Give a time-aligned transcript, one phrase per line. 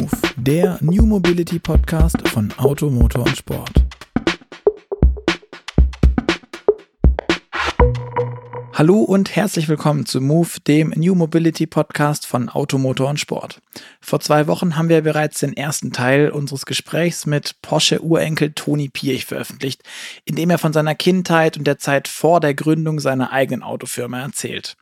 [0.00, 3.89] Move, der New Mobility Podcast von Auto, Motor und Sport.
[8.80, 13.60] Hallo und herzlich willkommen zu Move, dem New Mobility Podcast von Automotor und Sport.
[14.00, 19.26] Vor zwei Wochen haben wir bereits den ersten Teil unseres Gesprächs mit Porsche-Urenkel Toni Piech
[19.26, 19.82] veröffentlicht,
[20.24, 24.18] in dem er von seiner Kindheit und der Zeit vor der Gründung seiner eigenen Autofirma
[24.18, 24.78] erzählt.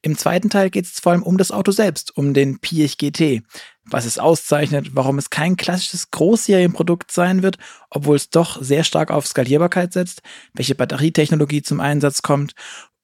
[0.00, 3.42] Im zweiten Teil geht es vor allem um das Auto selbst, um den Piech GT,
[3.84, 7.58] was es auszeichnet, warum es kein klassisches Großserienprodukt sein wird,
[7.90, 10.22] obwohl es doch sehr stark auf Skalierbarkeit setzt,
[10.54, 12.54] welche Batterietechnologie zum Einsatz kommt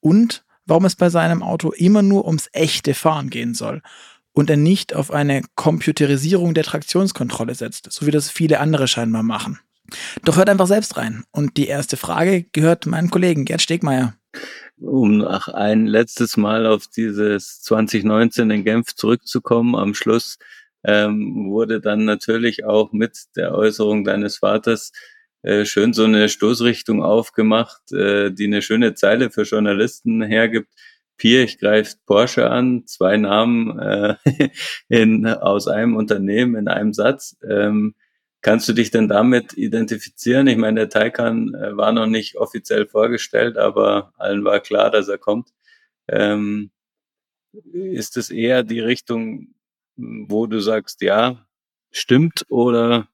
[0.07, 3.83] und warum es bei seinem Auto immer nur ums echte Fahren gehen soll
[4.33, 9.23] und er nicht auf eine Computerisierung der Traktionskontrolle setzt, so wie das viele andere scheinbar
[9.23, 9.59] machen.
[10.25, 11.25] Doch hört einfach selbst rein.
[11.31, 14.15] Und die erste Frage gehört meinem Kollegen Gerd Stegmeier.
[14.79, 20.39] Um noch ein letztes Mal auf dieses 2019 in Genf zurückzukommen, am Schluss
[20.85, 24.93] ähm, wurde dann natürlich auch mit der Äußerung deines Vaters
[25.47, 30.75] äh, schön so eine Stoßrichtung aufgemacht, äh, die eine schöne Zeile für Journalisten hergibt.
[31.19, 34.17] Pirch greift Porsche an, zwei Namen äh,
[34.89, 37.37] in, aus einem Unternehmen in einem Satz.
[37.49, 37.95] Ähm,
[38.41, 40.49] kannst du dich denn damit identifizieren?
[40.49, 45.07] Ich meine, der Taycan äh, war noch nicht offiziell vorgestellt, aber allen war klar, dass
[45.07, 45.51] er kommt.
[46.09, 46.73] Ähm,
[47.73, 49.55] ist es eher die Richtung,
[49.95, 51.47] wo du sagst, ja,
[51.93, 53.07] stimmt, oder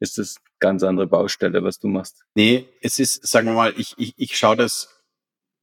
[0.00, 2.22] ist es ganz andere Baustelle, was du machst.
[2.34, 4.88] Nee, es ist, sagen wir mal, ich, ich, ich schaue das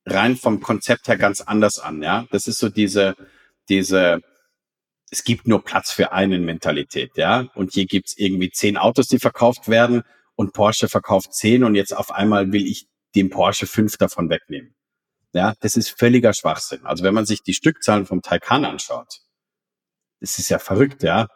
[0.05, 2.27] rein vom Konzept her ganz anders an, ja.
[2.31, 3.15] Das ist so diese,
[3.69, 4.21] diese,
[5.09, 7.47] es gibt nur Platz für einen Mentalität, ja.
[7.55, 10.03] Und hier gibt's irgendwie zehn Autos, die verkauft werden
[10.35, 14.75] und Porsche verkauft zehn und jetzt auf einmal will ich dem Porsche fünf davon wegnehmen.
[15.33, 16.85] Ja, das ist völliger Schwachsinn.
[16.85, 19.21] Also wenn man sich die Stückzahlen vom Taycan anschaut,
[20.19, 21.27] das ist ja verrückt, ja.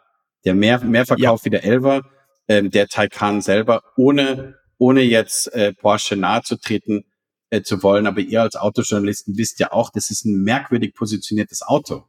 [0.44, 1.46] Der mehr, mehr verkauft ja.
[1.46, 2.02] wie der Elver,
[2.48, 7.04] ähm, der Taycan selber, ohne, ohne jetzt äh, Porsche nahe zu treten
[7.50, 8.06] äh, zu wollen.
[8.06, 12.04] Aber ihr als Autojournalisten wisst ja auch, das ist ein merkwürdig positioniertes Auto.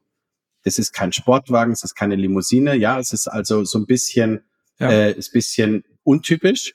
[0.63, 2.75] Das ist kein Sportwagen, es ist keine Limousine.
[2.75, 4.41] Ja, es ist also so ein bisschen,
[4.80, 4.90] ja.
[4.90, 6.74] äh, ist bisschen untypisch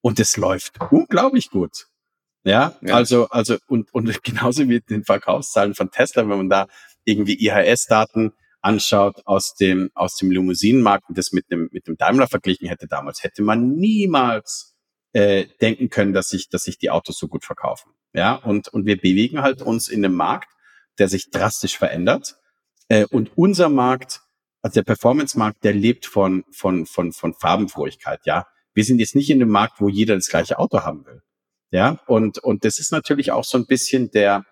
[0.00, 1.86] und es läuft unglaublich gut.
[2.44, 6.66] Ja, ja, also, also, und, und genauso wie den Verkaufszahlen von Tesla, wenn man da
[7.04, 8.32] irgendwie IHS-Daten
[8.64, 12.86] anschaut aus dem, aus dem Limousinenmarkt und das mit dem, mit dem Daimler verglichen hätte
[12.86, 14.74] damals, hätte man niemals
[15.12, 17.92] äh, denken können, dass sich, dass sich die Autos so gut verkaufen.
[18.14, 20.48] Ja, und, und wir bewegen halt uns in einem Markt,
[20.98, 22.36] der sich drastisch verändert.
[22.88, 24.22] Äh, und unser Markt,
[24.62, 28.20] also der Performance-Markt, der lebt von, von, von, von Farbenfrohigkeit.
[28.24, 31.22] Ja, wir sind jetzt nicht in einem Markt, wo jeder das gleiche Auto haben will.
[31.70, 34.44] Ja, und, und das ist natürlich auch so ein bisschen der,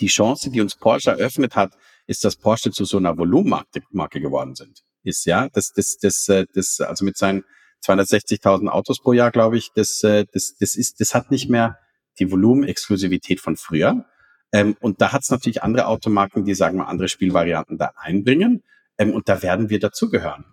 [0.00, 1.76] die Chance, die uns Porsche eröffnet hat,
[2.06, 4.82] ist, dass Porsche zu so einer Volumenmarke geworden sind.
[5.02, 7.44] Ist ja, das, das, das, äh, das, also mit seinen
[7.84, 11.78] 260.000 Autos pro Jahr, glaube ich, das, äh, das, das ist, das hat nicht mehr
[12.18, 14.04] die Volumenexklusivität von früher.
[14.52, 18.62] Ähm, und da hat es natürlich andere Automarken, die sagen wir andere Spielvarianten da einbringen.
[18.98, 20.44] Ähm, und da werden wir dazugehören.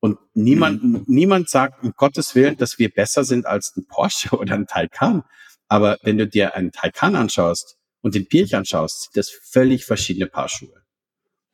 [0.00, 1.04] Und niemand, mhm.
[1.06, 5.24] niemand sagt um Gottes Willen, dass wir besser sind als ein Porsche oder ein Taycan.
[5.68, 10.26] Aber wenn du dir einen Taycan anschaust und den Pirch anschaust, sind das völlig verschiedene
[10.26, 10.85] Paar Schuhe.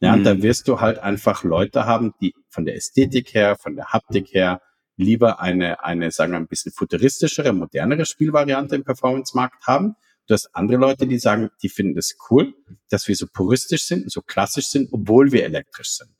[0.02, 0.24] Ja, mhm.
[0.24, 4.34] da wirst du halt einfach Leute haben, die von der Ästhetik her, von der Haptik
[4.34, 4.60] her,
[4.96, 9.94] lieber eine, eine, sagen wir, ein bisschen futuristischere, modernere Spielvariante im Performance-Markt haben.
[10.26, 12.52] Du hast andere Leute, die sagen, die finden es cool,
[12.90, 16.10] dass wir so puristisch sind, so klassisch sind, obwohl wir elektrisch sind.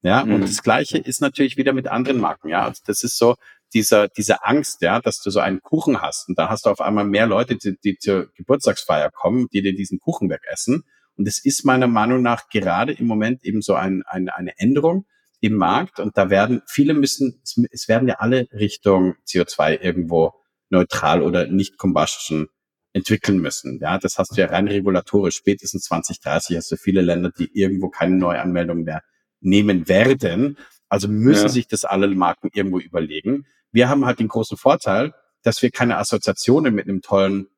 [0.00, 0.36] Ja, mhm.
[0.36, 2.48] und das Gleiche ist natürlich wieder mit anderen Marken.
[2.48, 3.34] Ja, also das ist so
[3.74, 6.80] dieser, diese Angst, ja, dass du so einen Kuchen hast und da hast du auf
[6.80, 10.84] einmal mehr Leute, die, die zur Geburtstagsfeier kommen, die dir diesen Kuchen wegessen
[11.16, 15.06] und es ist meiner Meinung nach gerade im Moment eben so ein, ein, eine Änderung
[15.40, 16.00] im Markt.
[16.00, 20.34] Und da werden viele müssen, es, es werden ja alle Richtung CO2 irgendwo
[20.68, 22.48] neutral oder nicht Combustion
[22.92, 23.78] entwickeln müssen.
[23.80, 25.36] Ja, das hast du ja rein regulatorisch.
[25.36, 29.02] Spätestens 2030 hast du viele Länder, die irgendwo keine Neuanmeldung mehr
[29.40, 30.56] nehmen werden.
[30.88, 31.48] Also müssen ja.
[31.48, 33.46] sich das alle Marken irgendwo überlegen.
[33.70, 37.48] Wir haben halt den großen Vorteil, dass wir keine Assoziationen mit einem tollen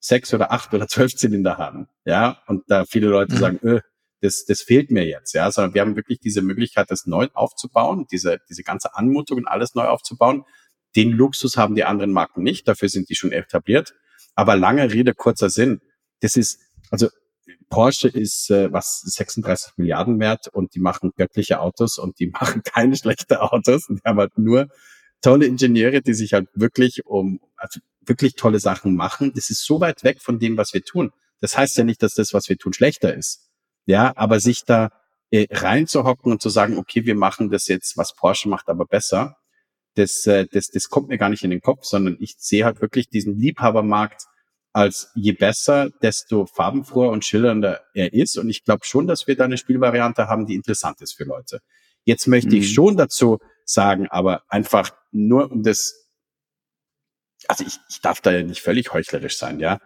[0.00, 1.88] sechs oder acht oder zwölf Zylinder haben.
[2.04, 3.38] Ja, und da viele Leute mhm.
[3.38, 3.80] sagen, öh,
[4.20, 8.06] das, das fehlt mir jetzt, ja, sondern wir haben wirklich diese Möglichkeit, das neu aufzubauen,
[8.10, 10.44] diese, diese ganze Anmutung und alles neu aufzubauen.
[10.96, 13.94] Den Luxus haben die anderen Marken nicht, dafür sind die schon etabliert.
[14.34, 15.80] Aber lange Rede, kurzer Sinn.
[16.20, 16.60] Das ist,
[16.90, 17.08] also
[17.70, 22.62] Porsche ist äh, was 36 Milliarden wert und die machen göttliche Autos und die machen
[22.62, 24.68] keine schlechte Autos und die haben halt nur
[25.20, 29.32] tolle Ingenieure, die sich halt wirklich um, also wirklich tolle Sachen machen.
[29.34, 31.12] Das ist so weit weg von dem, was wir tun.
[31.40, 33.48] Das heißt ja nicht, dass das, was wir tun, schlechter ist.
[33.86, 34.90] Ja, aber sich da
[35.30, 39.36] äh, reinzuhocken und zu sagen, okay, wir machen das jetzt, was Porsche macht, aber besser,
[39.94, 42.80] das, äh, das, das kommt mir gar nicht in den Kopf, sondern ich sehe halt
[42.80, 44.24] wirklich diesen Liebhabermarkt
[44.72, 48.38] als je besser, desto farbenfroher und schillernder er ist.
[48.38, 51.60] Und ich glaube schon, dass wir da eine Spielvariante haben, die interessant ist für Leute.
[52.04, 52.62] Jetzt möchte mhm.
[52.62, 56.10] ich schon dazu sagen, aber einfach nur um das,
[57.46, 59.80] also ich, ich darf da ja nicht völlig heuchlerisch sein, ja.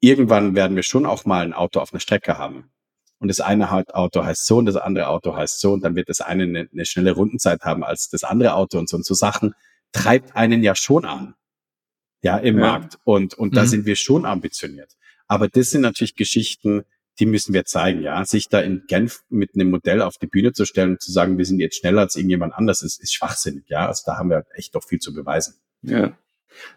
[0.00, 2.72] Irgendwann werden wir schon auch mal ein Auto auf einer Strecke haben
[3.18, 6.08] und das eine Auto heißt so und das andere Auto heißt so und dann wird
[6.08, 9.14] das eine eine, eine schnelle Rundenzeit haben als das andere Auto und so und so
[9.14, 9.54] Sachen
[9.92, 11.34] treibt einen ja schon an,
[12.22, 12.66] ja, im ja.
[12.66, 13.56] Markt und, und mhm.
[13.56, 14.96] da sind wir schon ambitioniert.
[15.26, 16.84] Aber das sind natürlich Geschichten,
[17.20, 18.24] die müssen wir zeigen, ja.
[18.24, 21.38] Sich da in Genf mit einem Modell auf die Bühne zu stellen und zu sagen,
[21.38, 23.86] wir sind jetzt schneller als irgendjemand anders, ist, ist schwachsinnig, ja.
[23.86, 25.54] Also da haben wir echt doch viel zu beweisen.
[25.82, 26.16] Ja.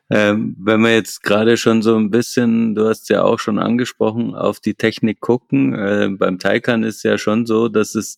[0.09, 4.35] Ähm, wenn wir jetzt gerade schon so ein bisschen, du hast ja auch schon angesprochen,
[4.35, 8.17] auf die Technik gucken, äh, beim Taycan ist ja schon so, dass es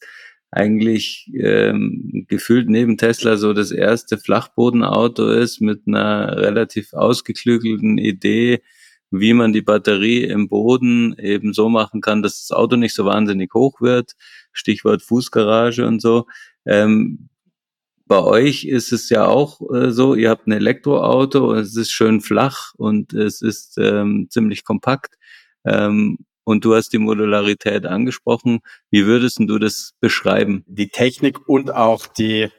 [0.51, 8.61] eigentlich ähm, gefühlt neben Tesla so das erste Flachbodenauto ist mit einer relativ ausgeklügelten Idee,
[9.19, 13.05] wie man die Batterie im Boden eben so machen kann, dass das Auto nicht so
[13.05, 14.13] wahnsinnig hoch wird.
[14.51, 16.25] Stichwort Fußgarage und so.
[16.65, 17.29] Ähm,
[18.07, 22.21] bei euch ist es ja auch äh, so, ihr habt ein Elektroauto, es ist schön
[22.21, 25.15] flach und es ist ähm, ziemlich kompakt.
[25.65, 28.59] Ähm, und du hast die Modularität angesprochen.
[28.91, 30.63] Wie würdest du das beschreiben?
[30.67, 32.49] Die Technik und auch die,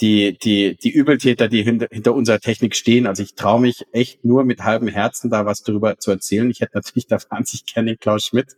[0.00, 3.06] die, die, die Übeltäter, die hinter, hinter unserer Technik stehen.
[3.06, 6.50] Also ich traue mich echt nur mit halbem Herzen da was darüber zu erzählen.
[6.50, 8.56] Ich hätte natürlich da wahnsinnig gerne Klaus Schmidt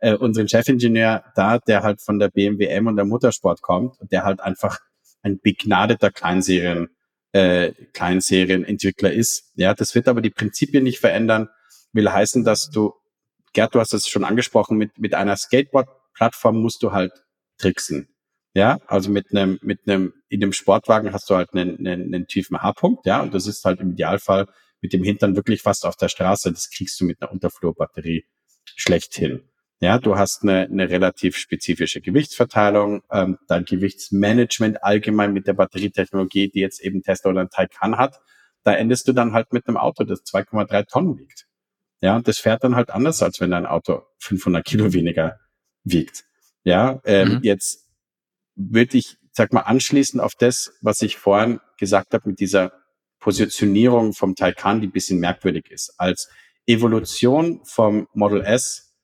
[0.00, 4.10] äh, unseren Chefingenieur da, der halt von der BMW M und der Muttersport kommt und
[4.12, 4.80] der halt einfach
[5.22, 6.88] ein begnadeter Kleinserien,
[7.32, 9.52] äh, Kleinserienentwickler ist.
[9.54, 11.48] Ja, das wird aber die Prinzipien nicht verändern.
[11.92, 12.94] Will heißen, dass du,
[13.52, 17.12] Gerd, du hast es schon angesprochen, mit, mit einer Skateboard-Plattform musst du halt
[17.58, 18.08] tricksen.
[18.54, 22.26] Ja, also mit einem, mit einem, in dem Sportwagen hast du halt einen, einen, einen
[22.26, 24.46] tiefen H-Punkt, ja, und das ist halt im Idealfall
[24.80, 26.50] mit dem Hintern wirklich fast auf der Straße.
[26.50, 28.24] Das kriegst du mit einer Unterflurbatterie
[28.64, 29.42] schlecht hin.
[29.80, 36.50] Ja, du hast eine, eine relativ spezifische Gewichtsverteilung, ähm, dein Gewichtsmanagement allgemein mit der Batterietechnologie,
[36.50, 38.20] die jetzt eben Tesla oder ein Taycan hat,
[38.62, 41.46] da endest du dann halt mit einem Auto, das 2,3 Tonnen wiegt.
[42.02, 45.38] Ja, und das fährt dann halt anders, als wenn dein Auto 500 Kilo weniger
[45.84, 46.24] wiegt.
[46.62, 47.40] Ja, ähm, mhm.
[47.42, 47.89] jetzt
[48.68, 52.72] würde ich, sag mal, anschließend auf das, was ich vorhin gesagt habe mit dieser
[53.20, 56.28] Positionierung vom Taycan, die bisschen merkwürdig ist, als
[56.66, 58.94] Evolution vom Model S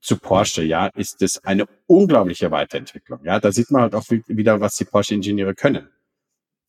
[0.00, 3.20] zu Porsche, ja, ist es eine unglaubliche Weiterentwicklung.
[3.24, 5.88] Ja, da sieht man halt auch wieder, was die Porsche-Ingenieure können.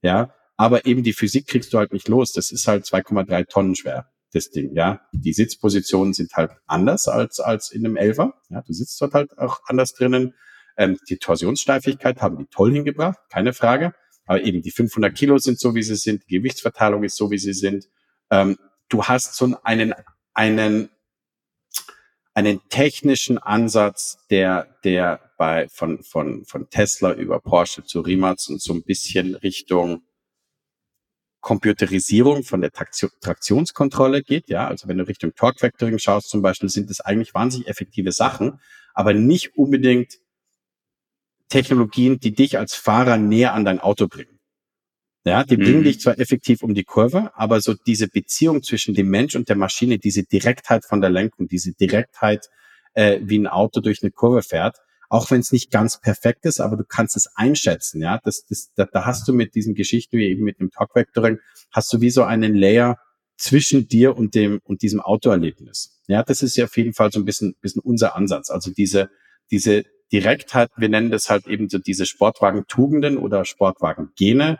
[0.01, 2.31] Ja, aber eben die Physik kriegst du halt nicht los.
[2.31, 5.01] Das ist halt 2,3 Tonnen schwer, das Ding, ja.
[5.11, 8.33] Die Sitzpositionen sind halt anders als, als in einem Elfer.
[8.49, 10.33] Ja, du sitzt dort halt auch anders drinnen.
[10.79, 13.93] Ähm, die Torsionssteifigkeit haben die toll hingebracht, keine Frage.
[14.25, 16.23] Aber eben die 500 Kilo sind so, wie sie sind.
[16.29, 17.87] Die Gewichtsverteilung ist so, wie sie sind.
[18.31, 19.93] Ähm, du hast so einen,
[20.33, 20.89] einen
[22.39, 28.61] einen technischen Ansatz, der, der bei, von, von, von Tesla über Porsche zu Rimac und
[28.61, 30.03] so ein bisschen Richtung
[31.41, 34.49] Computerisierung von der Traktion, Traktionskontrolle geht.
[34.49, 38.13] Ja, also wenn du Richtung Torque Vectoring schaust zum Beispiel, sind das eigentlich wahnsinnig effektive
[38.13, 38.61] Sachen,
[38.93, 40.19] aber nicht unbedingt
[41.49, 44.39] Technologien, die dich als Fahrer näher an dein Auto bringen.
[45.25, 45.63] Ja, die mhm.
[45.63, 49.49] bringen dich zwar effektiv um die Kurve, aber so diese Beziehung zwischen dem Mensch und
[49.49, 52.49] der Maschine, diese Direktheit von der Lenkung, diese Direktheit,
[52.93, 54.77] äh, wie ein Auto durch eine Kurve fährt,
[55.09, 58.19] auch wenn es nicht ganz perfekt ist, aber du kannst es einschätzen, ja.
[58.23, 61.39] Das, das, da, da hast du mit diesen Geschichten, wie eben mit dem Talk Vectoring,
[61.71, 62.97] hast du wie so einen Layer
[63.37, 65.99] zwischen dir und dem und diesem Autoerlebnis.
[66.07, 68.49] Ja, das ist ja auf jeden Fall so ein bisschen, bisschen unser Ansatz.
[68.49, 69.09] Also diese,
[69.49, 74.59] diese Direktheit, wir nennen das halt eben so diese Sportwagen-Tugenden oder Sportwagen-Gene,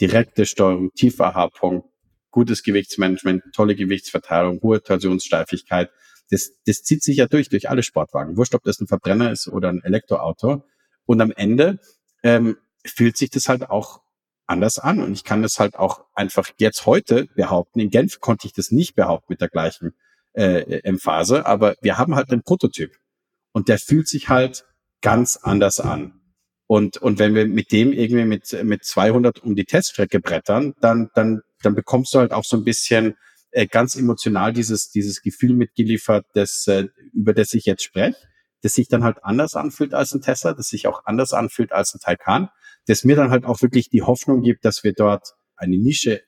[0.00, 1.88] direkte Steuerung, tiefer Haarpunkt,
[2.30, 5.90] gutes Gewichtsmanagement, tolle Gewichtsverteilung, hohe Torsionssteifigkeit.
[6.30, 8.36] Das, das zieht sich ja durch, durch alle Sportwagen.
[8.36, 10.64] Wurscht, ob das ein Verbrenner ist oder ein Elektroauto.
[11.06, 11.78] Und am Ende
[12.22, 14.02] ähm, fühlt sich das halt auch
[14.46, 15.00] anders an.
[15.00, 17.80] Und ich kann das halt auch einfach jetzt heute behaupten.
[17.80, 19.94] In Genf konnte ich das nicht behaupten mit der gleichen
[20.32, 22.92] äh, Emphase, aber wir haben halt einen Prototyp.
[23.52, 24.66] Und der fühlt sich halt
[25.00, 26.20] ganz anders an.
[26.66, 31.08] Und, und wenn wir mit dem irgendwie mit, mit 200 um die Teststrecke brettern, dann,
[31.14, 33.16] dann, dann bekommst du halt auch so ein bisschen
[33.52, 38.16] äh, ganz emotional dieses, dieses Gefühl mitgeliefert, das, äh, über das ich jetzt spreche,
[38.62, 41.94] das sich dann halt anders anfühlt als ein Tesla, das sich auch anders anfühlt als
[41.94, 42.50] ein Taycan,
[42.86, 46.22] das mir dann halt auch wirklich die Hoffnung gibt, dass wir dort eine Nische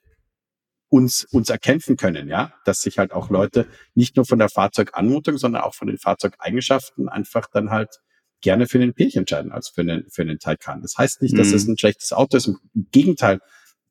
[0.89, 5.39] uns, uns erkämpfen können, ja, dass sich halt auch Leute nicht nur von der Fahrzeuganmutung,
[5.39, 8.01] sondern auch von den Fahrzeugeigenschaften einfach dann halt
[8.41, 10.83] gerne für den Pech entscheiden als für einen, für einen Taycan.
[10.83, 11.55] Das heißt nicht, dass mhm.
[11.55, 12.47] es ein schlechtes Auto ist.
[12.47, 12.59] Im
[12.93, 13.41] Gegenteil,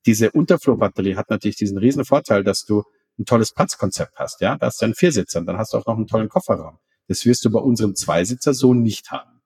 [0.05, 2.83] diese Unterflurbatterie hat natürlich diesen riesen Vorteil, dass du
[3.17, 4.57] ein tolles Platzkonzept hast, ja.
[4.57, 6.79] Da hast du einen Viersitzer und dann hast du auch noch einen tollen Kofferraum.
[7.07, 9.41] Das wirst du bei unserem Zweisitzer so nicht haben.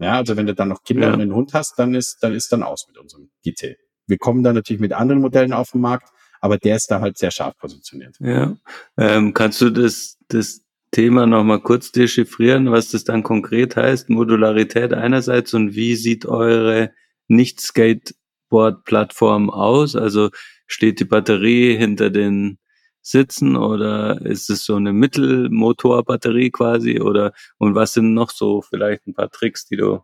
[0.00, 1.14] Ja, also wenn du dann noch Kinder ja.
[1.14, 3.76] und einen Hund hast, dann ist, dann ist dann aus mit unserem GT.
[4.06, 6.08] Wir kommen dann natürlich mit anderen Modellen auf den Markt,
[6.40, 8.16] aber der ist da halt sehr scharf positioniert.
[8.20, 8.56] Ja,
[8.96, 10.63] ähm, kannst du das, das
[10.94, 14.10] Thema nochmal kurz dechiffrieren, was das dann konkret heißt?
[14.10, 16.92] Modularität einerseits und wie sieht eure
[17.26, 19.96] Nicht-Skateboard-Plattform aus?
[19.96, 20.30] Also
[20.68, 22.60] steht die Batterie hinter den
[23.00, 29.08] Sitzen oder ist es so eine Mittelmotorbatterie quasi oder und was sind noch so vielleicht
[29.08, 30.00] ein paar Tricks, die du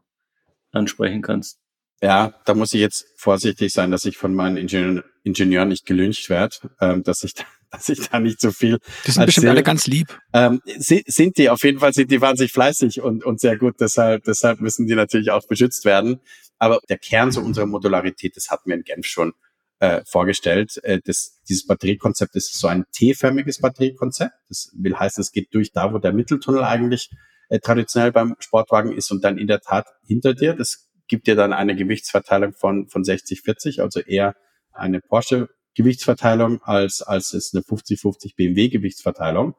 [0.73, 1.61] ansprechen kannst?
[2.03, 6.29] Ja, da muss ich jetzt vorsichtig sein, dass ich von meinen Ingenieuren, Ingenieuren nicht gelüncht
[6.31, 7.35] werde, ähm, dass ich
[7.71, 8.79] dass ich da nicht so viel.
[9.07, 10.19] Die sind bestimmt alle ganz lieb.
[10.33, 13.77] Ähm, sind die, auf jeden Fall sind die wahnsinnig fleißig und, und sehr gut.
[13.81, 16.21] Deshalb, deshalb müssen die natürlich auch beschützt werden.
[16.59, 19.33] Aber der Kern so unserer Modularität, das hatten wir in Genf schon
[19.79, 20.79] äh, vorgestellt.
[20.83, 24.35] Äh, das, dieses Batteriekonzept ist so ein T-förmiges Batteriekonzept.
[24.49, 27.11] Das will heißen, es geht durch da, wo der Mitteltunnel eigentlich
[27.49, 30.55] äh, traditionell beim Sportwagen ist und dann in der Tat hinter dir.
[30.55, 34.35] Das gibt dir dann eine Gewichtsverteilung von, von 60-40, also eher
[34.73, 39.55] eine Porsche Gewichtsverteilung als, als es eine 50-50 BMW Gewichtsverteilung.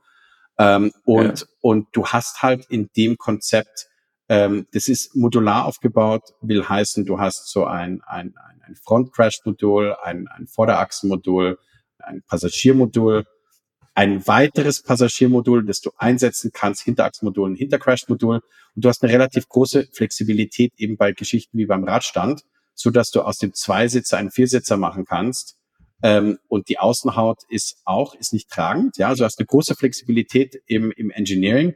[0.58, 1.46] Ähm, und, ja.
[1.62, 3.88] und du hast halt in dem Konzept,
[4.30, 9.96] ähm, das ist modular aufgebaut, will heißen, du hast so ein, ein, ein, ein Front-Crash-Modul,
[10.04, 11.58] ein, ein Vorderachsenmodul,
[12.00, 13.26] ein Passagiermodul,
[13.94, 18.42] ein weiteres Passagiermodul, das du einsetzen kannst, Hinterachsmodul, ein Hintercrash-Modul.
[18.76, 23.12] Und du hast eine relativ große Flexibilität eben bei Geschichten wie beim Radstand, so dass
[23.12, 25.58] du aus dem Zweisitzer einen Viersitzer machen kannst.
[26.04, 28.98] Ähm, und die Außenhaut ist auch, ist nicht tragend.
[28.98, 31.76] Ja, also hast eine große Flexibilität im, im Engineering,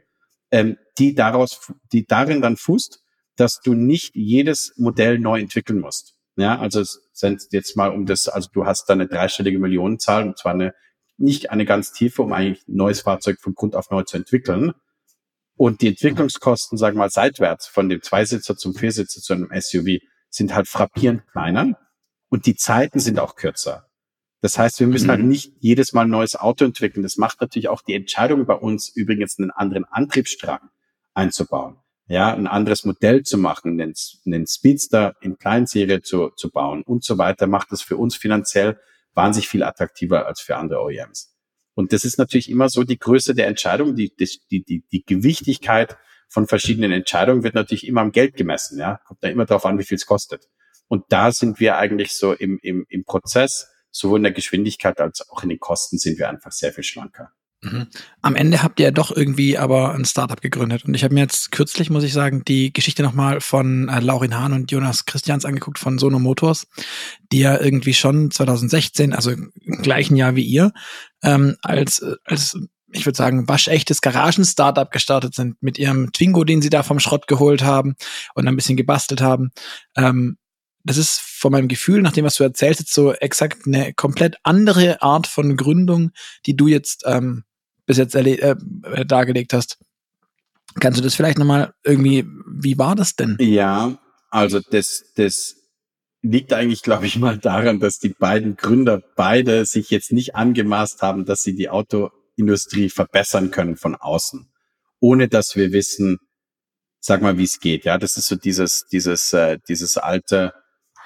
[0.50, 3.02] ähm, die daraus, die darin dann fußt,
[3.36, 6.14] dass du nicht jedes Modell neu entwickeln musst.
[6.36, 10.38] Ja, also sind jetzt mal um das, also du hast da eine dreistellige Millionenzahl und
[10.38, 10.74] zwar eine
[11.18, 14.72] nicht eine ganz tiefe, um eigentlich ein neues Fahrzeug von Grund auf neu zu entwickeln.
[15.56, 20.02] Und die Entwicklungskosten, sagen wir mal, seitwärts von dem Zweisitzer zum Viersitzer zu einem SUV
[20.28, 21.78] sind halt frappierend kleiner
[22.28, 23.88] und die Zeiten sind auch kürzer.
[24.40, 25.24] Das heißt, wir müssen halt mhm.
[25.24, 27.02] halt nicht jedes Mal ein neues Auto entwickeln.
[27.02, 30.60] Das macht natürlich auch die Entscheidung bei uns, übrigens einen anderen Antriebsstrang
[31.14, 31.76] einzubauen.
[32.08, 33.94] Ja, ein anderes Modell zu machen, einen,
[34.26, 38.78] einen Speedster in Kleinserie zu, zu bauen und so weiter, macht es für uns finanziell
[39.14, 41.34] wahnsinnig viel attraktiver als für andere OEMs.
[41.74, 45.96] Und das ist natürlich immer so die Größe der Entscheidung, die, die, die, die Gewichtigkeit
[46.28, 48.78] von verschiedenen Entscheidungen wird natürlich immer am Geld gemessen.
[48.78, 50.48] Ja, kommt da immer darauf an, wie viel es kostet.
[50.88, 55.28] Und da sind wir eigentlich so im, im, im Prozess, sowohl in der Geschwindigkeit als
[55.30, 57.32] auch in den Kosten sind wir einfach sehr viel schlanker.
[57.62, 57.86] Mhm.
[58.20, 60.84] Am Ende habt ihr ja doch irgendwie aber ein Startup gegründet.
[60.84, 64.36] Und ich habe mir jetzt kürzlich, muss ich sagen, die Geschichte nochmal von äh, Laurin
[64.36, 66.66] Hahn und Jonas Christians angeguckt von Sono Motors,
[67.32, 70.72] die ja irgendwie schon 2016, also im gleichen Jahr wie ihr,
[71.22, 72.58] ähm, als, als
[72.92, 77.26] ich würde sagen, waschechtes Garagen-Startup gestartet sind mit ihrem Twingo, den sie da vom Schrott
[77.26, 77.96] geholt haben
[78.34, 79.50] und ein bisschen gebastelt haben.
[79.96, 80.36] Ähm,
[80.86, 85.02] das ist von meinem Gefühl, nach dem, was du erzählst, so exakt eine komplett andere
[85.02, 86.12] Art von Gründung,
[86.46, 87.42] die du jetzt ähm,
[87.86, 88.56] bis jetzt äh,
[89.04, 89.78] dargelegt hast.
[90.78, 93.36] Kannst du das vielleicht nochmal irgendwie, wie war das denn?
[93.40, 93.98] Ja,
[94.30, 95.56] also das, das
[96.22, 101.02] liegt eigentlich, glaube ich, mal daran, dass die beiden Gründer beide sich jetzt nicht angemaßt
[101.02, 104.48] haben, dass sie die Autoindustrie verbessern können von außen,
[105.00, 106.18] ohne dass wir wissen,
[107.00, 107.84] sag mal, wie es geht.
[107.84, 110.52] Ja, das ist so dieses, dieses, äh, dieses alte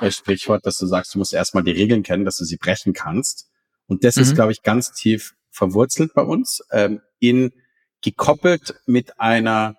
[0.00, 2.92] äh, Sprichwort, dass du sagst, du musst erstmal die Regeln kennen, dass du sie brechen
[2.92, 3.48] kannst.
[3.86, 4.22] Und das mhm.
[4.22, 7.52] ist, glaube ich, ganz tief verwurzelt bei uns, ähm, in
[8.02, 9.76] gekoppelt mit einer,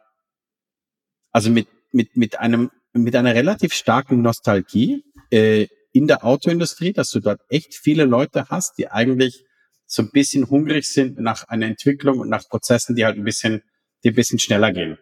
[1.31, 7.09] also mit, mit, mit einem, mit einer relativ starken Nostalgie äh, in der Autoindustrie, dass
[7.09, 9.43] du dort echt viele Leute hast, die eigentlich
[9.85, 13.63] so ein bisschen hungrig sind nach einer Entwicklung und nach Prozessen, die halt ein bisschen,
[14.03, 14.97] die ein bisschen schneller gehen.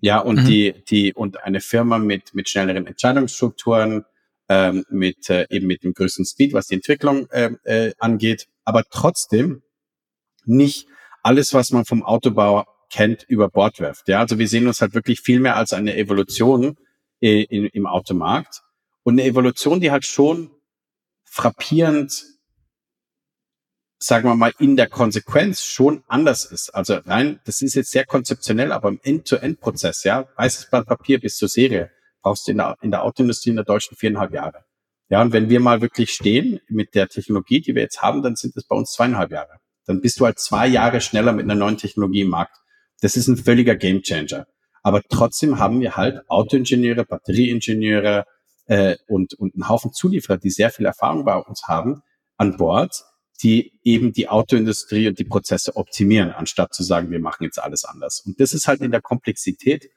[0.00, 0.46] Ja, und mhm.
[0.46, 4.04] die, die, und eine Firma mit, mit schnelleren Entscheidungsstrukturen,
[4.48, 8.84] ähm, mit äh, eben mit dem größten Speed, was die Entwicklung äh, äh, angeht, aber
[8.90, 9.62] trotzdem
[10.44, 10.86] nicht
[11.22, 14.08] alles, was man vom Autobau kennt, über Bord wirft.
[14.08, 16.76] Ja, also wir sehen uns halt wirklich viel mehr als eine Evolution
[17.20, 18.62] äh, in, im Automarkt
[19.02, 20.50] und eine Evolution, die halt schon
[21.24, 22.24] frappierend,
[23.98, 26.70] sagen wir mal, in der Konsequenz schon anders ist.
[26.70, 31.36] Also rein, das ist jetzt sehr konzeptionell, aber im End-to-End-Prozess, ja, weißes Blatt Papier bis
[31.36, 31.90] zur Serie,
[32.28, 34.64] brauchst du in der, in der Autoindustrie in der deutschen viereinhalb Jahre.
[35.08, 38.36] Ja, und wenn wir mal wirklich stehen mit der Technologie, die wir jetzt haben, dann
[38.36, 39.60] sind es bei uns zweieinhalb Jahre.
[39.86, 42.54] Dann bist du halt zwei Jahre schneller mit einer neuen Technologie im Markt.
[43.00, 44.46] Das ist ein völliger Gamechanger.
[44.82, 48.26] Aber trotzdem haben wir halt Autoingenieure, Batterieingenieure
[48.66, 52.02] äh, und, und einen Haufen Zulieferer, die sehr viel Erfahrung bei uns haben,
[52.36, 53.04] an Bord,
[53.42, 57.86] die eben die Autoindustrie und die Prozesse optimieren, anstatt zu sagen, wir machen jetzt alles
[57.86, 58.22] anders.
[58.26, 59.88] Und das ist halt in der Komplexität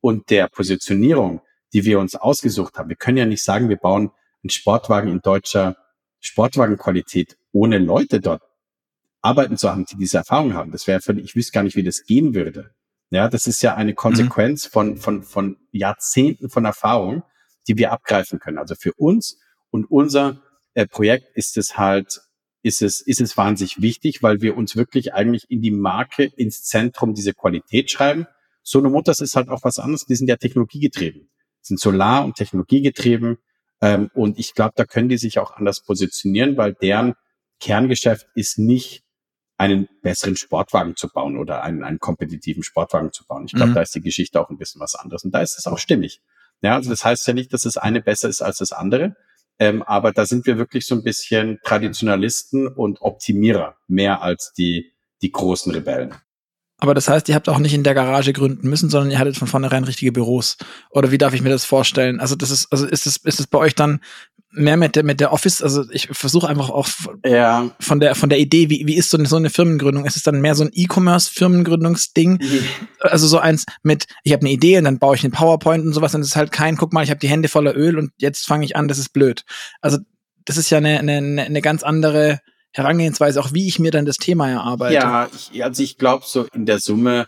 [0.00, 1.40] und der Positionierung,
[1.72, 2.88] die wir uns ausgesucht haben.
[2.88, 4.10] Wir können ja nicht sagen, wir bauen
[4.42, 5.76] einen Sportwagen in deutscher
[6.20, 8.42] Sportwagenqualität, ohne Leute dort
[9.22, 10.72] arbeiten zu haben, die diese Erfahrung haben.
[10.72, 12.70] Das wäre völlig, ich wüsste gar nicht, wie das gehen würde.
[13.10, 14.70] Ja, das ist ja eine Konsequenz mhm.
[14.70, 17.22] von, von, von Jahrzehnten von Erfahrung,
[17.66, 18.58] die wir abgreifen können.
[18.58, 19.38] Also für uns
[19.70, 20.40] und unser
[20.74, 22.20] äh, Projekt ist es halt,
[22.62, 26.62] ist es, ist es wahnsinnig wichtig, weil wir uns wirklich eigentlich in die Marke, ins
[26.62, 28.26] Zentrum diese Qualität schreiben.
[28.62, 30.06] Sono Motors ist halt auch was anderes.
[30.06, 31.28] Die sind ja technologiegetrieben,
[31.60, 33.38] sind Solar- und Technologiegetrieben.
[33.80, 37.14] Ähm, und ich glaube, da können die sich auch anders positionieren, weil deren
[37.60, 39.02] Kerngeschäft ist nicht
[39.58, 43.44] einen besseren Sportwagen zu bauen oder einen, einen kompetitiven Sportwagen zu bauen.
[43.44, 43.74] Ich glaube, mhm.
[43.74, 45.22] da ist die Geschichte auch ein bisschen was anderes.
[45.24, 46.22] Und da ist es auch stimmig.
[46.62, 49.16] Ja, also das heißt ja nicht, dass das eine besser ist als das andere.
[49.58, 54.94] Ähm, aber da sind wir wirklich so ein bisschen Traditionalisten und Optimierer mehr als die,
[55.20, 56.14] die großen Rebellen.
[56.80, 59.36] Aber das heißt, ihr habt auch nicht in der Garage gründen müssen, sondern ihr hattet
[59.36, 60.56] von vornherein richtige Büros.
[60.90, 62.20] Oder wie darf ich mir das vorstellen?
[62.20, 64.00] Also das ist, also ist es, ist es bei euch dann
[64.52, 65.62] mehr mit der, mit der Office?
[65.62, 66.88] Also ich versuche einfach auch
[67.24, 67.70] ja.
[67.80, 70.06] von der, von der Idee, wie, wie ist so eine, so eine Firmengründung?
[70.06, 72.38] Ist es dann mehr so ein E-Commerce-Firmengründungsding?
[72.40, 72.64] Mhm.
[73.00, 75.92] Also so eins mit, ich habe eine Idee und dann baue ich einen PowerPoint und
[75.92, 78.12] sowas und es ist halt kein, guck mal, ich habe die Hände voller Öl und
[78.18, 79.44] jetzt fange ich an, das ist blöd.
[79.80, 79.98] Also
[80.44, 82.40] das ist ja eine, eine, eine ganz andere
[82.72, 84.94] Herangehensweise, auch wie ich mir dann das Thema erarbeite.
[84.94, 87.26] Ja, ich, also ich glaube, so in der Summe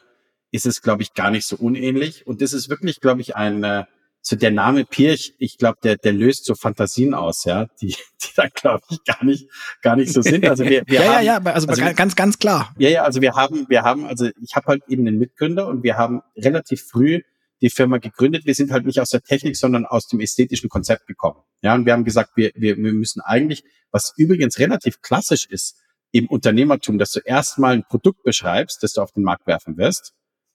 [0.52, 2.26] ist es, glaube ich, gar nicht so unähnlich.
[2.26, 3.84] Und das ist wirklich, glaube ich, ein, äh,
[4.20, 7.88] so der Name Pirch, ich glaube, der, der löst so Fantasien aus, ja, die,
[8.22, 9.48] die da, glaube ich, gar nicht,
[9.82, 10.46] gar nicht so sind.
[10.46, 12.72] Also wir, wir ja, haben, ja, ja, also, also ganz, ganz klar.
[12.78, 15.82] Ja, ja, also wir haben, wir haben, also ich habe halt eben einen Mitgründer und
[15.82, 17.22] wir haben relativ früh
[17.62, 18.44] die Firma gegründet.
[18.44, 21.40] Wir sind halt nicht aus der Technik, sondern aus dem ästhetischen Konzept gekommen.
[21.62, 25.78] Ja, und wir haben gesagt, wir, wir, wir müssen eigentlich, was übrigens relativ klassisch ist
[26.10, 30.12] im Unternehmertum, dass du erstmal ein Produkt beschreibst, das du auf den Markt werfen wirst.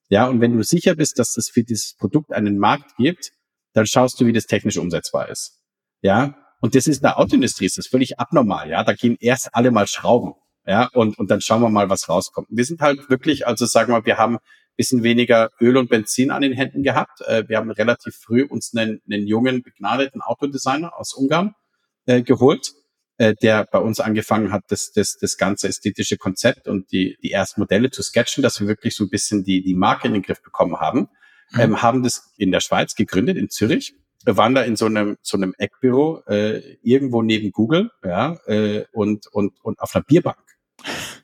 [0.10, 3.32] Ja, und wenn du sicher bist, dass es für dieses Produkt einen Markt gibt,
[3.74, 5.62] dann schaust du, wie das technisch umsetzbar ist.
[6.02, 8.70] Ja, und das ist in der Autoindustrie, ist das völlig abnormal.
[8.70, 10.34] Ja, da gehen erst alle mal Schrauben.
[10.66, 12.48] Ja, und, und dann schauen wir mal, was rauskommt.
[12.52, 14.38] Wir sind halt wirklich, also sagen wir, wir haben
[14.78, 17.22] bisschen weniger Öl und Benzin an den Händen gehabt.
[17.22, 21.56] Äh, wir haben relativ früh uns einen, einen jungen, begnadeten Autodesigner aus Ungarn
[22.06, 22.72] äh, geholt,
[23.18, 27.32] äh, der bei uns angefangen hat, das, das, das ganze ästhetische Konzept und die, die
[27.32, 30.22] ersten Modelle zu sketchen, dass wir wirklich so ein bisschen die, die Marke in den
[30.22, 31.10] Griff bekommen haben.
[31.52, 31.60] Mhm.
[31.60, 33.96] Ähm, haben das in der Schweiz gegründet, in Zürich.
[34.24, 38.86] Wir waren da in so einem, so einem Eckbüro, äh, irgendwo neben Google, ja, äh,
[38.92, 40.38] und, und, und auf einer Bierbank.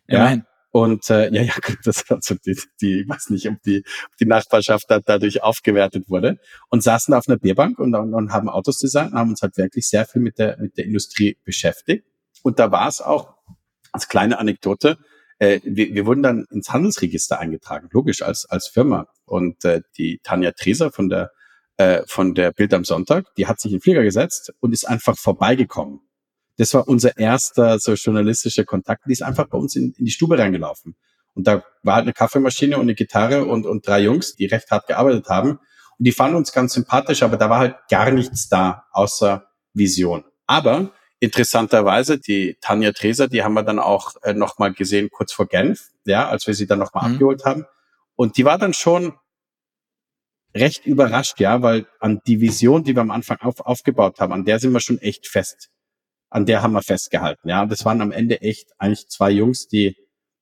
[0.08, 0.42] Ja, ja
[0.74, 4.26] und äh, ja, ja, das also die, die, ich weiß nicht, ob die, ob die
[4.26, 8.80] Nachbarschaft da, dadurch aufgewertet wurde und saßen auf einer Bierbank und, und, und haben Autos
[8.80, 12.08] designt, haben uns halt wirklich sehr viel mit der mit der Industrie beschäftigt.
[12.42, 13.36] Und da war es auch
[13.92, 14.98] als kleine Anekdote.
[15.38, 19.06] Äh, wir, wir wurden dann ins Handelsregister eingetragen, logisch als als Firma.
[19.26, 21.30] Und äh, die Tanja Treser von der
[21.78, 24.90] äh, von der Bild am Sonntag, die hat sich in den Flieger gesetzt und ist
[24.90, 26.02] einfach vorbeigekommen
[26.58, 29.04] das war unser erster so journalistischer Kontakt.
[29.08, 30.96] Die ist einfach bei uns in, in die Stube reingelaufen.
[31.34, 34.70] Und da war halt eine Kaffeemaschine und eine Gitarre und, und drei Jungs, die recht
[34.70, 35.60] hart gearbeitet haben.
[35.98, 40.24] Und die fanden uns ganz sympathisch, aber da war halt gar nichts da, außer Vision.
[40.46, 45.48] Aber interessanterweise, die Tanja Treser, die haben wir dann auch äh, nochmal gesehen, kurz vor
[45.48, 47.14] Genf, ja, als wir sie dann nochmal mhm.
[47.16, 47.66] abgeholt haben.
[48.16, 49.14] Und die war dann schon
[50.54, 54.46] recht überrascht, ja, weil an die Vision, die wir am Anfang auf, aufgebaut haben, an
[54.46, 55.72] der sind wir schon echt fest
[56.34, 57.48] an der haben wir festgehalten.
[57.48, 59.96] Ja, und das waren am Ende echt eigentlich zwei Jungs, die,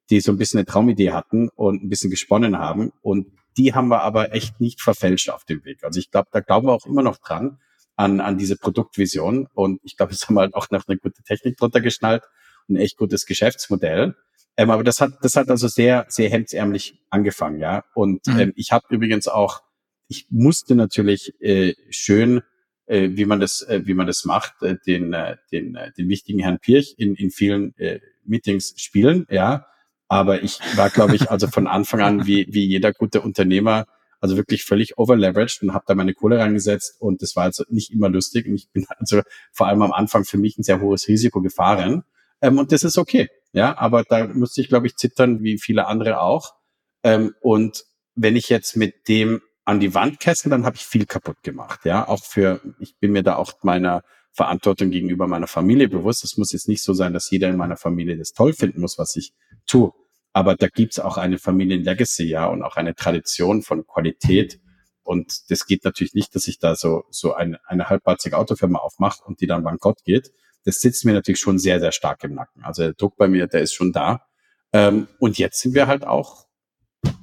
[0.10, 2.93] die so ein bisschen eine Traumidee hatten und ein bisschen gesponnen haben.
[3.01, 3.27] Und
[3.58, 5.84] die haben wir aber echt nicht verfälscht auf dem Weg.
[5.84, 7.60] Also ich glaube, da glauben wir auch immer noch dran
[7.97, 9.49] an, an diese Produktvision.
[9.54, 12.23] Und ich glaube, es haben wir halt auch noch eine gute Technik drunter geschnallt
[12.69, 14.15] und ein echt gutes Geschäftsmodell.
[14.56, 17.84] Ähm, aber das hat, das hat also sehr, sehr hemdsärmlich angefangen, ja.
[17.95, 18.39] Und mhm.
[18.39, 19.62] ähm, ich habe übrigens auch,
[20.08, 22.43] ich musste natürlich äh, schön
[22.86, 26.10] äh, wie man das, äh, wie man das macht, äh, den, äh, den, äh, den
[26.10, 29.65] wichtigen Herrn Pirch in, in vielen äh, Meetings spielen, ja.
[30.08, 33.86] Aber ich war, glaube ich, also von Anfang an wie, wie jeder gute Unternehmer,
[34.20, 37.91] also wirklich völlig overleveraged und habe da meine Kohle reingesetzt und das war also nicht
[37.91, 38.46] immer lustig.
[38.46, 42.04] Und ich bin also vor allem am Anfang für mich ein sehr hohes Risiko gefahren.
[42.41, 43.30] Ähm, und das ist okay.
[43.54, 46.56] Ja, aber da musste ich, glaube ich, zittern, wie viele andere auch.
[47.04, 47.84] Ähm, und
[48.15, 51.82] wenn ich jetzt mit dem an die Wand kessel, dann habe ich viel kaputt gemacht.
[51.86, 56.24] Ja, auch für, ich bin mir da auch meiner Verantwortung gegenüber meiner Familie bewusst.
[56.24, 58.97] Es muss jetzt nicht so sein, dass jeder in meiner Familie das toll finden muss,
[58.97, 59.34] was ich
[59.67, 59.91] tue.
[60.34, 64.62] Aber da gibt's auch eine Familienlegacy, ja, und auch eine Tradition von Qualität.
[65.04, 69.24] Und das geht natürlich nicht, dass ich da so, so eine, eine halbpatzige Autofirma aufmache
[69.26, 70.32] und die dann bankrott geht.
[70.63, 72.63] Das sitzt mir natürlich schon sehr, sehr stark im Nacken.
[72.63, 74.26] Also der Druck bei mir, der ist schon da.
[74.71, 76.45] Ähm, und jetzt sind wir halt auch,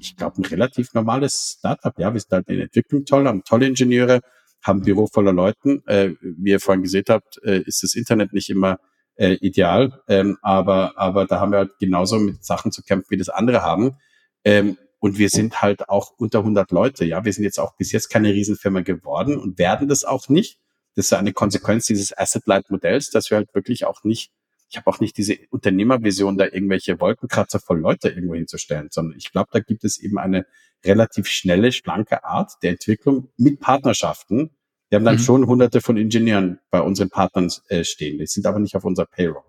[0.01, 1.97] ich glaube, ein relativ normales Startup.
[1.99, 4.21] Ja, wir sind halt in Entwicklung toll, haben tolle Ingenieure,
[4.63, 5.83] haben ein Büro voller Leuten.
[5.87, 8.79] Äh, wie ihr vorhin gesehen habt, äh, ist das Internet nicht immer
[9.17, 13.17] äh, ideal, ähm, aber, aber da haben wir halt genauso mit Sachen zu kämpfen, wie
[13.17, 13.97] das andere haben.
[14.45, 17.05] Ähm, und wir sind halt auch unter 100 Leute.
[17.05, 20.59] Ja, wir sind jetzt auch bis jetzt keine Riesenfirma geworden und werden das auch nicht.
[20.95, 24.33] Das ist eine Konsequenz dieses Asset-Light-Modells, dass wir halt wirklich auch nicht,
[24.71, 29.33] ich habe auch nicht diese Unternehmervision, da irgendwelche Wolkenkratzer voll Leute irgendwo hinzustellen, sondern ich
[29.33, 30.47] glaube, da gibt es eben eine
[30.85, 34.51] relativ schnelle, schlanke Art der Entwicklung mit Partnerschaften.
[34.91, 35.21] Wir haben dann mhm.
[35.21, 38.19] schon hunderte von Ingenieuren bei unseren Partnern äh, stehen.
[38.19, 39.43] Die sind aber nicht auf unserer Payroll.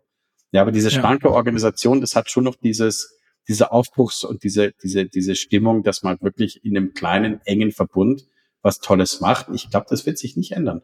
[0.51, 1.34] Ja, aber diese schlanke ja.
[1.34, 6.17] Organisation, das hat schon noch dieses, diese Aufbruchs- und diese, diese, diese Stimmung, dass man
[6.21, 8.23] wirklich in einem kleinen, engen Verbund
[8.62, 9.47] was Tolles macht.
[9.53, 10.82] Ich glaube, das wird sich nicht ändern.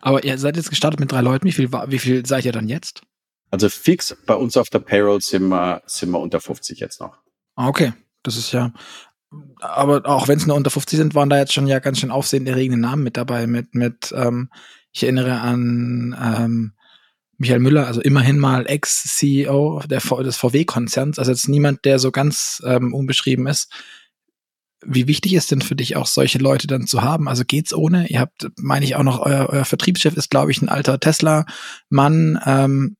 [0.00, 1.46] Aber ihr seid jetzt gestartet mit drei Leuten.
[1.46, 3.02] Wie viel, wie viel seid ihr dann jetzt?
[3.50, 7.18] Also fix bei uns auf der Payroll sind wir, sind wir unter 50 jetzt noch.
[7.56, 7.92] Ah, okay.
[8.22, 8.72] Das ist ja,
[9.60, 12.10] aber auch wenn es nur unter 50 sind, waren da jetzt schon ja ganz schön
[12.10, 13.46] aufsehenerregende Namen mit dabei.
[13.46, 14.50] Mit, mit, ähm,
[14.92, 16.72] ich erinnere an ähm,
[17.36, 22.92] Michael Müller, also immerhin mal Ex-CEO des VW-Konzerns, also jetzt niemand, der so ganz ähm,
[22.92, 23.70] unbeschrieben ist.
[24.84, 27.28] Wie wichtig ist denn für dich auch solche Leute dann zu haben?
[27.28, 28.08] Also geht's ohne?
[28.08, 32.40] Ihr habt, meine ich auch noch, euer, euer Vertriebschef ist, glaube ich, ein alter Tesla-Mann.
[32.44, 32.96] Ähm,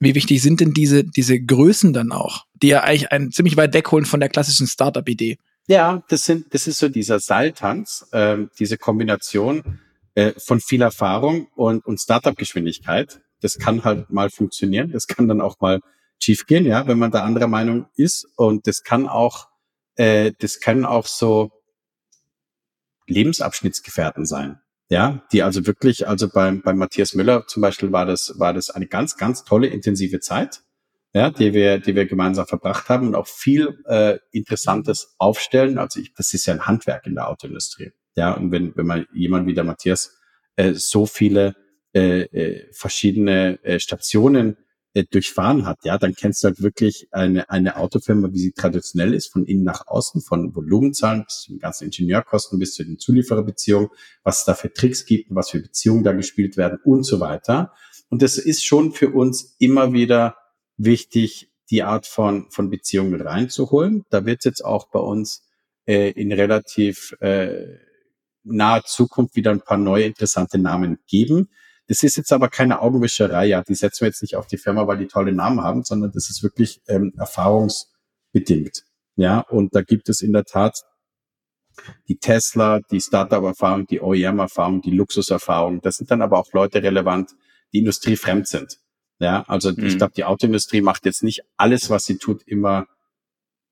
[0.00, 3.74] wie wichtig sind denn diese, diese Größen dann auch, die ja eigentlich einen ziemlich weit
[3.74, 5.38] wegholen von der klassischen Startup-Idee?
[5.66, 9.80] Ja, das sind, das ist so dieser Seiltanz, ähm, diese Kombination
[10.14, 13.20] äh, von viel Erfahrung und, und Startup-Geschwindigkeit.
[13.40, 15.80] Das kann halt mal funktionieren, das kann dann auch mal
[16.20, 18.26] schief gehen, ja, wenn man da anderer Meinung ist.
[18.36, 19.48] Und das kann auch,
[19.96, 21.50] äh, das können auch so
[23.06, 24.60] Lebensabschnittsgefährten sein.
[24.90, 28.70] Ja, die also wirklich, also beim, beim Matthias Müller zum Beispiel war das, war das
[28.70, 30.62] eine ganz, ganz tolle, intensive Zeit,
[31.12, 35.78] ja, die wir, die wir gemeinsam verbracht haben und auch viel äh, Interessantes aufstellen.
[35.78, 37.92] Also ich, das ist ja ein Handwerk in der Autoindustrie.
[38.14, 40.16] Ja, und wenn, wenn man jemand wie der Matthias
[40.56, 41.54] äh, so viele
[41.94, 44.56] äh, äh, verschiedene äh, Stationen
[44.98, 49.14] äh, durchfahren hat, ja, dann kennst du halt wirklich eine, eine Autofirma, wie sie traditionell
[49.14, 52.98] ist, von innen nach außen, von Volumenzahlen bis zu den ganzen Ingenieurkosten bis zu den
[52.98, 53.90] Zuliefererbeziehungen,
[54.24, 57.72] was es da für Tricks gibt, was für Beziehungen da gespielt werden und so weiter.
[58.10, 60.36] Und das ist schon für uns immer wieder
[60.76, 64.04] wichtig, die Art von, von Beziehungen reinzuholen.
[64.10, 65.44] Da wird es jetzt auch bei uns
[65.86, 67.78] äh, in relativ äh,
[68.42, 71.50] naher Zukunft wieder ein paar neue interessante Namen geben.
[71.88, 74.86] Das ist jetzt aber keine Augenwischerei, ja, die setzen wir jetzt nicht auf die Firma,
[74.86, 78.84] weil die tolle Namen haben, sondern das ist wirklich ähm, erfahrungsbedingt.
[79.16, 80.84] Ja, und da gibt es in der Tat
[82.08, 85.80] die Tesla, die Startup-Erfahrung, die OEM-Erfahrung, die Luxuserfahrung.
[85.80, 87.30] Das sind dann aber auch Leute relevant,
[87.72, 88.78] die industriefremd sind.
[89.18, 89.86] Ja, also mhm.
[89.86, 92.86] ich glaube, die Autoindustrie macht jetzt nicht alles, was sie tut, immer,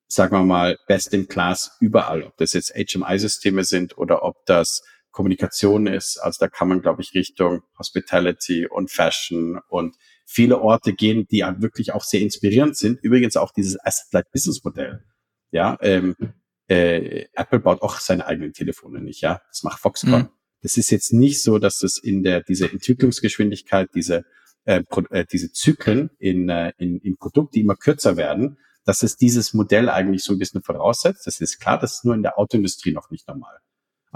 [0.09, 2.23] sagen wir mal, best in class überall.
[2.25, 4.83] Ob das jetzt HMI-Systeme sind oder ob das
[5.17, 6.19] Kommunikation ist.
[6.19, 11.43] Also da kann man, glaube ich, Richtung Hospitality und Fashion und viele Orte gehen, die
[11.43, 13.01] halt wirklich auch sehr inspirierend sind.
[13.03, 15.03] Übrigens auch dieses Asset-Light Business Modell.
[15.53, 16.17] Ja, ähm,
[16.69, 19.23] äh, Apple baut auch seine eigenen Telefone nicht.
[19.23, 20.25] Ja, das macht Foxconn.
[20.25, 20.29] Mhm.
[20.61, 24.27] Das ist jetzt nicht so, dass das in der diese Entwicklungsgeschwindigkeit, diese
[24.67, 29.17] äh, äh, diese Zyklen in, äh, in, in Produkt, die immer kürzer werden, dass es
[29.17, 31.27] dieses Modell eigentlich so ein bisschen voraussetzt.
[31.27, 33.57] Das ist klar, das ist nur in der Autoindustrie noch nicht normal.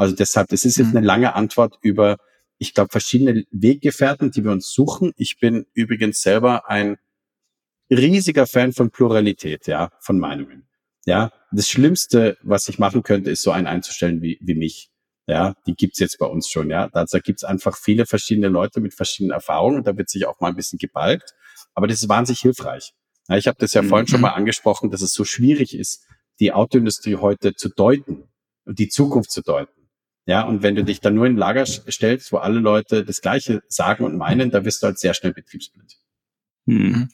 [0.00, 0.96] Also deshalb, das ist jetzt mhm.
[0.96, 2.16] eine lange Antwort über,
[2.56, 5.12] ich glaube, verschiedene Weggefährten, die wir uns suchen.
[5.16, 6.96] Ich bin übrigens selber ein
[7.90, 10.66] riesiger Fan von Pluralität, ja, von Meinungen.
[11.04, 14.90] Ja, das Schlimmste, was ich machen könnte, ist so einen einzustellen wie, wie mich.
[15.26, 16.88] Ja, die gibt's jetzt bei uns schon, ja.
[16.88, 20.48] Da gibt's einfach viele verschiedene Leute mit verschiedenen Erfahrungen und da wird sich auch mal
[20.48, 21.34] ein bisschen gebalgt.
[21.74, 22.94] Aber das ist wahnsinnig hilfreich.
[23.28, 23.90] Ja, ich habe das ja mhm.
[23.90, 26.06] vorhin schon mal angesprochen, dass es so schwierig ist,
[26.38, 28.30] die Autoindustrie heute zu deuten
[28.64, 29.79] und die Zukunft zu deuten.
[30.26, 33.20] Ja, und wenn du dich dann nur in ein Lager stellst, wo alle Leute das
[33.20, 35.96] Gleiche sagen und meinen, da wirst du halt sehr schnell betriebsblind.
[36.66, 37.08] Hm.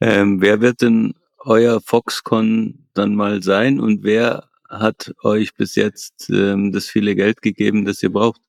[0.00, 6.28] Ähm, wer wird denn euer Foxconn dann mal sein und wer hat euch bis jetzt
[6.30, 8.40] ähm, das viele Geld gegeben, das ihr braucht?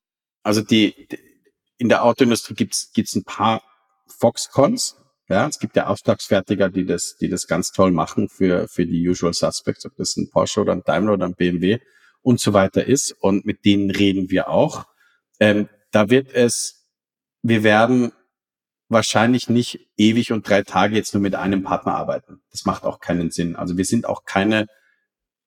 [0.42, 1.08] Also die,
[1.78, 3.62] in der Autoindustrie gibt's gibt's ein paar
[4.06, 4.96] Foxcons.
[5.28, 9.08] Ja, es gibt ja Auftragsfertiger, die das, die das ganz toll machen für, für die
[9.08, 11.78] Usual Suspects, ob das ein Porsche oder ein Daimler oder ein BMW
[12.22, 13.12] und so weiter ist.
[13.12, 14.86] Und mit denen reden wir auch.
[15.38, 16.86] Ähm, da wird es,
[17.42, 18.12] wir werden
[18.88, 22.42] wahrscheinlich nicht ewig und drei Tage jetzt nur mit einem Partner arbeiten.
[22.50, 23.56] Das macht auch keinen Sinn.
[23.56, 24.66] Also wir sind auch keine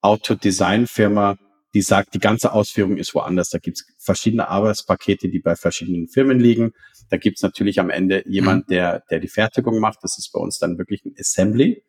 [0.02, 1.38] Autodesign-Firma,
[1.74, 3.50] die sagt, die ganze Ausführung ist woanders.
[3.50, 6.74] Da gibt's verschiedene Arbeitspakete, die bei verschiedenen Firmen liegen.
[7.10, 8.74] Da gibt's natürlich am Ende jemand, mhm.
[8.74, 10.00] der, der die Fertigung macht.
[10.04, 11.84] Das ist bei uns dann wirklich ein Assembly.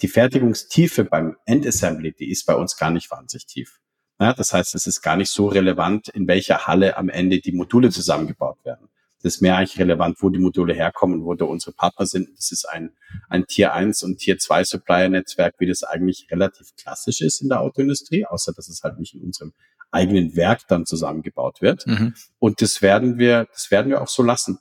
[0.00, 3.80] Die Fertigungstiefe beim Endassembly, die ist bei uns gar nicht wahnsinnig tief.
[4.20, 7.52] Ja, das heißt, es ist gar nicht so relevant, in welcher Halle am Ende die
[7.52, 8.88] Module zusammengebaut werden.
[9.22, 12.28] Das ist mehr eigentlich relevant, wo die Module herkommen, wo da unsere Partner sind.
[12.36, 12.92] Das ist ein,
[13.28, 17.60] ein Tier 1 und Tier 2 Supplier-Netzwerk, wie das eigentlich relativ klassisch ist in der
[17.60, 19.52] Autoindustrie, außer dass es halt nicht in unserem
[19.90, 21.86] eigenen Werk dann zusammengebaut wird.
[21.86, 22.14] Mhm.
[22.38, 24.58] Und das werden wir, das werden wir auch so lassen.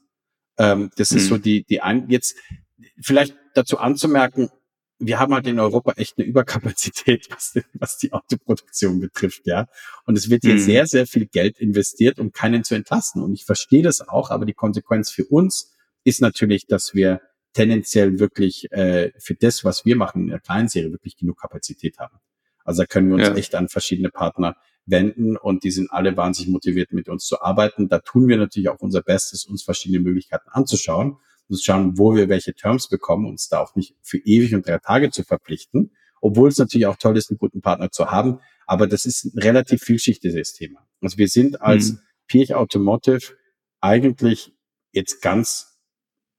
[0.57, 1.17] Ähm, das mhm.
[1.17, 2.35] ist so die, die ein, jetzt
[3.01, 4.49] vielleicht dazu anzumerken,
[4.99, 9.67] wir haben halt in Europa echt eine Überkapazität, was, was die Autoproduktion betrifft, ja.
[10.05, 10.59] Und es wird hier mhm.
[10.59, 13.23] sehr, sehr viel Geld investiert, um keinen zu entlassen.
[13.23, 17.21] Und ich verstehe das auch, aber die Konsequenz für uns ist natürlich, dass wir
[17.53, 21.97] tendenziell wirklich äh, für das, was wir machen in der kleinen Serie, wirklich genug Kapazität
[21.97, 22.19] haben.
[22.63, 23.35] Also da können wir uns ja.
[23.35, 27.89] echt an verschiedene Partner wenden und die sind alle wahnsinnig motiviert, mit uns zu arbeiten.
[27.89, 31.17] Da tun wir natürlich auch unser Bestes, uns verschiedene Möglichkeiten anzuschauen
[31.49, 34.77] muss schauen, wo wir welche Terms bekommen, uns da auch nicht für ewig und drei
[34.79, 38.39] Tage zu verpflichten, obwohl es natürlich auch toll ist, einen guten Partner zu haben.
[38.65, 40.85] Aber das ist ein relativ vielschichtiges Thema.
[41.01, 41.99] Also wir sind als mhm.
[42.27, 43.33] Pirch Automotive
[43.81, 44.53] eigentlich
[44.91, 45.79] jetzt ganz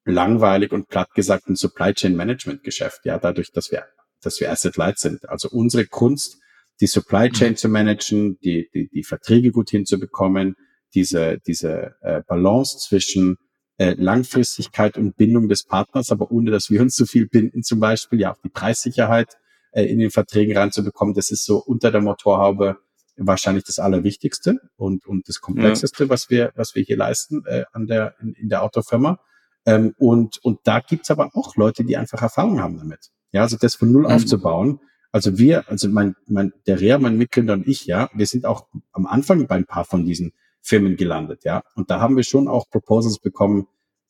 [0.05, 3.01] langweilig und platt gesagt ein Supply Chain Management Geschäft.
[3.05, 3.85] Ja, dadurch, dass wir,
[4.23, 5.29] dass wir Asset Light sind.
[5.29, 6.38] Also unsere Kunst,
[6.81, 7.33] die Supply mhm.
[7.33, 7.57] Chain mhm.
[7.57, 10.57] zu managen, die, die, die Verträge gut hinzubekommen,
[10.94, 13.37] diese, diese äh, Balance zwischen
[13.80, 17.80] äh, Langfristigkeit und Bindung des Partners, aber ohne dass wir uns zu viel binden, zum
[17.80, 19.38] Beispiel, ja auch die Preissicherheit
[19.72, 22.76] äh, in den Verträgen reinzubekommen, das ist so unter der Motorhaube
[23.16, 26.10] wahrscheinlich das Allerwichtigste und, und das Komplexeste, ja.
[26.10, 29.18] was wir, was wir hier leisten äh, an der, in, in der Autofirma.
[29.64, 33.08] Ähm, und, und da gibt's aber auch Leute, die einfach Erfahrung haben damit.
[33.32, 34.10] Ja, also das von null mhm.
[34.10, 34.80] aufzubauen.
[35.10, 38.66] Also wir, also mein, mein, der Rea, mein Mitgründer und ich, ja, wir sind auch
[38.92, 40.32] am Anfang bei ein paar von diesen
[40.62, 41.62] Firmen gelandet, ja.
[41.75, 43.66] Und da haben wir schon auch Proposals bekommen,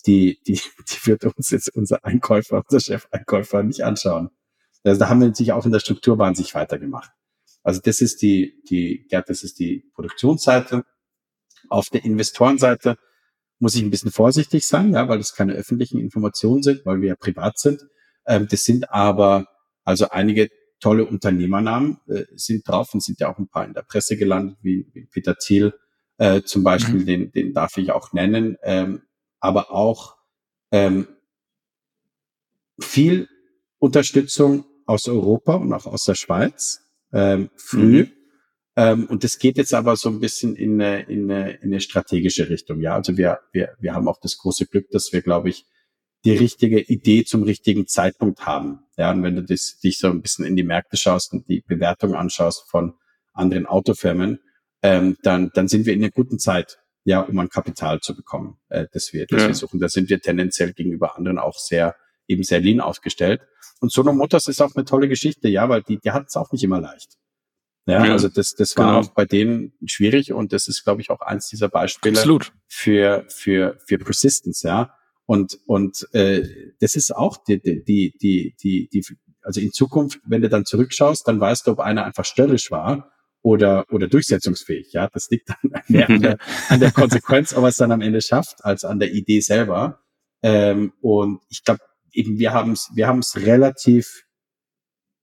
[0.06, 4.30] die, die, die wird uns jetzt unser Einkäufer, unser Chef-Einkäufer nicht anschauen.
[4.82, 7.10] Also da haben wir natürlich auch in der Struktur wahnsinnig weitergemacht.
[7.62, 10.84] Also das ist die, die, ja, das ist die Produktionsseite.
[11.68, 12.96] Auf der Investorenseite
[13.58, 17.08] muss ich ein bisschen vorsichtig sein, ja, weil das keine öffentlichen Informationen sind, weil wir
[17.10, 17.82] ja privat sind.
[18.26, 19.46] Ähm, das sind aber
[19.84, 20.48] also einige
[20.80, 24.56] tolle Unternehmernamen äh, sind drauf und sind ja auch ein paar in der Presse gelandet,
[24.62, 25.74] wie, wie Peter Thiel,
[26.20, 27.06] äh, zum Beispiel, mhm.
[27.06, 29.02] den, den darf ich auch nennen, ähm,
[29.40, 30.18] aber auch
[30.70, 31.08] ähm,
[32.78, 33.26] viel
[33.78, 36.82] Unterstützung aus Europa und auch aus der Schweiz
[37.14, 38.02] ähm, früh.
[38.02, 38.12] Mhm.
[38.76, 41.80] Ähm, und das geht jetzt aber so ein bisschen in eine, in eine, in eine
[41.80, 42.82] strategische Richtung.
[42.82, 45.64] Ja, also wir, wir, wir haben auch das große Glück, dass wir, glaube ich,
[46.26, 48.80] die richtige Idee zum richtigen Zeitpunkt haben.
[48.98, 51.62] Ja, und wenn du das, dich so ein bisschen in die Märkte schaust und die
[51.66, 52.92] Bewertung anschaust von
[53.32, 54.38] anderen Autofirmen,
[54.82, 58.58] ähm, dann, dann sind wir in einer guten Zeit, ja, um an Kapital zu bekommen,
[58.68, 59.48] äh, das wir, das ja.
[59.48, 59.80] wir suchen.
[59.80, 63.42] Da sind wir tendenziell gegenüber anderen auch sehr, eben sehr lean aufgestellt.
[63.80, 66.52] Und Sono Motors ist auch eine tolle Geschichte, ja, weil die, die hat es auch
[66.52, 67.16] nicht immer leicht.
[67.86, 69.00] Ja, ja, also das, das war genau.
[69.00, 72.52] auch bei denen schwierig und das ist, glaube ich, auch eins dieser Beispiele Absolut.
[72.68, 74.94] für für für Persistence, ja.
[75.24, 79.04] Und und äh, das ist auch die die die die die
[79.42, 83.10] also in Zukunft, wenn du dann zurückschaust, dann weißt du, ob einer einfach störrisch war
[83.42, 84.92] oder, oder durchsetzungsfähig.
[84.92, 88.00] Ja, das liegt dann mehr an der, an der Konsequenz, ob er es dann am
[88.00, 90.00] Ende schafft, als an der Idee selber.
[90.42, 91.80] Ähm, und ich glaube,
[92.12, 94.24] eben wir haben es, wir haben es relativ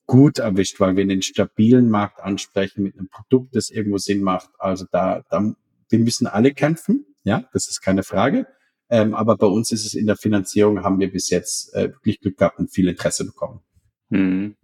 [0.06, 4.50] gut erwischt, weil wir einen stabilen Markt ansprechen mit einem Produkt, das irgendwo Sinn macht.
[4.58, 5.54] Also da, da
[5.90, 7.06] wir müssen alle kämpfen.
[7.24, 8.48] Ja, das ist keine Frage.
[8.90, 12.22] Ähm, aber bei uns ist es in der Finanzierung, haben wir bis jetzt äh, wirklich
[12.22, 13.60] Glück gehabt und viel Interesse bekommen.
[14.10, 14.56] Mhm.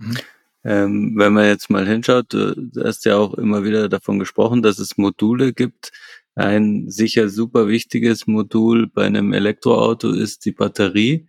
[0.65, 4.80] Ähm, wenn man jetzt mal hinschaut, du hast ja auch immer wieder davon gesprochen, dass
[4.80, 5.91] es Module gibt.
[6.36, 11.28] Ein sicher super wichtiges Modul bei einem Elektroauto ist die Batterie.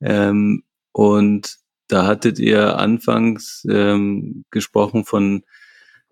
[0.00, 5.44] Ähm, und da hattet ihr anfangs ähm, gesprochen von,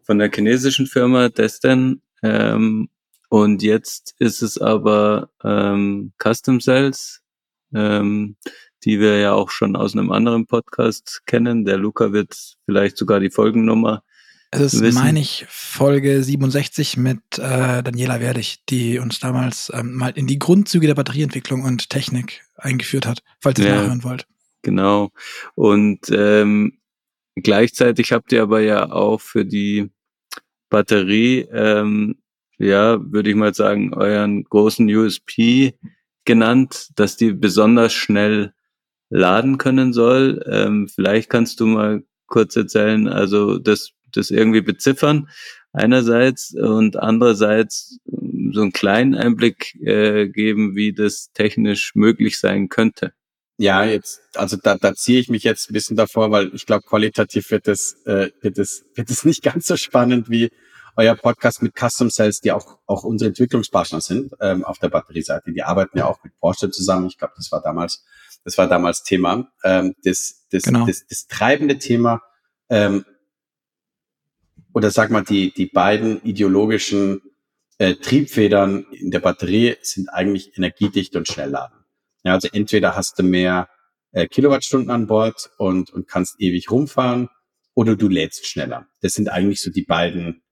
[0.03, 2.03] von der chinesischen Firma Destin.
[2.23, 2.89] Ähm,
[3.29, 7.23] und jetzt ist es aber ähm, Custom Cells.
[7.75, 8.37] Ähm,
[8.85, 11.65] die wir ja auch schon aus einem anderen Podcast kennen.
[11.65, 14.03] Der Luca wird vielleicht sogar die Folgennummer.
[14.53, 14.99] Es ist, wissen.
[14.99, 20.41] meine ich, Folge 67 mit äh, Daniela Werdig, die uns damals ähm, mal in die
[20.41, 24.27] Grundzüge der Batterieentwicklung und Technik eingeführt hat, falls ihr ja, nachhören wollt.
[24.63, 25.11] Genau.
[25.55, 26.79] Und ähm,
[27.37, 29.91] gleichzeitig habt ihr aber ja auch für die
[30.69, 32.17] Batterie, ähm,
[32.59, 35.75] ja, würde ich mal sagen, euren großen USP
[36.25, 38.53] genannt, dass die besonders schnell
[39.11, 40.43] laden können soll.
[40.49, 45.29] Ähm, vielleicht kannst du mal kurz erzählen, also das, das irgendwie beziffern
[45.73, 52.69] einerseits und andererseits ähm, so einen kleinen Einblick äh, geben, wie das technisch möglich sein
[52.69, 53.13] könnte.
[53.59, 56.85] Ja, jetzt, also da, da ziehe ich mich jetzt ein bisschen davor, weil ich glaube,
[56.87, 60.51] qualitativ wird es, äh, wird es, wird es nicht ganz so spannend wie
[60.97, 65.53] euer Podcast mit Custom Cells, die auch, auch unsere Entwicklungspartner sind ähm, auf der Batterieseite.
[65.53, 67.07] Die arbeiten ja auch mit Porsche zusammen.
[67.07, 68.05] Ich glaube, das war damals,
[68.45, 69.51] das war damals Thema.
[69.65, 70.87] Ähm, das, das, genau.
[70.87, 72.23] das, das treibende Thema
[72.69, 73.05] ähm,
[74.73, 77.21] oder sag mal, die, die beiden ideologischen
[77.79, 81.79] äh, Triebfedern in der Batterie sind eigentlich energiedicht und Schnellladen.
[82.25, 83.69] Ja, also entweder hast du mehr
[84.13, 87.29] äh, Kilowattstunden an Bord und, und kannst ewig rumfahren
[87.75, 88.87] oder du lädst schneller.
[89.01, 90.43] Das sind eigentlich so die beiden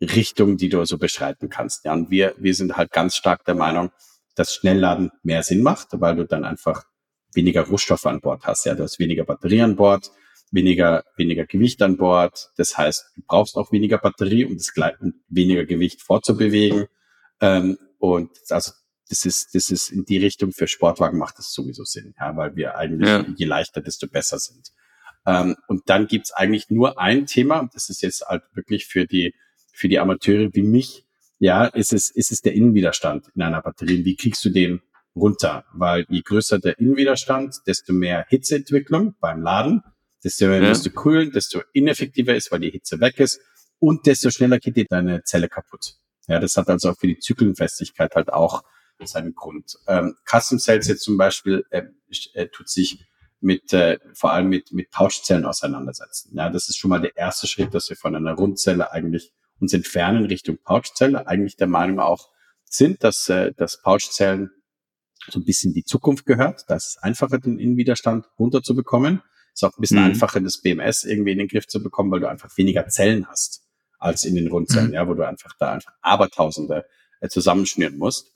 [0.00, 1.84] Richtungen, die du so beschreiten kannst.
[1.84, 3.92] Ja, und wir, wir sind halt ganz stark der Meinung,
[4.34, 6.84] dass Schnellladen mehr Sinn macht, weil du dann einfach
[7.34, 8.66] weniger Rohstoffe an Bord hast.
[8.66, 10.10] Ja, du hast weniger Batterie an Bord,
[10.50, 12.50] weniger, weniger Gewicht an Bord.
[12.56, 16.86] Das heißt, du brauchst auch weniger Batterie, um das um weniger Gewicht vorzubewegen.
[17.40, 18.72] Ähm, und also
[19.08, 22.56] das ist, das ist in die Richtung für Sportwagen macht das sowieso Sinn, ja, weil
[22.56, 23.26] wir eigentlich ja.
[23.36, 24.72] je leichter, desto besser sind.
[25.26, 29.34] Ähm, und dann gibt's eigentlich nur ein Thema, das ist jetzt halt wirklich für die,
[29.72, 31.04] für die Amateure wie mich,
[31.38, 34.04] ja, ist es, ist es der Innenwiderstand in einer Batterie.
[34.04, 34.80] Wie kriegst du den
[35.14, 35.64] runter?
[35.72, 39.82] Weil je größer der Innenwiderstand, desto mehr Hitzeentwicklung beim Laden,
[40.22, 40.68] desto mehr ja.
[40.68, 43.40] musst du kühlen, desto ineffektiver ist, weil die Hitze weg ist
[43.78, 45.96] und desto schneller geht dir deine Zelle kaputt.
[46.28, 48.62] Ja, das hat also auch für die Zyklenfestigkeit halt auch
[49.04, 49.78] seinen Grund.
[49.88, 51.82] Ähm, Custom Cells jetzt zum Beispiel äh,
[52.34, 53.04] äh, tut sich
[53.40, 56.36] mit äh, vor allem mit mit Pouchzellen auseinandersetzen.
[56.36, 59.72] Ja, das ist schon mal der erste Schritt, dass wir von einer Rundzelle eigentlich uns
[59.72, 61.26] entfernen Richtung Pouchzelle.
[61.26, 62.28] Eigentlich der Meinung auch
[62.64, 64.50] sind, dass äh, dass Pouchzellen
[65.28, 66.64] so ein bisschen die Zukunft gehört.
[66.68, 69.22] Das ist einfacher, den Innenwiderstand runterzubekommen.
[69.54, 70.06] Ist auch ein bisschen mhm.
[70.06, 73.62] einfacher, das BMS irgendwie in den Griff zu bekommen, weil du einfach weniger Zellen hast
[73.98, 74.94] als in den Rundzellen, mhm.
[74.94, 76.84] ja, wo du einfach da einfach Abertausende
[77.20, 78.32] äh, zusammenschnüren musst.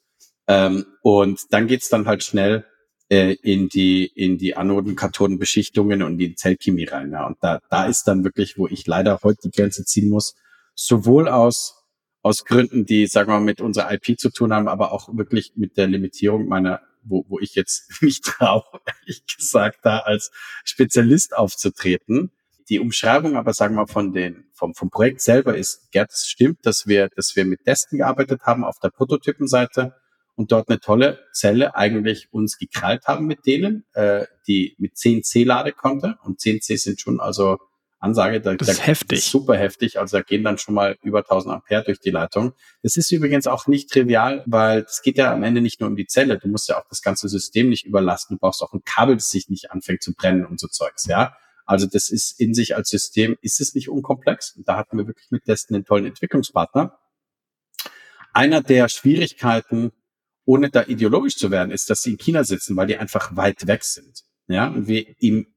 [0.46, 2.64] Ähm, und dann geht's dann halt schnell
[3.08, 7.12] äh, in die in die Anoden, Kathoden, Beschichtungen und die Zellchemie rein.
[7.12, 7.26] Ja.
[7.26, 10.34] Und da da ist dann wirklich, wo ich leider heute die Grenze ziehen muss,
[10.74, 11.85] sowohl aus
[12.26, 15.52] aus Gründen, die sagen wir mal mit unserer IP zu tun haben, aber auch wirklich
[15.54, 20.32] mit der Limitierung meiner, wo, wo ich jetzt mich traue, ehrlich gesagt, da als
[20.64, 22.32] Spezialist aufzutreten.
[22.68, 26.66] Die Umschreibung aber, sagen wir von den, vom, vom Projekt selber ist, Gerd, es stimmt,
[26.66, 29.94] dass wir, dass wir mit Testen gearbeitet haben auf der Prototypenseite
[30.34, 35.46] und dort eine tolle Zelle eigentlich uns gekrallt haben mit denen, äh, die mit 10C
[35.46, 36.18] lade konnte.
[36.24, 37.58] Und 10C sind schon also
[37.98, 39.24] Ansage, da, das ist da, heftig.
[39.24, 39.98] super heftig.
[39.98, 42.52] Also da gehen dann schon mal über 1000 Ampere durch die Leitung.
[42.82, 45.96] Das ist übrigens auch nicht trivial, weil es geht ja am Ende nicht nur um
[45.96, 46.38] die Zelle.
[46.38, 48.36] Du musst ja auch das ganze System nicht überlasten.
[48.36, 51.36] Du brauchst auch ein Kabel, das sich nicht anfängt zu brennen und so Zeugs, ja.
[51.64, 54.54] Also das ist in sich als System, ist es nicht unkomplex.
[54.56, 56.96] Und da hatten wir wirklich mit Testen einen tollen Entwicklungspartner.
[58.32, 59.90] Einer der Schwierigkeiten,
[60.44, 63.66] ohne da ideologisch zu werden, ist, dass sie in China sitzen, weil die einfach weit
[63.66, 64.22] weg sind.
[64.46, 65.48] Ja, und wir im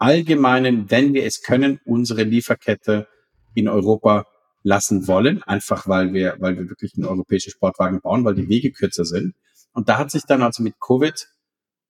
[0.00, 3.06] Allgemeinen, wenn wir es können, unsere Lieferkette
[3.54, 4.26] in Europa
[4.62, 8.72] lassen wollen, einfach weil wir, weil wir wirklich einen europäischen Sportwagen bauen, weil die Wege
[8.72, 9.34] kürzer sind.
[9.72, 11.28] Und da hat sich dann also mit Covid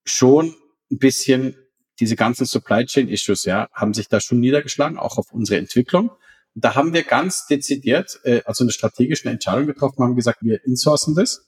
[0.05, 0.55] schon
[0.91, 1.57] ein bisschen
[1.99, 6.11] diese ganzen Supply Chain Issues, ja, haben sich da schon niedergeschlagen, auch auf unsere Entwicklung.
[6.55, 10.65] Und da haben wir ganz dezidiert, äh, also eine strategische Entscheidung getroffen, haben gesagt, wir
[10.65, 11.47] insourcen das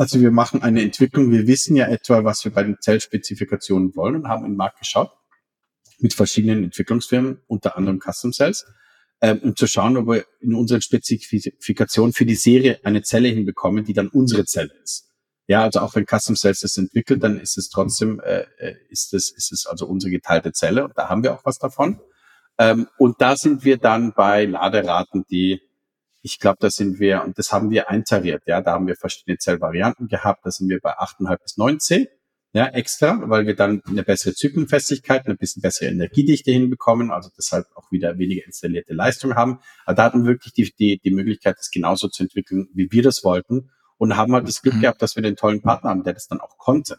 [0.00, 1.30] also wir machen eine Entwicklung.
[1.30, 4.78] Wir wissen ja etwa, was wir bei den Zellspezifikationen wollen und haben in den Markt
[4.78, 5.10] geschaut
[6.02, 8.66] mit verschiedenen Entwicklungsfirmen, unter anderem Custom Cells,
[9.20, 13.84] ähm, um zu schauen, ob wir in unseren Spezifikationen für die Serie eine Zelle hinbekommen,
[13.84, 15.08] die dann unsere Zelle ist.
[15.46, 19.12] Ja, also auch wenn Custom Cells das entwickelt, dann ist es trotzdem, äh, äh, ist
[19.14, 22.00] es, ist es also unsere geteilte Zelle und da haben wir auch was davon.
[22.58, 25.60] Ähm, und da sind wir dann bei Laderaten, die
[26.22, 29.38] ich glaube, da sind wir, und das haben wir eintariert, ja, da haben wir verschiedene
[29.38, 32.08] Zellvarianten gehabt, da sind wir bei 8,5 bis 9C,
[32.52, 37.66] ja, extra, weil wir dann eine bessere Zyklenfestigkeit, eine bisschen bessere Energiedichte hinbekommen, also deshalb
[37.76, 39.60] auch wieder weniger installierte Leistung haben.
[39.84, 43.04] Aber da hatten wir wirklich die, die, die Möglichkeit, das genauso zu entwickeln, wie wir
[43.04, 44.80] das wollten und haben halt das Glück mhm.
[44.80, 46.98] gehabt, dass wir den tollen Partner haben, der das dann auch konnte.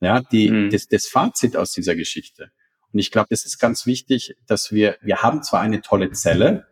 [0.00, 0.70] Ja, die, mhm.
[0.70, 2.50] das, das Fazit aus dieser Geschichte.
[2.92, 6.66] Und ich glaube, das ist ganz wichtig, dass wir, wir haben zwar eine tolle Zelle,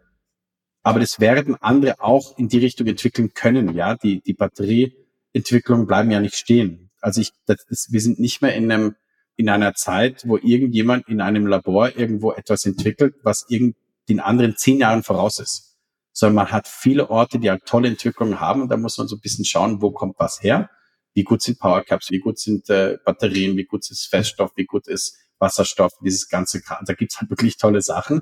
[0.83, 3.75] aber das werden andere auch in die Richtung entwickeln können.
[3.75, 6.86] Ja, die, die Batterieentwicklung bleiben ja nicht stehen.
[7.07, 8.97] Also ich, das ist, wir sind nicht mehr in einem,
[9.37, 13.77] in einer Zeit, wo irgendjemand in einem Labor irgendwo etwas entwickelt, was irgend
[14.09, 15.77] den anderen zehn Jahren voraus ist.
[16.13, 19.15] Sondern man hat viele Orte, die halt tolle Entwicklungen haben und da muss man so
[19.15, 20.69] ein bisschen schauen, wo kommt was her.
[21.15, 24.89] wie gut sind Powercaps, wie gut sind äh, Batterien, wie gut ist Feststoff, wie gut
[24.89, 28.21] ist Wasserstoff, dieses ganze, da gibt's halt wirklich tolle Sachen.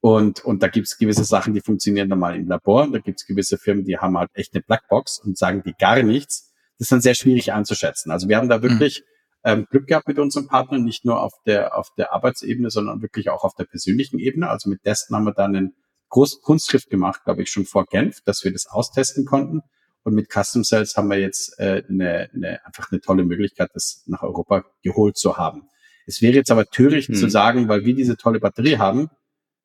[0.00, 2.82] Und, und da gibt's gewisse Sachen, die funktionieren normal im Labor.
[2.84, 6.02] Und da gibt's gewisse Firmen, die haben halt echt eine Blackbox und sagen die gar
[6.02, 6.52] nichts.
[6.78, 8.10] Das ist dann sehr schwierig einzuschätzen.
[8.10, 8.62] Also wir haben da mhm.
[8.62, 9.02] wirklich
[9.44, 9.50] mhm.
[9.50, 13.30] ähm, Glück gehabt mit unseren Partnern, nicht nur auf der, auf der Arbeitsebene, sondern wirklich
[13.30, 14.48] auch auf der persönlichen Ebene.
[14.48, 15.74] Also mit Desten haben wir dann einen
[16.08, 19.60] großen Kunstschrift gemacht, glaube ich, schon vor Genf, dass wir das austesten konnten.
[20.02, 24.04] Und mit Custom Cells haben wir jetzt äh, eine, eine, einfach eine tolle Möglichkeit, das
[24.06, 25.68] nach Europa geholt zu haben.
[26.06, 27.16] Es wäre jetzt aber töricht hm.
[27.16, 29.10] zu sagen, weil wir diese tolle Batterie haben,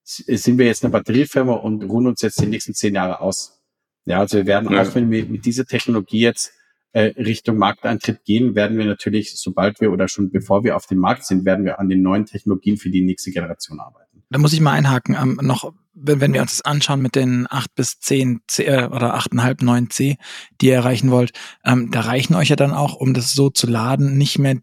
[0.03, 3.61] sind wir jetzt eine Batteriefirma und ruhen uns jetzt die nächsten zehn Jahre aus.
[4.05, 4.81] Ja, also wir werden ja.
[4.81, 6.53] auch, wenn wir mit dieser Technologie jetzt
[6.93, 10.99] äh, Richtung Markteintritt gehen, werden wir natürlich, sobald wir oder schon bevor wir auf dem
[10.99, 14.23] Markt sind, werden wir an den neuen Technologien für die nächste Generation arbeiten.
[14.29, 17.47] Da muss ich mal einhaken, ähm, noch, wenn, wenn wir uns das anschauen mit den
[17.49, 20.17] acht bis zehn C äh, oder achteinhalb neun C,
[20.61, 21.31] die ihr erreichen wollt,
[21.65, 24.57] ähm, da reichen euch ja dann auch, um das so zu laden, nicht mehr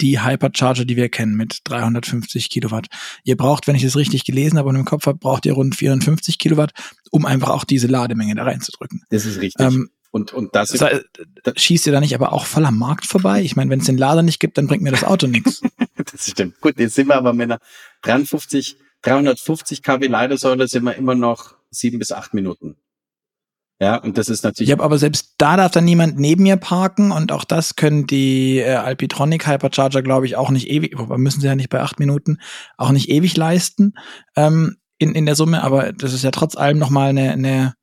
[0.00, 2.86] die Hypercharger, die wir kennen, mit 350 Kilowatt.
[3.24, 5.76] Ihr braucht, wenn ich es richtig gelesen habe und im Kopf habe, braucht ihr rund
[5.76, 6.72] 450 Kilowatt,
[7.10, 9.04] um einfach auch diese Lademenge da reinzudrücken.
[9.10, 9.64] Das ist richtig.
[9.64, 11.04] Ähm, und, und das, das,
[11.42, 13.40] das schießt ihr da nicht aber auch voll am Markt vorbei?
[13.42, 15.62] Ich meine, wenn es den Lader nicht gibt, dann bringt mir das Auto nichts.
[16.12, 16.60] das stimmt.
[16.60, 17.58] Gut, jetzt sind wir aber mit einer
[18.02, 22.76] 53, 350 kW Ladesäule sind wir immer noch sieben bis acht Minuten.
[23.80, 24.68] Ja, und das ist natürlich.
[24.68, 28.58] Ja, aber selbst da darf dann niemand neben mir parken und auch das können die
[28.58, 31.98] äh, Alpitronic Hypercharger, glaube ich, auch nicht ewig, wobei müssen sie ja nicht bei acht
[31.98, 32.36] Minuten,
[32.76, 33.94] auch nicht ewig leisten
[34.36, 37.74] ähm, in, in der Summe, aber das ist ja trotz allem nochmal eine, eine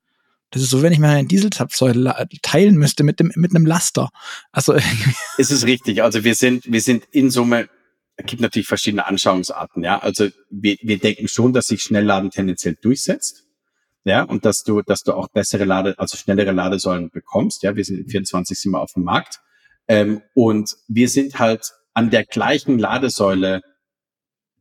[0.51, 4.09] das ist so, wenn ich mir eine Dieselzapfsäule teilen müsste mit dem mit einem Laster.
[4.51, 4.73] Also
[5.37, 6.03] es ist richtig.
[6.03, 7.69] Also wir sind wir sind in Summe.
[8.15, 9.83] Es gibt natürlich verschiedene Anschauungsarten.
[9.83, 13.45] Ja, also wir, wir denken schon, dass sich Schnellladen tendenziell durchsetzt
[14.05, 17.63] ja, und dass du, dass du auch bessere Lade, also schnellere Ladesäulen bekommst.
[17.63, 19.39] Ja, wir sind in 24 sind wir auf dem Markt.
[19.87, 23.61] Ähm, und wir sind halt an der gleichen Ladesäule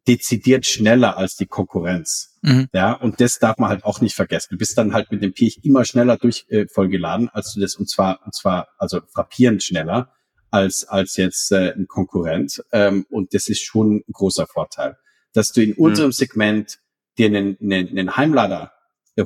[0.07, 2.28] dezidiert schneller als die Konkurrenz.
[2.43, 2.69] Mhm.
[2.73, 4.49] Ja, und das darf man halt auch nicht vergessen.
[4.53, 7.75] Du bist dann halt mit dem Pirch immer schneller durch äh, vollgeladen, als du das
[7.77, 10.13] und zwar und zwar also frappierend schneller
[10.51, 12.63] als als jetzt äh, ein Konkurrent.
[12.73, 14.97] Ähm, und das ist schon ein großer Vorteil,
[15.33, 15.77] dass du in mhm.
[15.77, 16.79] unserem Segment
[17.19, 18.73] dir einen, einen, einen Heimlader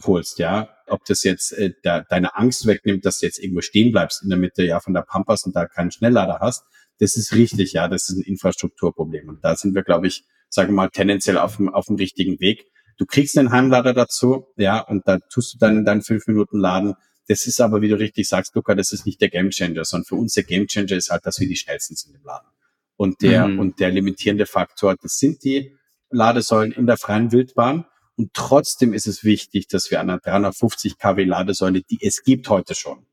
[0.06, 0.70] holst, ja.
[0.86, 4.30] Ob das jetzt äh, da, deine Angst wegnimmt, dass du jetzt irgendwo stehen bleibst in
[4.30, 6.64] der Mitte ja von der Pampas und da keinen Schnelllader hast,
[6.98, 9.28] das ist richtig, ja, das ist ein Infrastrukturproblem.
[9.28, 12.40] Und da sind wir, glaube ich, sagen wir mal, tendenziell auf dem, auf dem richtigen
[12.40, 12.66] Weg.
[12.96, 16.94] Du kriegst einen Heimlader dazu, ja, und da tust du dann dann fünf Minuten laden.
[17.28, 20.16] Das ist aber, wie du richtig sagst, Luca, das ist nicht der Gamechanger, sondern für
[20.16, 22.48] uns der Gamechanger ist halt, dass wir die schnellsten sind im Laden.
[22.96, 23.58] Und der, mhm.
[23.58, 25.74] und der limitierende Faktor, das sind die
[26.10, 27.86] Ladesäulen in der freien Wildbahn.
[28.16, 32.48] Und trotzdem ist es wichtig, dass wir an einer 350 kW Ladesäule, die es gibt
[32.48, 33.06] heute schon,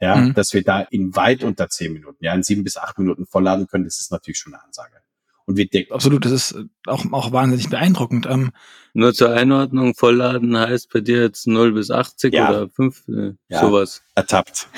[0.00, 0.34] ja, mhm.
[0.34, 3.66] dass wir da in weit unter zehn Minuten, ja, in sieben bis acht Minuten vollladen
[3.66, 4.96] können, das ist natürlich schon eine Ansage.
[5.46, 5.92] Und wir denken.
[5.92, 8.26] Absolut, das ist auch, auch wahnsinnig beeindruckend.
[8.30, 8.52] Ähm,
[8.94, 12.50] Nur zur Einordnung, Vollladen heißt bei dir jetzt 0 bis 80 ja.
[12.50, 13.60] oder 5, äh, ja.
[13.60, 14.02] sowas.
[14.14, 14.68] Ertappt.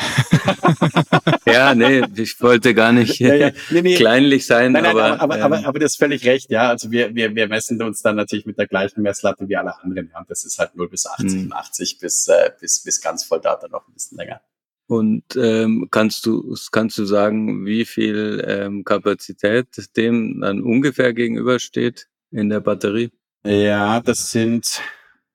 [1.46, 3.50] ja, nee, ich wollte gar nicht ja, ja.
[3.70, 3.96] Nee, nee.
[3.96, 4.72] kleinlich sein.
[4.72, 6.68] Nein, nein, aber, aber, ähm, aber, aber, das ist völlig recht, ja.
[6.68, 10.10] Also wir, wir, wir messen uns dann natürlich mit der gleichen Messlatte wie alle anderen.
[10.12, 10.20] Ja.
[10.20, 11.42] Und das ist halt 0 bis 80 hm.
[11.46, 14.40] und 80 bis, äh, bis, bis ganz Volldata noch ein bisschen länger.
[14.87, 22.09] Und ähm, kannst du kannst du sagen, wie viel ähm, Kapazität dem dann ungefähr gegenübersteht
[22.30, 23.11] in der Batterie?
[23.45, 24.82] Ja, das sind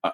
[0.04, 0.10] äh,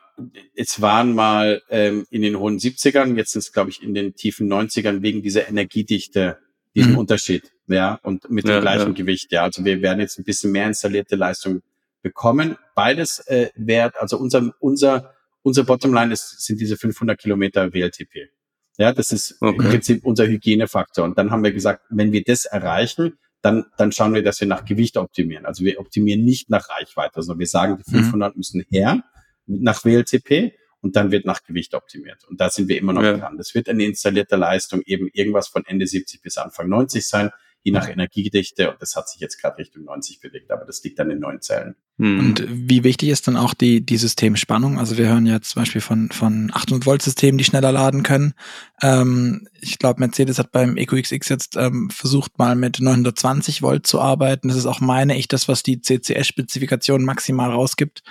[0.55, 4.15] es waren mal ähm, in den hohen 70ern, jetzt sind es glaube ich in den
[4.15, 6.37] tiefen 90ern wegen dieser Energiedichte
[6.73, 6.99] diesen mhm.
[6.99, 8.93] Unterschied, ja, und mit ja, dem gleichen ja.
[8.93, 9.43] Gewicht, ja.
[9.43, 11.61] Also wir werden jetzt ein bisschen mehr installierte Leistung
[12.01, 12.57] bekommen.
[12.73, 18.29] Beides äh, wert, also unser unser unser Bottomline ist, sind diese 500 Kilometer WLTP.
[18.77, 19.55] Ja, das ist okay.
[19.55, 21.05] im Prinzip unser Hygienefaktor.
[21.05, 24.47] Und dann haben wir gesagt, wenn wir das erreichen, dann, dann schauen wir, dass wir
[24.47, 25.45] nach Gewicht optimieren.
[25.45, 28.39] Also wir optimieren nicht nach Reichweite, sondern wir sagen, die 500 mhm.
[28.39, 29.03] müssen her
[29.45, 32.25] nach WLTP und dann wird nach Gewicht optimiert.
[32.27, 33.17] Und da sind wir immer noch ja.
[33.17, 33.37] dran.
[33.37, 37.31] Das wird eine installierte Leistung eben irgendwas von Ende 70 bis Anfang 90 sein
[37.65, 38.71] je nach Energiedichte.
[38.71, 41.41] Und das hat sich jetzt gerade Richtung 90 bewegt, aber das liegt dann in neuen
[41.41, 41.75] Zellen.
[41.97, 42.19] Hm.
[42.19, 44.77] Und wie wichtig ist dann auch die, die Systemspannung?
[44.77, 48.35] Also wir hören ja zum Beispiel von, von 800 Volt Systemen, die schneller laden können.
[48.83, 53.99] Ähm, ich glaube, Mercedes hat beim EcoXX jetzt ähm, versucht mal mit 920 Volt zu
[53.99, 54.47] arbeiten.
[54.47, 58.03] Das ist auch, meine ich, das, was die CCS-Spezifikation maximal rausgibt.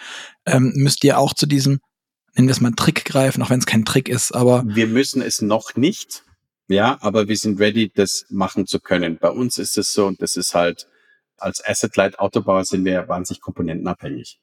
[0.47, 1.79] Ähm, müsst ihr auch zu diesem
[2.35, 4.65] nennen wir es mal Trick greifen, auch wenn es kein Trick ist, aber.
[4.67, 6.25] Wir müssen es noch nicht.
[6.69, 9.19] Ja, aber wir sind ready, das machen zu können.
[9.19, 10.87] Bei uns ist es so, und das ist halt,
[11.37, 14.41] als Asset-Light Autobauer sind wir wahnsinnig komponentenabhängig.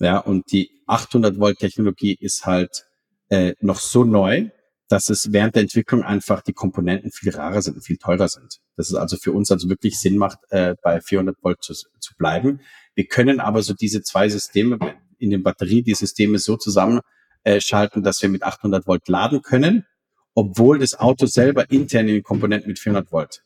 [0.00, 2.84] Ja, und die 800 Volt Technologie ist halt
[3.28, 4.50] äh, noch so neu,
[4.88, 8.58] dass es während der Entwicklung einfach die Komponenten viel rarer sind und viel teurer sind.
[8.76, 12.14] Das ist also für uns also wirklich Sinn macht, äh, bei 400 Volt zu, zu
[12.18, 12.60] bleiben.
[12.94, 14.78] Wir können aber so diese zwei Systeme
[15.18, 19.86] in den Batterie, die Systeme so zusammenschalten, dass wir mit 800 Volt laden können,
[20.34, 23.44] obwohl das Auto selber intern in den Komponenten mit 400 Volt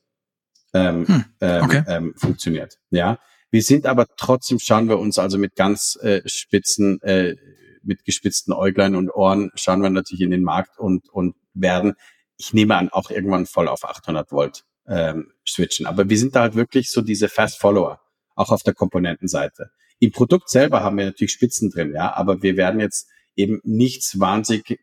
[0.74, 1.84] ähm, hm, ähm, okay.
[1.86, 2.78] ähm, funktioniert.
[2.90, 3.18] Ja,
[3.50, 7.36] wir sind aber trotzdem schauen wir uns also mit ganz äh, spitzen äh,
[7.82, 11.94] mit gespitzten Äuglein und Ohren schauen wir natürlich in den Markt und, und werden,
[12.36, 15.86] ich nehme an, auch irgendwann voll auf 800 Volt ähm, switchen.
[15.86, 18.00] Aber wir sind da halt wirklich so diese Fast Follower,
[18.34, 19.70] auch auf der Komponentenseite.
[19.98, 24.20] Im Produkt selber haben wir natürlich Spitzen drin, ja, aber wir werden jetzt eben nichts
[24.20, 24.80] wahnsinnig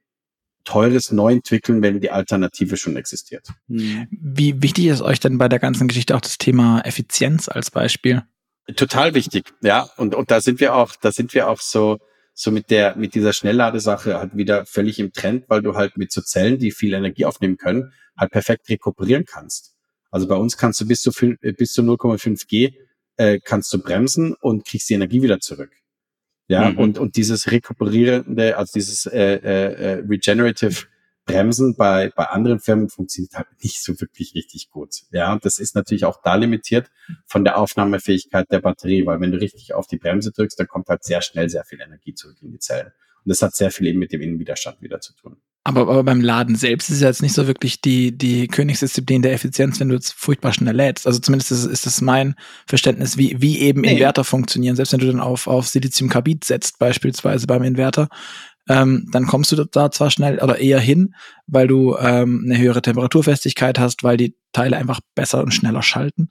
[0.66, 3.48] Teures neu entwickeln, wenn die Alternative schon existiert.
[3.68, 4.08] Hm.
[4.12, 8.24] Wie wichtig ist euch denn bei der ganzen Geschichte auch das Thema Effizienz als Beispiel?
[8.76, 9.88] Total wichtig, ja.
[9.98, 12.00] Und, und da sind wir auch, da sind wir auch so,
[12.34, 16.12] so mit der, mit dieser Schnellladesache halt wieder völlig im Trend, weil du halt mit
[16.12, 19.76] so Zellen, die viel Energie aufnehmen können, halt perfekt rekuperieren kannst.
[20.10, 21.12] Also bei uns kannst du bis zu,
[21.42, 22.74] äh, bis zu 0,5 G
[23.18, 25.72] äh, kannst du bremsen und kriegst die Energie wieder zurück.
[26.48, 26.78] Ja, mhm.
[26.78, 30.86] und, und dieses rekuperierende, also dieses äh, äh, äh Regenerative
[31.26, 35.02] Bremsen bei, bei anderen Firmen funktioniert halt nicht so wirklich richtig gut.
[35.12, 36.92] Ja, und das ist natürlich auch da limitiert
[37.26, 40.88] von der Aufnahmefähigkeit der Batterie, weil wenn du richtig auf die Bremse drückst, dann kommt
[40.88, 42.92] halt sehr schnell sehr viel Energie zurück in die Zellen.
[43.24, 45.38] Und das hat sehr viel eben mit dem Innenwiderstand wieder zu tun.
[45.68, 49.34] Aber, aber beim Laden selbst ist ja jetzt nicht so wirklich die, die Königsdisziplin der
[49.34, 51.08] Effizienz, wenn du jetzt furchtbar schnell lädst.
[51.08, 52.36] Also zumindest ist, ist das mein
[52.68, 53.94] Verständnis, wie, wie eben nee.
[53.94, 54.76] Inverter funktionieren.
[54.76, 58.10] Selbst wenn du dann auf, auf Siliziumkarbid setzt, beispielsweise beim Inverter,
[58.70, 61.16] ähm, dann kommst du da zwar schnell oder eher hin,
[61.48, 66.30] weil du ähm, eine höhere Temperaturfestigkeit hast, weil die Teile einfach besser und schneller schalten,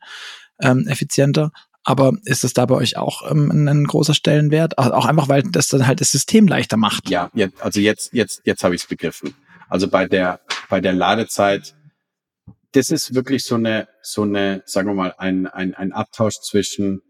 [0.63, 1.51] ähm, effizienter.
[1.85, 4.79] Aber ist es da bei euch auch ähm, ein, ein, großer Stellenwert?
[4.79, 7.11] Auch einfach, weil das dann halt das System leichter macht.
[7.11, 9.35] Ja, jetzt, also jetzt, jetzt, jetzt habe ich es begriffen.
[9.69, 11.75] Also bei der, bei der Ladezeit,
[12.73, 17.03] das ist wirklich so eine, so eine, sagen wir mal, ein, ein, ein Abtausch zwischen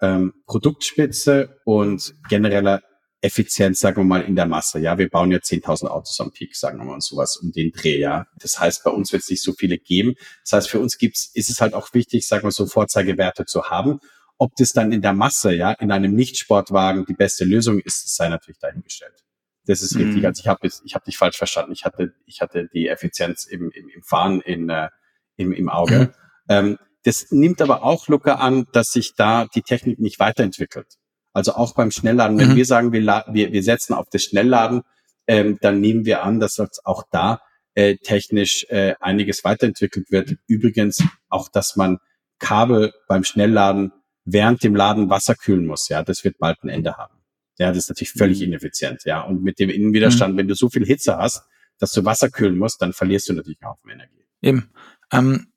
[0.00, 2.82] ähm, Produktspitze und genereller
[3.22, 4.78] Effizienz, sagen wir mal, in der Masse.
[4.78, 7.70] Ja, wir bauen ja 10.000 Autos am Peak, sagen wir mal, und sowas um den
[7.70, 8.26] Dreh, ja.
[8.38, 10.14] Das heißt, bei uns wird es nicht so viele geben.
[10.44, 13.64] Das heißt, für uns gibt's, ist es halt auch wichtig, sagen wir so, Vorzeigewerte zu
[13.64, 14.00] haben.
[14.40, 18.16] Ob das dann in der Masse, ja, in einem Nichtsportwagen die beste Lösung ist, das
[18.16, 19.22] sei natürlich dahingestellt.
[19.66, 20.04] Das ist mhm.
[20.04, 20.26] richtig.
[20.26, 21.72] Also ich habe ich hab dich falsch verstanden.
[21.72, 24.88] Ich hatte, ich hatte die Effizienz im, im, im Fahren in, äh,
[25.36, 25.98] im, im Auge.
[25.98, 26.08] Mhm.
[26.48, 30.86] Ähm, das nimmt aber auch locker an, dass sich da die Technik nicht weiterentwickelt.
[31.34, 32.56] Also auch beim Schnellladen, wenn mhm.
[32.56, 34.84] wir sagen, wir, wir, wir setzen auf das Schnellladen,
[35.26, 37.42] ähm, dann nehmen wir an, dass auch da
[37.74, 40.36] äh, technisch äh, einiges weiterentwickelt wird.
[40.46, 41.98] Übrigens auch, dass man
[42.38, 43.92] Kabel beim Schnellladen
[44.24, 45.88] während dem Laden Wasser kühlen muss.
[45.88, 47.14] Ja, das wird bald ein Ende haben.
[47.58, 48.46] Ja, das ist natürlich völlig mhm.
[48.46, 49.04] ineffizient.
[49.04, 50.38] Ja, und mit dem Innenwiderstand, mhm.
[50.38, 51.42] wenn du so viel Hitze hast,
[51.78, 54.24] dass du Wasser kühlen musst, dann verlierst du natürlich auch Energie.
[54.42, 54.70] Eben.
[55.12, 55.48] Ähm,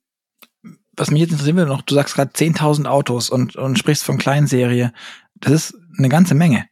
[0.96, 4.18] was mich jetzt interessieren würde noch, du sagst gerade 10.000 Autos und, und sprichst von
[4.18, 4.92] Kleinserie.
[5.34, 6.66] Das ist eine ganze Menge.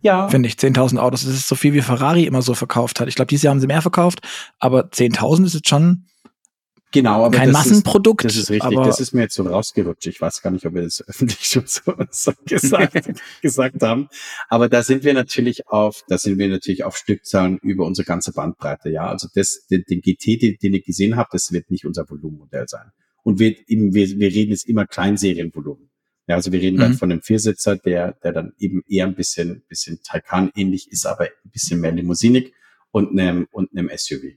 [0.00, 0.28] Ja.
[0.28, 1.24] Finde ich, 10.000 Autos.
[1.24, 3.08] Das ist so viel, wie Ferrari immer so verkauft hat.
[3.08, 4.20] Ich glaube, dieses Jahr haben sie mehr verkauft,
[4.58, 6.06] aber 10.000 ist jetzt schon
[6.92, 8.24] genau, aber kein Massenprodukt.
[8.24, 10.06] Ist, das ist richtig, das ist mir jetzt so rausgerutscht.
[10.06, 13.10] Ich weiß gar nicht, ob wir das öffentlich schon so, so gesagt,
[13.42, 14.08] gesagt haben.
[14.48, 18.32] Aber da sind wir natürlich auf, da sind wir natürlich auf Stückzahlen über unsere ganze
[18.32, 18.90] Bandbreite.
[18.90, 22.08] Ja, also das, den, den GT, den, den ich gesehen habe, das wird nicht unser
[22.08, 22.90] Volumenmodell sein.
[23.22, 25.90] Und wir, wir, wir reden jetzt immer Kleinserienvolumen.
[26.28, 26.80] Ja, also wir reden mhm.
[26.80, 31.06] dann von einem Viersitzer, der, der dann eben eher ein bisschen, bisschen Taycan ähnlich ist,
[31.06, 32.52] aber ein bisschen mehr Limousinig
[32.90, 34.36] und einem, und einem SUV.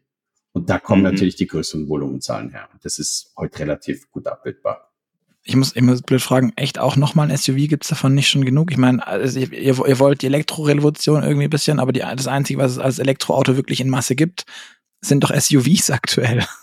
[0.54, 1.10] Und da kommen mhm.
[1.10, 2.68] natürlich die größeren Volumenzahlen her.
[2.84, 4.92] Das ist heute relativ gut abbildbar.
[5.44, 8.72] Ich muss immer blöd fragen, echt auch nochmal ein SUV gibt's davon nicht schon genug?
[8.72, 12.60] Ich meine, also ihr, ihr wollt die Elektrorevolution irgendwie ein bisschen, aber die, das Einzige,
[12.60, 14.44] was es als Elektroauto wirklich in Masse gibt,
[15.00, 16.46] sind doch SUVs aktuell.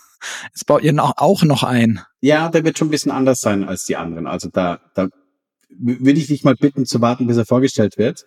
[0.53, 2.01] Es baut ihr auch noch ein.
[2.19, 4.27] Ja, der wird schon ein bisschen anders sein als die anderen.
[4.27, 5.07] Also da, da
[5.69, 8.25] würde ich dich mal bitten zu warten, bis er vorgestellt wird.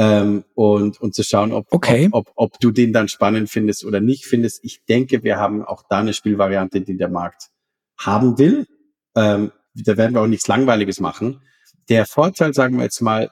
[0.00, 2.08] Ähm, und, und zu schauen, ob, okay.
[2.12, 4.64] ob, ob, ob du den dann spannend findest oder nicht findest.
[4.64, 7.50] Ich denke, wir haben auch da eine Spielvariante, die der Markt
[7.98, 8.66] haben will.
[9.14, 11.42] Ähm, da werden wir auch nichts Langweiliges machen.
[11.90, 13.30] Der Vorteil, sagen wir jetzt mal,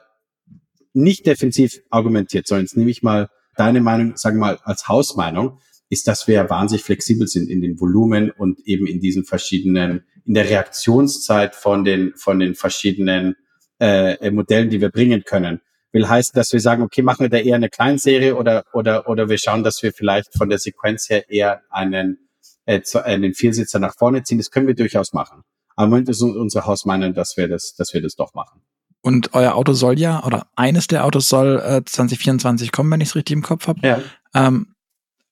[0.93, 5.57] nicht defensiv argumentiert, sondern jetzt nehme ich mal deine Meinung, sagen wir mal, als Hausmeinung
[5.89, 10.35] ist, dass wir wahnsinnig flexibel sind in den Volumen und eben in diesen verschiedenen, in
[10.35, 13.37] der Reaktionszeit von den, von den verschiedenen
[13.79, 15.61] äh, Modellen, die wir bringen können.
[15.91, 19.29] Will heißen, dass wir sagen, okay, machen wir da eher eine Kleinserie oder, oder, oder
[19.29, 22.29] wir schauen, dass wir vielleicht von der Sequenz her eher einen,
[22.65, 24.37] äh, einen Viersitzer nach vorne ziehen.
[24.37, 25.43] Das können wir durchaus machen.
[25.75, 28.61] Aber im Moment ist unsere Hausmeinung, dass wir das, dass wir das doch machen.
[29.01, 33.09] Und euer Auto soll ja, oder eines der Autos soll äh, 2024 kommen, wenn ich
[33.09, 33.79] es richtig im Kopf habe.
[33.87, 34.01] Ja.
[34.35, 34.75] Ähm,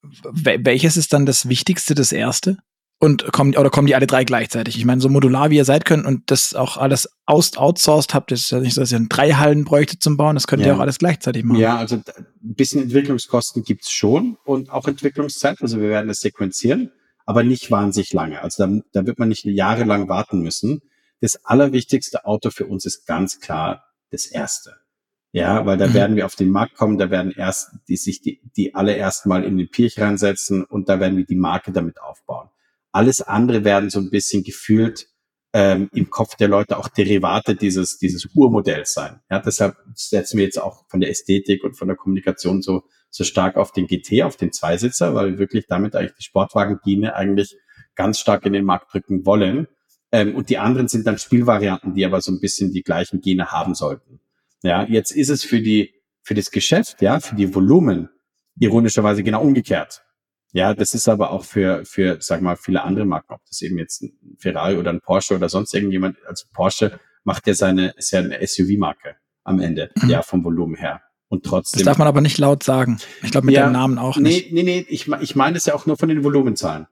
[0.01, 2.57] welches ist dann das Wichtigste, das erste?
[2.99, 4.75] Und kommen, oder kommen die alle drei gleichzeitig?
[4.75, 8.31] Ich meine, so modular wie ihr seid könnt und das auch alles aus, outsourced habt,
[8.31, 10.69] ist ja nicht so, dass ihr drei Hallen bräuchte zum Bauen, das könnt ja.
[10.69, 11.59] ihr auch alles gleichzeitig machen.
[11.59, 12.03] Ja, also ein
[12.41, 15.61] bisschen Entwicklungskosten gibt's schon und auch Entwicklungszeit.
[15.61, 16.91] Also wir werden das sequenzieren,
[17.27, 18.41] aber nicht wahnsinnig lange.
[18.41, 20.81] Also da, da wird man nicht jahrelang warten müssen.
[21.21, 24.75] Das allerwichtigste Auto für uns ist ganz klar das erste.
[25.33, 25.93] Ja, weil da mhm.
[25.93, 29.43] werden wir auf den Markt kommen, da werden erst die sich die, die alle erstmal
[29.43, 32.49] in den Pirch reinsetzen und da werden wir die Marke damit aufbauen.
[32.97, 35.07] Alles andere werden so ein bisschen gefühlt
[35.53, 39.19] ähm, im Kopf der Leute auch Derivate dieses, dieses Urmodells sein.
[39.29, 43.23] Ja, deshalb setzen wir jetzt auch von der Ästhetik und von der Kommunikation so, so
[43.23, 47.55] stark auf den GT, auf den Zweisitzer, weil wir wirklich damit eigentlich die Sportwagen-Gene eigentlich
[47.93, 49.67] ganz stark in den Markt drücken wollen.
[50.11, 53.51] Ähm, und die anderen sind dann Spielvarianten, die aber so ein bisschen die gleichen Gene
[53.51, 54.21] haben sollten.
[54.63, 55.93] Ja, jetzt ist es für die,
[56.23, 58.09] für das Geschäft, ja, für die Volumen
[58.59, 60.01] ironischerweise genau umgekehrt.
[60.57, 63.77] Ja, das ist aber auch für, für, sag mal, viele andere Marken, ob das eben
[63.77, 68.09] jetzt ein Ferrari oder ein Porsche oder sonst irgendjemand, also Porsche macht ja seine, ist
[68.09, 70.09] ja eine SUV-Marke am Ende, mhm.
[70.09, 71.01] ja, vom Volumen her.
[71.27, 71.77] Und trotzdem.
[71.77, 72.97] Das darf man aber nicht laut sagen.
[73.21, 74.51] Ich glaube, mit ja, dem Namen auch nicht.
[74.51, 76.87] Nee, nee, nee, ich, ich meine es ja auch nur von den Volumenzahlen.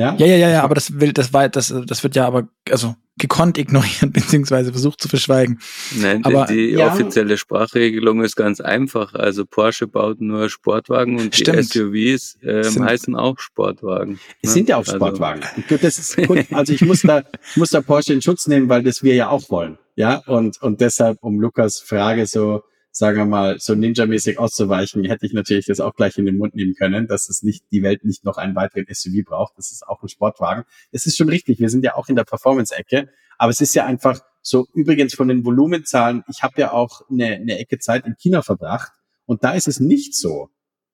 [0.00, 2.48] Ja, ja, ja, ja, ja aber das will, das war, das, das wird ja aber,
[2.70, 5.60] also gekonnt ignoriert beziehungsweise versucht zu verschweigen.
[5.94, 6.86] Nein, aber, die, die ja.
[6.86, 9.12] offizielle Sprachregelung ist ganz einfach.
[9.12, 11.74] Also Porsche baut nur Sportwagen und Stimmt.
[11.74, 14.18] die SUVs äh, heißen auch Sportwagen.
[14.40, 14.54] Es ne?
[14.54, 15.42] sind ja auch also Sportwagen.
[15.42, 15.76] Also.
[15.82, 16.46] Das ist gut.
[16.50, 19.28] Also ich muss da, ich muss da Porsche in Schutz nehmen, weil das wir ja
[19.28, 19.76] auch wollen.
[19.96, 25.26] Ja, und, und deshalb, um Lukas Frage so sagen wir mal, so ninja-mäßig auszuweichen, hätte
[25.26, 28.04] ich natürlich das auch gleich in den Mund nehmen können, dass es nicht, die Welt
[28.04, 29.56] nicht noch einen weiteren SUV braucht.
[29.56, 30.64] Das ist auch ein Sportwagen.
[30.90, 31.60] Es ist schon richtig.
[31.60, 33.08] Wir sind ja auch in der Performance-Ecke.
[33.38, 37.36] Aber es ist ja einfach so, übrigens von den Volumenzahlen, ich habe ja auch eine,
[37.36, 38.92] eine Ecke Zeit in China verbracht
[39.26, 40.48] und da ist es nicht so.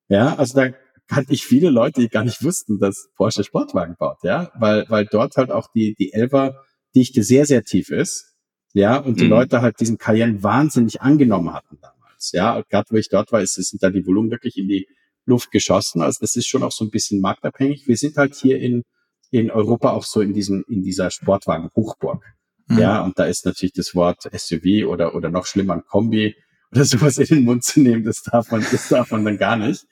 [0.09, 0.72] Ja, also da
[1.09, 5.07] kannte ich viele Leute, die gar nicht wussten, dass Porsche Sportwagen baut, ja, weil, weil
[5.07, 8.36] dort halt auch die, die Elfer Dichte sehr, sehr tief ist
[8.73, 9.31] ja, und die mhm.
[9.31, 13.55] Leute halt diesen Cayenne wahnsinnig angenommen hatten damals, ja, gerade wo ich dort war, ist,
[13.55, 14.89] sind da die Volumen wirklich in die
[15.25, 17.89] Luft geschossen, also das ist schon auch so ein bisschen marktabhängig.
[17.89, 18.85] Wir sind halt hier in,
[19.31, 22.23] in Europa auch so in diesem, in dieser Sportwagen-Hochburg,
[22.69, 22.79] mhm.
[22.79, 26.37] ja, und da ist natürlich das Wort SUV oder, oder noch schlimmer ein Kombi
[26.71, 29.57] oder sowas in den Mund zu nehmen, das darf man, das darf man dann gar
[29.57, 29.87] nicht.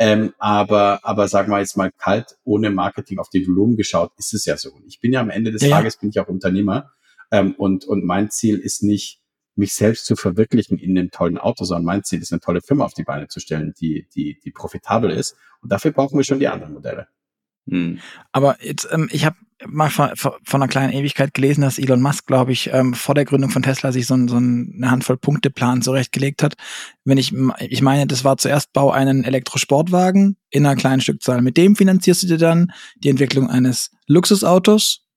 [0.00, 4.32] Ähm, aber, aber sagen wir jetzt mal kalt, ohne Marketing auf die Volumen geschaut, ist
[4.32, 4.70] es ja so.
[4.70, 6.92] Und ich bin ja am Ende des ja, Tages, bin ich auch Unternehmer
[7.30, 9.20] ähm, und, und mein Ziel ist nicht,
[9.54, 12.84] mich selbst zu verwirklichen in einem tollen Auto, sondern mein Ziel ist, eine tolle Firma
[12.84, 15.36] auf die Beine zu stellen, die, die, die profitabel ist.
[15.60, 17.08] Und dafür brauchen wir schon die anderen Modelle.
[17.68, 17.98] Hm.
[18.32, 22.26] Aber jetzt, ähm, ich habe mal von, von einer kleinen Ewigkeit gelesen, dass Elon Musk,
[22.26, 25.82] glaube ich, ähm, vor der Gründung von Tesla sich so, ein, so eine Handvoll Punkteplan
[25.82, 26.54] zurechtgelegt hat.
[27.04, 27.34] Wenn ich,
[27.68, 31.42] ich meine, das war zuerst Bau einen Elektrosportwagen in einer kleinen Stückzahl.
[31.42, 35.07] Mit dem finanzierst du dir dann die Entwicklung eines Luxusautos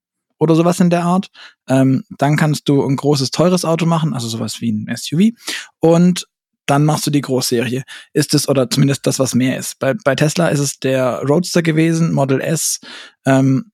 [0.42, 1.30] oder sowas in der Art.
[1.70, 5.38] Ähm, dann kannst du ein großes, teures Auto machen, also sowas wie ein SUV.
[5.80, 6.28] Und
[6.66, 7.84] dann machst du die Großserie.
[8.12, 9.78] Ist es, oder zumindest das, was mehr ist.
[9.78, 12.80] Bei, bei Tesla ist es der Roadster gewesen, Model S,
[13.24, 13.72] ähm,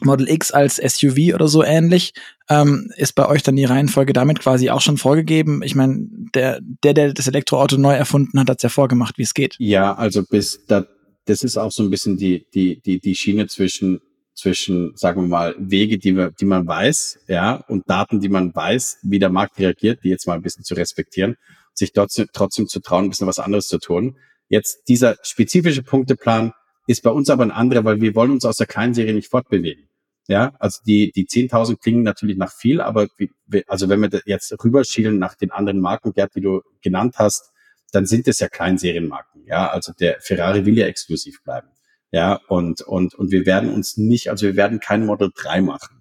[0.00, 2.12] Model X als SUV oder so ähnlich.
[2.48, 5.60] Ähm, ist bei euch dann die Reihenfolge damit quasi auch schon vorgegeben?
[5.64, 9.22] Ich meine, der, der, der das Elektroauto neu erfunden hat, hat es ja vorgemacht, wie
[9.22, 9.56] es geht.
[9.58, 10.86] Ja, also bis da,
[11.24, 14.00] das ist auch so ein bisschen die, die, die, die Schiene zwischen
[14.34, 18.54] zwischen, sagen wir mal, Wege, die, wir, die man weiß, ja, und Daten, die man
[18.54, 21.36] weiß, wie der Markt reagiert, die jetzt mal ein bisschen zu respektieren,
[21.72, 24.16] sich trotzdem, trotzdem zu trauen, ein bisschen was anderes zu tun.
[24.48, 26.52] Jetzt dieser spezifische Punkteplan
[26.86, 29.30] ist bei uns aber ein anderer, weil wir wollen uns aus der kleinen Serie nicht
[29.30, 29.88] fortbewegen.
[30.26, 33.30] Ja, also die, die 10.000 klingen natürlich nach viel, aber wie,
[33.66, 37.52] also wenn wir jetzt rüberschielen nach den anderen Marken, Gerd, die du genannt hast,
[37.92, 39.44] dann sind es ja Kleinserienmarken.
[39.46, 41.68] Ja, also der Ferrari will ja exklusiv bleiben.
[42.14, 46.00] Ja, und, und, und wir werden uns nicht, also wir werden kein Model 3 machen.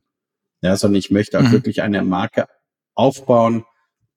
[0.61, 1.53] Ja, sondern ich möchte auch mhm.
[1.53, 2.45] wirklich eine Marke
[2.93, 3.65] aufbauen,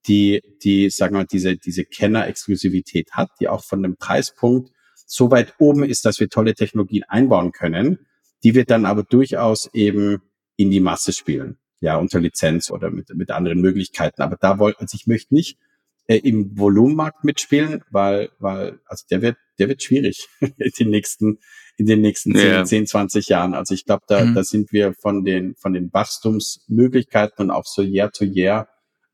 [0.07, 4.69] die, die, sagen wir mal, diese, diese Kenner-Exklusivität hat, die auch von dem Preispunkt
[5.07, 8.05] so weit oben ist, dass wir tolle Technologien einbauen können,
[8.43, 10.21] die wir dann aber durchaus eben
[10.55, 11.57] in die Masse spielen.
[11.79, 14.21] Ja, unter Lizenz oder mit, mit anderen Möglichkeiten.
[14.21, 15.57] Aber da wollte, also ich möchte nicht
[16.05, 21.39] äh, im Volumenmarkt mitspielen, weil, weil, also der wird, der wird schwierig in den nächsten,
[21.77, 22.63] in den nächsten ja.
[22.63, 23.53] 10, 10, 20 Jahren.
[23.53, 24.35] Also ich glaube, da, mhm.
[24.35, 28.67] da sind wir von den, von den Wachstumsmöglichkeiten und auch so Year to Year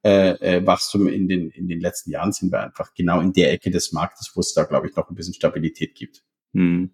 [0.05, 3.53] äh, äh, Wachstum in den, in den letzten Jahren sind wir einfach genau in der
[3.53, 6.23] Ecke des Marktes, wo es da, glaube ich, noch ein bisschen Stabilität gibt.
[6.53, 6.91] Hm.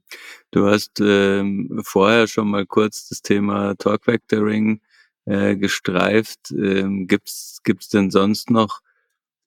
[0.52, 4.82] Du hast ähm, vorher schon mal kurz das Thema Torque Vectoring
[5.26, 6.52] äh, gestreift.
[6.52, 8.80] Ähm, gibt's gibt's denn sonst noch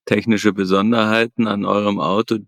[0.04, 2.38] technische Besonderheiten an eurem Auto,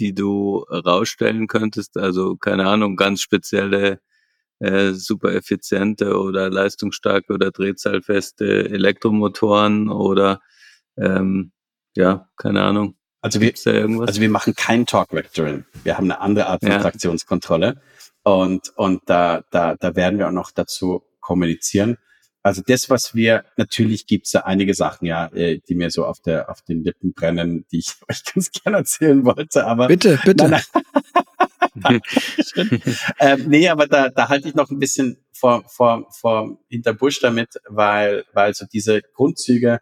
[0.00, 1.96] die du rausstellen könntest?
[1.96, 4.00] Also keine Ahnung, ganz spezielle,
[4.58, 10.40] äh, super effiziente oder leistungsstarke oder drehzahlfeste Elektromotoren oder
[10.96, 11.52] ähm,
[11.94, 12.96] ja, keine Ahnung.
[13.22, 13.52] Also wir,
[14.00, 15.66] also wir machen kein Talk Vectoring.
[15.84, 16.80] Wir haben eine andere Art von ja.
[16.80, 17.80] Traktionskontrolle.
[18.22, 21.98] Und, und da, da, da werden wir auch noch dazu kommunizieren.
[22.42, 26.06] Also das, was wir, natürlich gibt es da einige Sachen, ja, äh, die mir so
[26.06, 29.88] auf der, auf den Lippen brennen, die ich euch ganz gerne erzählen wollte, aber.
[29.88, 30.48] Bitte, bitte.
[30.48, 30.62] Nein,
[31.74, 32.00] nein.
[33.18, 37.20] ähm, nee, aber da, da halte ich noch ein bisschen vor, vor, vor hinter Busch
[37.20, 39.80] damit, weil, weil so diese Grundzüge,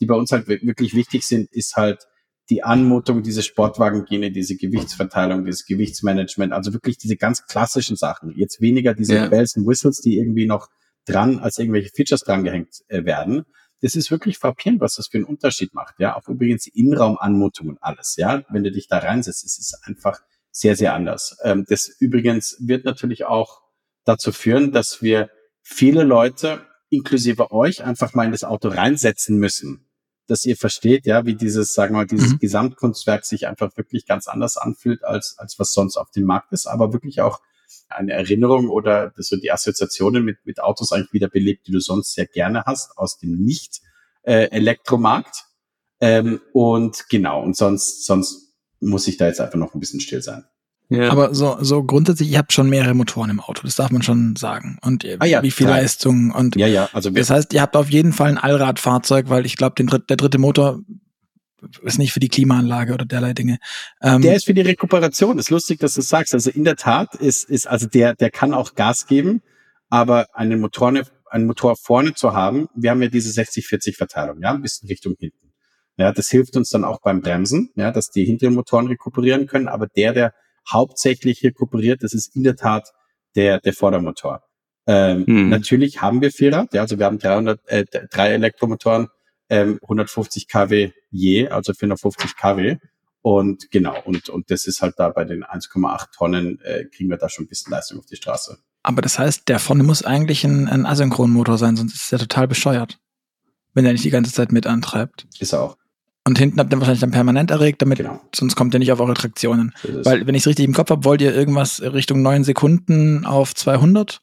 [0.00, 2.06] die bei uns halt wirklich wichtig sind, ist halt
[2.50, 8.32] die Anmutung, diese Sportwagengene, diese Gewichtsverteilung, dieses Gewichtsmanagement, also wirklich diese ganz klassischen Sachen.
[8.36, 9.28] Jetzt weniger diese ja.
[9.28, 10.68] Bells and Whistles, die irgendwie noch
[11.06, 13.44] dran als irgendwelche Features dran gehängt äh, werden.
[13.82, 15.96] Das ist wirklich frappierend, was das für einen Unterschied macht.
[15.98, 18.16] Ja, auch übrigens die Innenraumanmutung und alles.
[18.16, 21.36] Ja, wenn du dich da reinsetzt, es ist einfach sehr, sehr anders.
[21.42, 23.60] Ähm, das übrigens wird natürlich auch
[24.04, 25.30] dazu führen, dass wir
[25.62, 29.86] viele Leute, inklusive euch, einfach mal in das Auto reinsetzen müssen
[30.26, 32.38] dass ihr versteht, ja, wie dieses, sagen wir mal, dieses mhm.
[32.38, 36.66] Gesamtkunstwerk sich einfach wirklich ganz anders anfühlt, als, als was sonst auf dem Markt ist,
[36.66, 37.40] aber wirklich auch
[37.88, 42.14] eine Erinnerung oder so die Assoziationen mit, mit Autos eigentlich wieder belebt, die du sonst
[42.14, 45.44] sehr gerne hast aus dem Nicht-Elektromarkt.
[45.98, 50.00] Äh, ähm, und genau, und sonst, sonst muss ich da jetzt einfach noch ein bisschen
[50.00, 50.44] still sein.
[50.88, 51.10] Ja.
[51.10, 54.36] Aber so, so grundsätzlich, ihr habt schon mehrere Motoren im Auto, das darf man schon
[54.36, 54.78] sagen.
[54.82, 55.80] Und ah ja, wie viel klar.
[55.80, 59.46] Leistung und ja, ja, also das heißt, ihr habt auf jeden Fall ein Allradfahrzeug, weil
[59.46, 60.80] ich glaube, dritt, der dritte Motor
[61.82, 63.58] ist nicht für die Klimaanlage oder derlei Dinge.
[64.02, 65.38] Ähm, der ist für die Rekuperation.
[65.38, 66.34] Ist lustig, dass du sagst.
[66.34, 69.42] Also in der Tat ist, ist also der, der kann auch Gas geben,
[69.88, 70.92] aber einen Motor,
[71.30, 75.14] einen Motor vorne zu haben, wir haben ja diese 60-40 Verteilung, ja, ein bisschen Richtung
[75.18, 75.52] hinten.
[75.96, 79.68] Ja, das hilft uns dann auch beim Bremsen, ja, dass die hinteren Motoren rekuperieren können,
[79.68, 80.34] aber der, der
[80.70, 82.92] hauptsächlich rekuperiert, das ist in der Tat
[83.34, 84.42] der, der Vordermotor.
[84.86, 85.48] Ähm, hm.
[85.48, 89.08] Natürlich haben wir Vierrad, ja, also wir haben 300, äh, drei Elektromotoren,
[89.48, 92.76] ähm, 150 kW je, also 450 kW.
[93.22, 97.16] Und genau, und, und das ist halt da bei den 1,8 Tonnen, äh, kriegen wir
[97.16, 98.58] da schon ein bisschen Leistung auf die Straße.
[98.84, 102.46] Aber das heißt, der vorne muss eigentlich ein, ein Asynchronmotor sein, sonst ist er total
[102.46, 103.00] bescheuert.
[103.74, 105.26] Wenn er nicht die ganze Zeit mit antreibt.
[105.40, 105.76] Ist er auch.
[106.24, 108.20] Und hinten habt ihr wahrscheinlich dann permanent erregt, damit genau.
[108.34, 109.74] sonst kommt ihr nicht auf eure Traktionen.
[109.82, 113.54] Weil, wenn ich es richtig im Kopf habe, wollt ihr irgendwas Richtung neun Sekunden auf
[113.54, 114.20] 200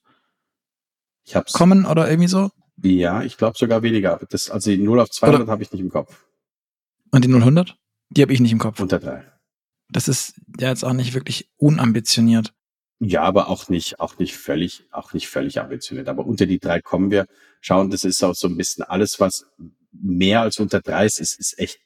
[1.26, 1.54] ich hab's.
[1.54, 2.52] kommen oder irgendwie so?
[2.82, 4.20] Ja, ich glaube sogar weniger.
[4.30, 6.26] Das, also die 0 auf 200 habe ich nicht im Kopf.
[7.12, 7.76] Und die 000?
[8.10, 8.80] Die habe ich nicht im Kopf.
[8.80, 9.24] Unter drei.
[9.90, 12.54] Das ist ja jetzt auch nicht wirklich unambitioniert.
[13.00, 16.08] Ja, aber auch nicht, auch nicht völlig, auch nicht völlig ambitioniert.
[16.10, 17.26] Aber unter die drei kommen wir.
[17.62, 19.46] Schauen, das ist auch so ein bisschen alles, was
[19.92, 21.80] mehr als unter drei ist, ist, ist echt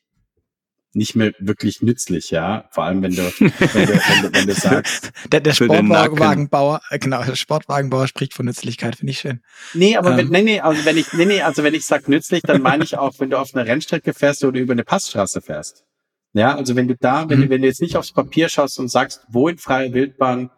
[0.97, 2.67] nicht mehr wirklich nützlich, ja.
[2.71, 5.11] Vor allem, wenn du, wenn du, wenn du, wenn du sagst.
[5.31, 9.41] Der, der Sportwagenbauer, äh, genau, der Sportwagenbauer spricht von Nützlichkeit, finde ich schön.
[9.73, 10.17] Nee, aber ähm.
[10.17, 12.83] wenn, nee, nee, also wenn ich, nee, nee, also wenn ich sag nützlich, dann meine
[12.83, 15.85] ich auch, wenn du auf einer Rennstrecke fährst oder über eine Passstraße fährst.
[16.33, 17.43] Ja, also wenn du da, wenn, mhm.
[17.43, 20.49] du, wenn du jetzt nicht aufs Papier schaust und sagst, wo in freier Wildbahn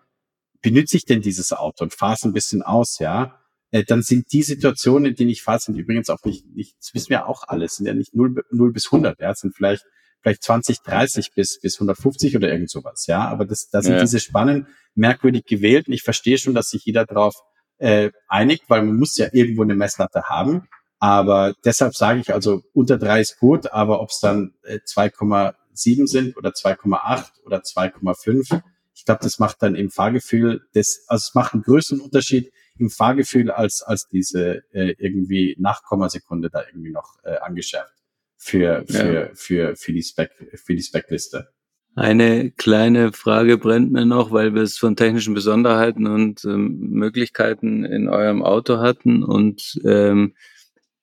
[0.61, 3.39] benütze ich denn dieses Auto und fahrst ein bisschen aus, ja,
[3.71, 6.93] äh, dann sind die Situationen, in denen ich fahre, sind übrigens auch nicht, nicht, das
[6.93, 9.85] wissen wir auch alles, sind ja nicht 0, 0 bis 100, ja, sind vielleicht
[10.22, 13.28] vielleicht 20, 30 bis, bis 150 oder irgend sowas, ja.
[13.28, 14.01] Aber das, da sind ja.
[14.01, 17.36] diese Spannen merkwürdig gewählt und ich verstehe schon, dass sich jeder darauf
[17.78, 20.67] äh, einigt, weil man muss ja irgendwo eine Messlatte haben.
[20.99, 26.07] Aber deshalb sage ich also, unter drei ist gut, aber ob es dann äh, 2,7
[26.07, 28.61] sind oder 2,8 oder 2,5,
[28.93, 32.89] ich glaube, das macht dann im Fahrgefühl, das, also es macht einen größeren Unterschied im
[32.89, 37.99] Fahrgefühl als, als diese äh, irgendwie Nachkommasekunde da irgendwie noch äh, angeschärft
[38.39, 39.29] für, für, ja.
[39.33, 41.49] für, für, die Spec, für die Spec-Liste.
[41.95, 47.83] Eine kleine Frage brennt mir noch, weil wir es von technischen Besonderheiten und ähm, Möglichkeiten
[47.83, 50.33] in eurem Auto hatten und ähm,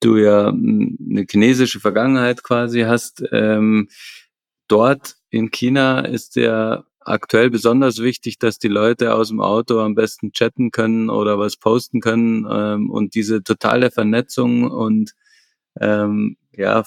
[0.00, 3.22] du ja eine chinesische Vergangenheit quasi hast.
[3.30, 3.88] Ähm,
[4.68, 9.94] dort in China ist ja aktuell besonders wichtig, dass die Leute aus dem Auto am
[9.94, 15.12] besten chatten können oder was posten können ähm, und diese totale Vernetzung und
[15.78, 16.84] ähm, ja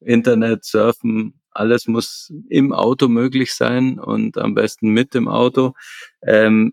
[0.00, 5.74] Internet, Surfen, alles muss im Auto möglich sein und am besten mit dem Auto.
[6.22, 6.72] Ähm,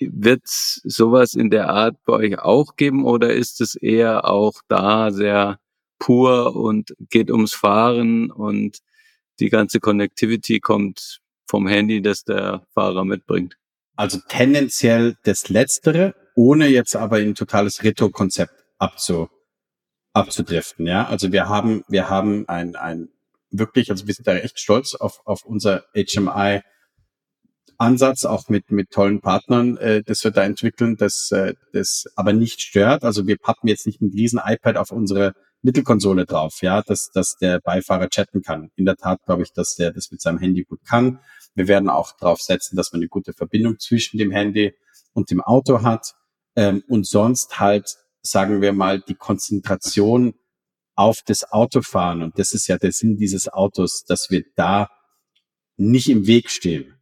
[0.00, 5.10] wird sowas in der Art bei euch auch geben oder ist es eher auch da
[5.10, 5.58] sehr
[5.98, 8.78] pur und geht ums Fahren und
[9.40, 13.56] die ganze Connectivity kommt vom Handy, das der Fahrer mitbringt?
[13.96, 19.28] Also tendenziell das Letztere, ohne jetzt aber in totales Retro-Konzept abzu,
[20.18, 20.86] abzudriften.
[20.86, 23.08] Ja, also wir haben, wir haben ein, ein
[23.50, 26.60] wirklich, also wir sind da echt stolz auf, auf unser HMI
[27.78, 32.32] Ansatz, auch mit, mit tollen Partnern, äh, das wir da entwickeln, das, äh, das aber
[32.32, 33.04] nicht stört.
[33.04, 37.36] Also wir pappen jetzt nicht ein riesen iPad auf unsere Mittelkonsole drauf, ja, dass, dass
[37.36, 38.70] der Beifahrer chatten kann.
[38.74, 41.20] In der Tat glaube ich, dass der das mit seinem Handy gut kann.
[41.54, 44.74] Wir werden auch darauf setzen, dass man eine gute Verbindung zwischen dem Handy
[45.12, 46.14] und dem Auto hat.
[46.56, 50.34] Ähm, und sonst halt, sagen wir mal, die Konzentration
[50.94, 52.22] auf das Autofahren.
[52.22, 54.90] Und das ist ja der Sinn dieses Autos, dass wir da
[55.76, 56.94] nicht im Weg stehen.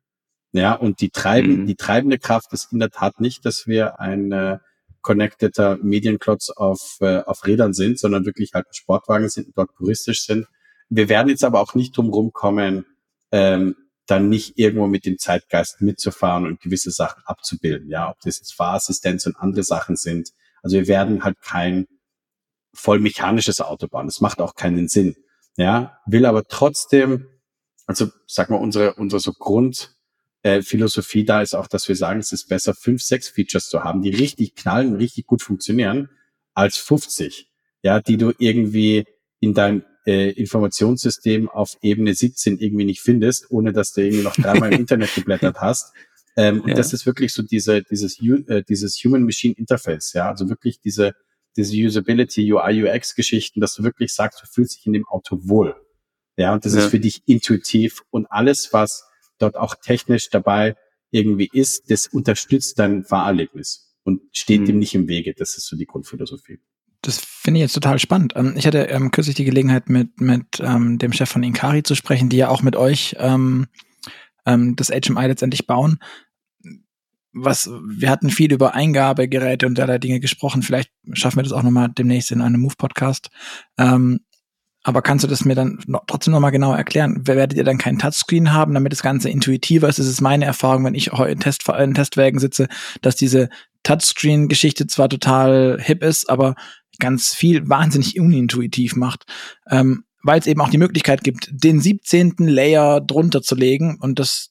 [0.52, 1.66] Ja, und die treiben, mhm.
[1.66, 4.58] die treibende Kraft ist in der Tat nicht, dass wir ein äh,
[5.02, 10.24] connecteder Medienklotz auf, äh, auf Rädern sind, sondern wirklich halt Sportwagen sind und dort puristisch
[10.24, 10.46] sind.
[10.88, 12.86] Wir werden jetzt aber auch nicht drum rumkommen,
[13.32, 17.90] ähm, dann nicht irgendwo mit dem Zeitgeist mitzufahren und gewisse Sachen abzubilden.
[17.90, 20.30] Ja, ob das jetzt Fahrassistenz und andere Sachen sind.
[20.66, 21.86] Also wir werden halt kein
[22.74, 24.06] voll mechanisches Auto bauen.
[24.06, 25.14] Das macht auch keinen Sinn.
[25.56, 27.28] Ja, will aber trotzdem,
[27.86, 29.94] also sag mal, unsere, unsere so Grund,
[30.42, 33.84] äh, Philosophie da ist auch, dass wir sagen, es ist besser, fünf, sechs Features zu
[33.84, 36.10] haben, die richtig knallen, richtig gut funktionieren,
[36.52, 37.48] als 50,
[37.82, 39.04] ja, die du irgendwie
[39.38, 44.34] in deinem äh, Informationssystem auf Ebene 17 irgendwie nicht findest, ohne dass du irgendwie noch
[44.34, 45.92] dreimal im Internet geblättert hast.
[46.36, 46.62] Ähm, ja.
[46.62, 51.14] Und das ist wirklich so diese, dieses, äh, dieses Human-Machine-Interface, ja, also wirklich diese,
[51.56, 55.74] diese Usability, UI, UX-Geschichten, dass du wirklich sagst, du fühlst dich in dem Auto wohl.
[56.36, 56.80] Ja, und das ja.
[56.80, 59.04] ist für dich intuitiv und alles, was
[59.38, 60.76] dort auch technisch dabei
[61.10, 64.66] irgendwie ist, das unterstützt dein Fahrerlebnis und steht mhm.
[64.66, 65.34] dem nicht im Wege.
[65.34, 66.60] Das ist so die Grundphilosophie.
[67.02, 68.34] Das finde ich jetzt total spannend.
[68.36, 71.94] Ähm, ich hatte ähm, kürzlich die Gelegenheit, mit, mit ähm, dem Chef von Inkari zu
[71.94, 73.66] sprechen, die ja auch mit euch ähm,
[74.44, 75.98] ähm, das HMI letztendlich bauen.
[77.38, 80.62] Was, wir hatten viel über Eingabegeräte und derlei Dinge gesprochen.
[80.62, 83.28] Vielleicht schaffen wir das auch nochmal demnächst in einem Move-Podcast.
[83.76, 84.20] Ähm,
[84.82, 87.26] aber kannst du das mir dann noch, trotzdem nochmal genau erklären?
[87.26, 89.98] Werdet ihr dann keinen Touchscreen haben, damit das Ganze intuitiver ist?
[89.98, 92.68] Das ist meine Erfahrung, wenn ich in, Test, in Testwagen sitze,
[93.02, 93.48] dass diese
[93.82, 96.54] Touchscreen-Geschichte zwar total hip ist, aber
[97.00, 99.24] ganz viel wahnsinnig unintuitiv macht.
[99.68, 102.34] Ähm, weil es eben auch die Möglichkeit gibt, den 17.
[102.38, 104.50] Layer drunter zu legen und das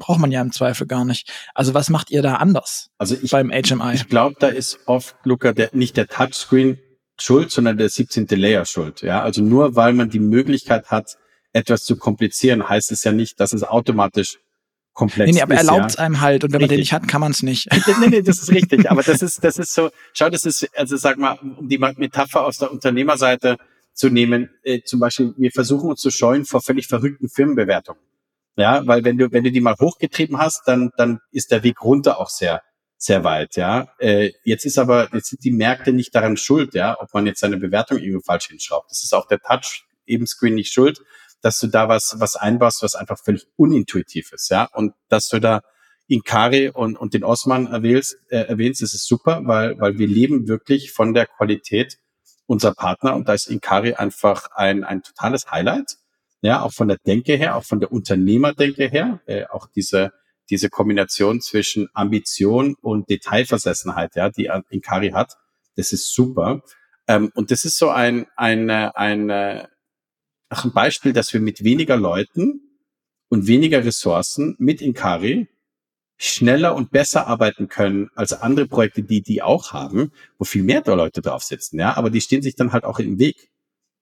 [0.00, 1.30] braucht man ja im Zweifel gar nicht.
[1.54, 3.94] Also was macht ihr da anders also ich, beim HMI?
[3.94, 6.78] Ich glaube, da ist oft, Luca, der, nicht der Touchscreen
[7.16, 8.26] schuld, sondern der 17.
[8.30, 9.02] Layer schuld.
[9.02, 11.16] Ja, also nur weil man die Möglichkeit hat,
[11.52, 14.38] etwas zu komplizieren, heißt es ja nicht, dass es automatisch
[14.92, 16.04] komplex nee, nee, aber erlaubt es ja.
[16.04, 16.70] einem halt und wenn richtig.
[16.70, 17.68] man den nicht hat, kann man es nicht.
[18.00, 18.90] nee, nee, das ist richtig.
[18.90, 22.44] Aber das ist, das ist so, schau, das ist, also sag mal, um die Metapher
[22.44, 23.56] aus der Unternehmerseite
[23.92, 28.00] zu nehmen, äh, zum Beispiel, wir versuchen uns zu scheuen vor völlig verrückten Firmenbewertungen.
[28.60, 31.82] Ja, weil wenn du, wenn du die mal hochgetrieben hast, dann, dann ist der Weg
[31.82, 32.62] runter auch sehr,
[32.98, 33.88] sehr weit, ja.
[33.98, 37.40] Äh, jetzt ist aber, jetzt sind die Märkte nicht daran schuld, ja, ob man jetzt
[37.40, 38.90] seine Bewertung irgendwie falsch hinschraubt.
[38.90, 41.00] Das ist auch der Touch eben Screen nicht schuld,
[41.40, 44.68] dass du da was, was einbaust, was einfach völlig unintuitiv ist, ja.
[44.72, 45.62] Und dass du da
[46.06, 50.48] Inkari und, und den Osman erwählst, äh, erwähnst, das ist super, weil, weil wir leben
[50.48, 51.98] wirklich von der Qualität
[52.46, 55.99] unserer Partner und da ist Inkari einfach ein, ein totales Highlight.
[56.42, 60.12] Ja, auch von der Denke her, auch von der Unternehmerdenke her, äh, auch diese,
[60.48, 65.34] diese Kombination zwischen Ambition und Detailversessenheit, ja, die Inkari hat,
[65.76, 66.62] das ist super.
[67.06, 69.68] Ähm, und das ist so ein, ein, ein, ein
[70.72, 72.60] Beispiel, dass wir mit weniger Leuten
[73.28, 75.48] und weniger Ressourcen mit Inkari
[76.16, 80.82] schneller und besser arbeiten können als andere Projekte, die die auch haben, wo viel mehr
[80.84, 83.49] Leute drauf sitzen, ja, aber die stehen sich dann halt auch im Weg,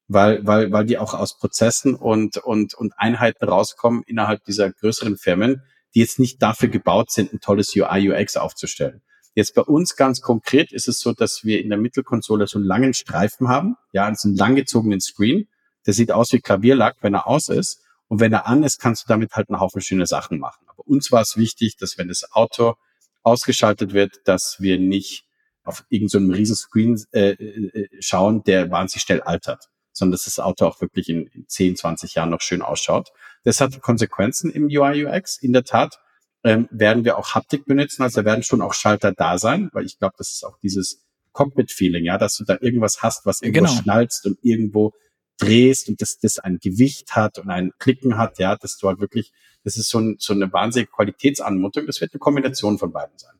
[0.08, 5.16] weil weil weil die auch aus Prozessen und und und Einheiten rauskommen innerhalb dieser größeren
[5.16, 5.62] Firmen,
[5.94, 9.02] die jetzt nicht dafür gebaut sind, ein tolles UI, UX aufzustellen.
[9.34, 12.66] Jetzt bei uns ganz konkret ist es so, dass wir in der Mittelkonsole so einen
[12.66, 15.46] langen Streifen haben, ja, also einen langgezogenen Screen.
[15.86, 17.80] Der sieht aus wie Klavierlack, wenn er aus ist.
[18.08, 20.66] Und wenn er an ist, kannst du damit halt einen Haufen schöne Sachen machen.
[20.66, 22.74] Aber uns war es wichtig, dass wenn das Auto
[23.22, 25.24] ausgeschaltet wird, dass wir nicht
[25.62, 29.68] auf irgendeinem so riesen Screen äh, äh, schauen, der wahnsinnig schnell altert,
[29.98, 33.12] sondern dass das Auto auch wirklich in, in 10, 20 Jahren noch schön ausschaut.
[33.44, 35.38] Das hat Konsequenzen im UI UX.
[35.38, 35.98] In der Tat
[36.44, 38.02] ähm, werden wir auch Haptik benutzen.
[38.02, 41.04] Also da werden schon auch Schalter da sein, weil ich glaube, das ist auch dieses
[41.32, 43.82] Cockpit-Feeling, ja, dass du da irgendwas hast, was irgendwo genau.
[43.82, 44.92] schnallst und irgendwo
[45.38, 48.98] drehst und das, das ein Gewicht hat und ein Klicken hat, ja, dass du halt
[48.98, 49.32] wirklich,
[49.62, 51.86] das ist so, ein, so eine wahnsinnige Qualitätsanmutung.
[51.86, 53.34] Das wird eine Kombination von beiden sein.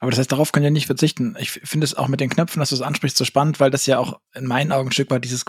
[0.00, 1.36] Aber das heißt, darauf können wir nicht verzichten.
[1.38, 3.86] Ich finde es auch mit den Knöpfen, dass du es ansprichst, so spannend, weil das
[3.86, 5.44] ja auch in meinen Augen ein Stück weit dieses,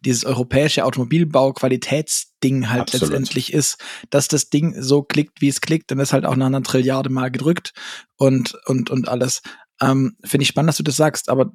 [0.00, 3.08] dieses europäische Automobilbau-Qualitätsding halt Absolut.
[3.08, 3.78] letztendlich ist,
[4.10, 7.10] dass das Ding so klickt, wie es klickt, dann ist halt auch nach einer Trilliarde
[7.10, 7.72] Mal gedrückt
[8.16, 9.42] und, und, und alles.
[9.80, 11.52] Ähm, finde ich spannend, dass du das sagst, aber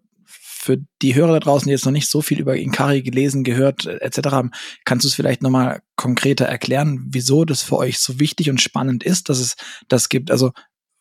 [0.62, 3.88] für die Hörer da draußen, die jetzt noch nicht so viel über Inkari gelesen, gehört
[3.88, 4.30] äh, etc.
[4.30, 4.52] haben,
[4.86, 9.04] kannst du es vielleicht nochmal konkreter erklären, wieso das für euch so wichtig und spannend
[9.04, 9.56] ist, dass es
[9.88, 10.30] das gibt?
[10.30, 10.52] Also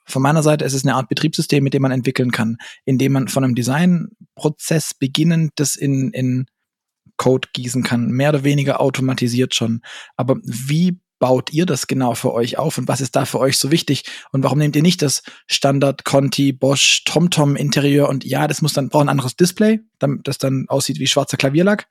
[0.07, 3.29] von meiner Seite ist es eine Art Betriebssystem, mit dem man entwickeln kann, indem man
[3.29, 6.47] von einem Designprozess beginnend das in, in
[7.21, 9.83] Code gießen kann, mehr oder weniger automatisiert schon.
[10.17, 13.59] Aber wie baut ihr das genau für euch auf und was ist da für euch
[13.59, 14.05] so wichtig?
[14.33, 18.09] Und warum nehmt ihr nicht das Standard Conti Bosch TomTom Interieur?
[18.09, 21.89] Und ja, das muss dann braucht ein anderes Display, das dann aussieht wie schwarzer Klavierlack,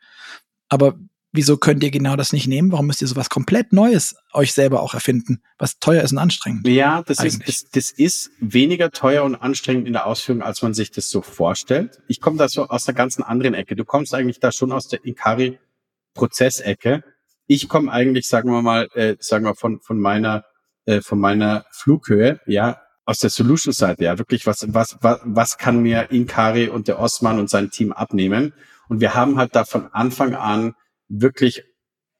[0.67, 0.95] aber
[1.31, 2.71] wieso könnt ihr genau das nicht nehmen?
[2.71, 6.67] Warum müsst ihr sowas komplett Neues euch selber auch erfinden, was teuer ist und anstrengend?
[6.67, 10.73] Ja, das ist, das, das ist weniger teuer und anstrengend in der Ausführung, als man
[10.73, 12.01] sich das so vorstellt.
[12.07, 13.75] Ich komme da so aus einer ganz anderen Ecke.
[13.75, 15.59] Du kommst eigentlich da schon aus der Inkari
[16.13, 17.03] Prozessecke
[17.49, 20.45] ich komme eigentlich, sagen wir mal, äh, sagen wir von von meiner
[20.85, 25.81] äh, von meiner Flughöhe, ja, aus der Solution-Seite, ja, wirklich, was, was, was, was kann
[25.81, 28.53] mir Inkari und der Osman und sein Team abnehmen?
[28.87, 30.75] Und wir haben halt da von Anfang an
[31.09, 31.63] wirklich,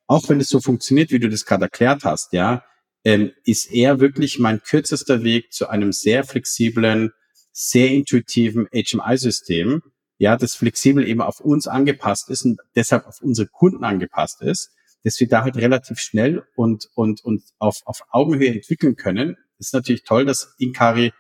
[0.08, 2.64] auch wenn es so funktioniert, wie du das gerade erklärt hast, ja,
[3.06, 7.12] ähm, ist er wirklich mein kürzester Weg zu einem sehr flexiblen,
[7.52, 9.82] sehr intuitiven HMI-System,
[10.18, 14.72] ja, das flexibel eben auf uns angepasst ist und deshalb auf unsere Kunden angepasst ist
[15.04, 19.38] dass wir da halt relativ schnell und, und, und auf, auf Augenhöhe entwickeln können.
[19.58, 21.14] Das ist natürlich toll, dass Inkari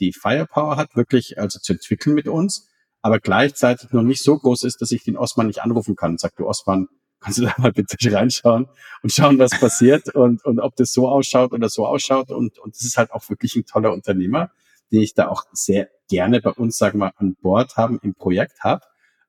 [0.00, 2.68] die Firepower hat, wirklich also zu entwickeln mit uns,
[3.00, 6.20] aber gleichzeitig noch nicht so groß ist, dass ich den Osman nicht anrufen kann und
[6.20, 6.88] sage, du Osman,
[7.22, 8.66] kannst du da mal bitte reinschauen
[9.02, 12.30] und schauen, was passiert und, und ob das so ausschaut oder so ausschaut.
[12.30, 14.50] Und, und das ist halt auch wirklich ein toller Unternehmer,
[14.90, 18.60] den ich da auch sehr gerne bei uns, sagen wir, an Bord haben, im Projekt
[18.60, 18.84] habe.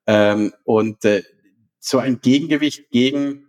[0.06, 1.24] Ähm, und äh,
[1.80, 3.48] so ein Gegengewicht gegen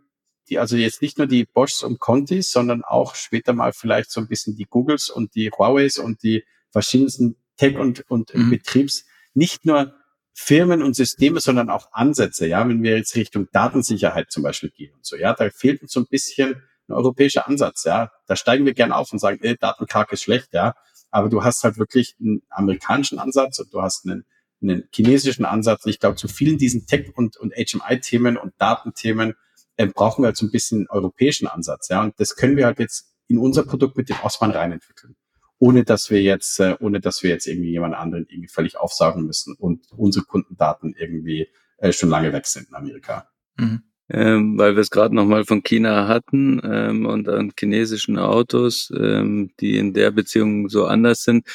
[0.48, 4.20] die also jetzt nicht nur die Boschs und Contis, sondern auch später mal vielleicht so
[4.20, 8.50] ein bisschen die Googles und die Huaweis und die verschiedensten Tech- und, und mhm.
[8.50, 9.94] Betriebs, nicht nur
[10.34, 14.92] Firmen und Systeme, sondern auch Ansätze, ja, wenn wir jetzt Richtung Datensicherheit zum Beispiel gehen
[14.94, 18.10] und so, ja, da fehlt uns so ein bisschen ein europäischer Ansatz, ja.
[18.26, 20.74] Da steigen wir gerne auf und sagen, ey, Datenkrake ist schlecht, ja.
[21.10, 24.24] Aber du hast halt wirklich einen amerikanischen Ansatz und du hast einen,
[24.60, 25.86] einen chinesischen Ansatz.
[25.86, 29.34] Ich glaube, zu vielen diesen Tech- und, und HMI-Themen und Datenthemen
[29.76, 31.88] äh, brauchen wir halt so ein bisschen europäischen Ansatz.
[31.88, 35.16] Ja, und das können wir halt jetzt in unser Produkt mit dem Osman rein entwickeln.
[35.64, 39.24] Ohne dass wir jetzt, äh, ohne dass wir jetzt irgendwie jemand anderen irgendwie völlig aufsaugen
[39.24, 41.48] müssen und unsere Kundendaten irgendwie
[41.78, 43.30] äh, schon lange weg sind in Amerika.
[43.56, 43.82] Mhm.
[44.10, 49.52] Ähm, weil wir es gerade nochmal von China hatten ähm, und an chinesischen Autos, ähm,
[49.58, 51.46] die in der Beziehung so anders sind.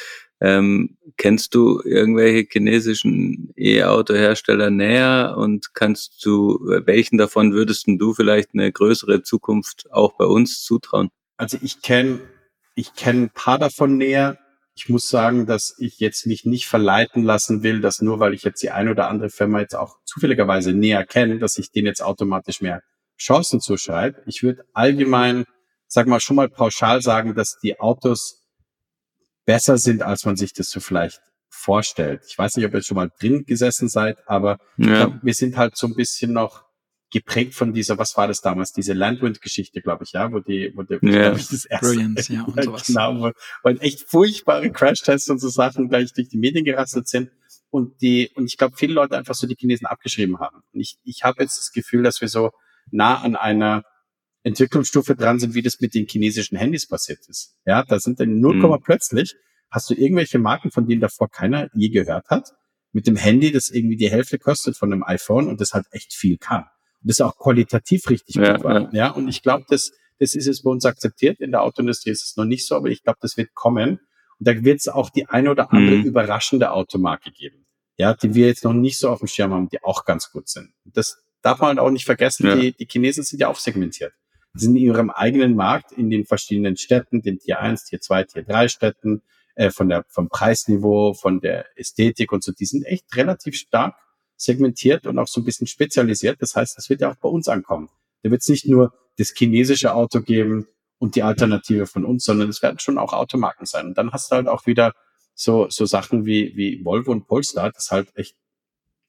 [0.41, 8.55] Ähm, kennst du irgendwelche chinesischen E-Auto-Hersteller näher und kannst du, welchen davon würdest du vielleicht
[8.55, 11.09] eine größere Zukunft auch bei uns zutrauen?
[11.37, 12.21] Also ich kenne
[12.79, 14.37] ich kenn ein paar davon näher.
[14.73, 18.43] Ich muss sagen, dass ich jetzt mich nicht verleiten lassen will, dass nur weil ich
[18.43, 22.01] jetzt die eine oder andere Firma jetzt auch zufälligerweise näher kenne, dass ich denen jetzt
[22.01, 22.81] automatisch mehr
[23.17, 24.23] Chancen zuschreibe.
[24.25, 25.43] Ich würde allgemein,
[25.87, 28.45] sag mal, schon mal pauschal sagen, dass die Autos
[29.45, 31.19] besser sind, als man sich das so vielleicht
[31.49, 32.21] vorstellt.
[32.29, 35.07] Ich weiß nicht, ob ihr schon mal drin gesessen seid, aber ja.
[35.07, 36.63] glaub, wir sind halt so ein bisschen noch
[37.11, 40.83] geprägt von dieser, was war das damals, diese Landwind-Geschichte, glaube ich, ja, wo die, wo
[40.83, 41.33] die, ja.
[41.33, 42.87] ich, das erste, Brilliance, ja, und sowas.
[42.87, 43.31] Genau, wo,
[43.63, 47.31] wo echt furchtbare Crashtests und so Sachen gleich durch die Medien gerasselt sind
[47.69, 50.61] und die, und ich glaube, viele Leute einfach so die Chinesen abgeschrieben haben.
[50.73, 52.51] Und ich, ich habe jetzt das Gefühl, dass wir so
[52.91, 53.83] nah an einer
[54.43, 57.55] Entwicklungsstufe dran sind, wie das mit den chinesischen Handys passiert ist.
[57.65, 58.77] Ja, da sind dann 0, mhm.
[58.83, 59.35] plötzlich
[59.69, 62.49] hast du irgendwelche Marken, von denen davor keiner je gehört hat,
[62.91, 66.13] mit dem Handy, das irgendwie die Hälfte kostet von einem iPhone und das halt echt
[66.13, 66.65] viel kann.
[67.01, 68.81] Das auch qualitativ richtig ja, gut war.
[68.81, 68.89] Ja.
[68.91, 71.39] ja, und ich glaube, das, das ist es bei uns akzeptiert.
[71.39, 73.99] In der Autoindustrie ist es noch nicht so, aber ich glaube, das wird kommen.
[74.39, 76.05] Und da wird es auch die eine oder andere mhm.
[76.05, 77.65] überraschende Automarke geben.
[77.97, 80.47] Ja, die wir jetzt noch nicht so auf dem Schirm haben, die auch ganz gut
[80.47, 80.71] sind.
[80.85, 82.45] Das darf man auch nicht vergessen.
[82.45, 82.55] Ja.
[82.55, 84.13] Die, die Chinesen sind ja auch segmentiert
[84.53, 88.43] sind in ihrem eigenen Markt in den verschiedenen Städten, den Tier 1, Tier 2, Tier
[88.43, 89.21] 3 Städten,
[89.55, 93.95] äh, von der, vom Preisniveau, von der Ästhetik und so, die sind echt relativ stark
[94.39, 96.41] segmentiert und auch so ein bisschen spezialisiert.
[96.41, 97.89] Das heißt, das wird ja auch bei uns ankommen.
[98.23, 100.67] Da wird es nicht nur das chinesische Auto geben
[100.97, 103.87] und die Alternative von uns, sondern es werden schon auch Automarken sein.
[103.87, 104.93] Und dann hast du halt auch wieder
[105.33, 108.35] so, so Sachen wie, wie Volvo und Polestar, das halt echt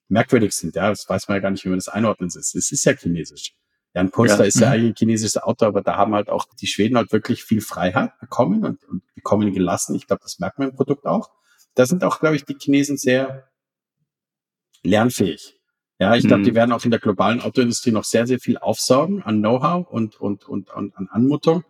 [0.07, 0.75] merkwürdig sind.
[0.75, 2.41] Ja, das weiß man ja gar nicht, wie man das einordnen soll.
[2.41, 3.53] Es ist ja chinesisch.
[3.93, 4.45] Ja, ein Polestar ja.
[4.45, 4.73] ist ja mhm.
[4.73, 8.17] eigentlich ein chinesisches Auto, aber da haben halt auch die Schweden halt wirklich viel Freiheit
[8.19, 9.95] bekommen und, und bekommen gelassen.
[9.95, 11.31] Ich glaube, das merkt man im Produkt auch.
[11.75, 13.50] Da sind auch, glaube ich, die Chinesen sehr
[14.83, 15.57] lernfähig.
[15.99, 16.45] Ja, ich glaube, mhm.
[16.45, 20.19] die werden auch in der globalen Autoindustrie noch sehr, sehr viel aufsaugen an Know-how und,
[20.19, 21.63] und, und, und an Anmutung.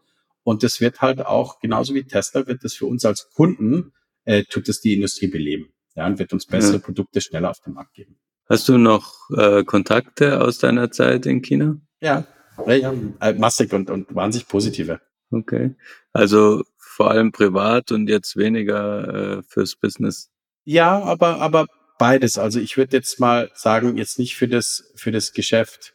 [0.44, 3.92] Und das wird halt auch, genauso wie Tesla, wird das für uns als Kunden,
[4.24, 5.74] äh, tut es die Industrie beleben.
[5.96, 6.80] Ja, und wird uns bessere ja.
[6.80, 8.18] Produkte schneller auf den Markt geben.
[8.48, 11.76] Hast du noch äh, Kontakte aus deiner Zeit in China?
[12.00, 12.26] Ja,
[12.66, 15.02] ja, ja äh, massig und, und wahnsinnig positive.
[15.32, 15.76] Okay.
[16.14, 20.30] Also vor allem privat und jetzt weniger äh, fürs Business.
[20.64, 21.68] Ja, aber, aber
[22.02, 22.40] beides.
[22.40, 25.94] Also ich würde jetzt mal sagen, jetzt nicht für das, für das Geschäft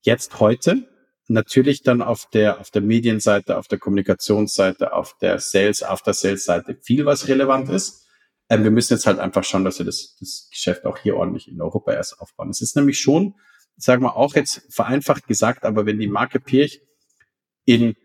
[0.00, 0.88] jetzt heute.
[1.28, 6.46] Natürlich dann auf der, auf der Medienseite, auf der Kommunikationsseite, auf der Sales, After Sales
[6.46, 8.06] Seite viel, was relevant ist.
[8.48, 11.46] Ähm, wir müssen jetzt halt einfach schauen, dass wir das, das Geschäft auch hier ordentlich
[11.46, 12.48] in Europa erst aufbauen.
[12.48, 13.34] Es ist nämlich schon,
[13.76, 16.80] sagen wir auch jetzt vereinfacht gesagt, aber wenn die Marke Pirch
[17.66, 17.96] in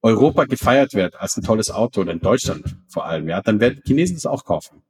[0.00, 3.82] Europa gefeiert wird als ein tolles Auto oder in Deutschland vor allem, ja, dann werden
[3.86, 4.82] Chinesen das auch kaufen.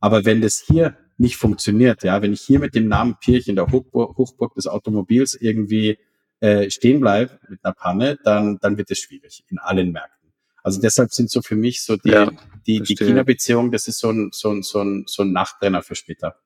[0.00, 3.56] Aber wenn das hier nicht funktioniert, ja, wenn ich hier mit dem Namen Pirch in
[3.56, 5.98] der Hochburg, Hochburg des Automobils irgendwie
[6.40, 10.32] äh, stehen bleibe mit einer Panne, dann, dann wird es schwierig in allen Märkten.
[10.62, 12.30] Also deshalb sind so für mich so die, ja,
[12.66, 15.94] die, die China-Beziehung, das ist so ein, so ein, so ein, so ein Nachbrenner für
[15.94, 16.36] später.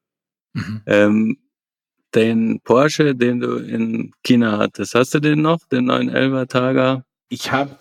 [0.52, 0.82] Mhm.
[0.86, 1.38] Ähm,
[2.14, 7.04] den Porsche, den du in China hattest, hast du den noch, den 911er Targa?
[7.28, 7.76] Ich habe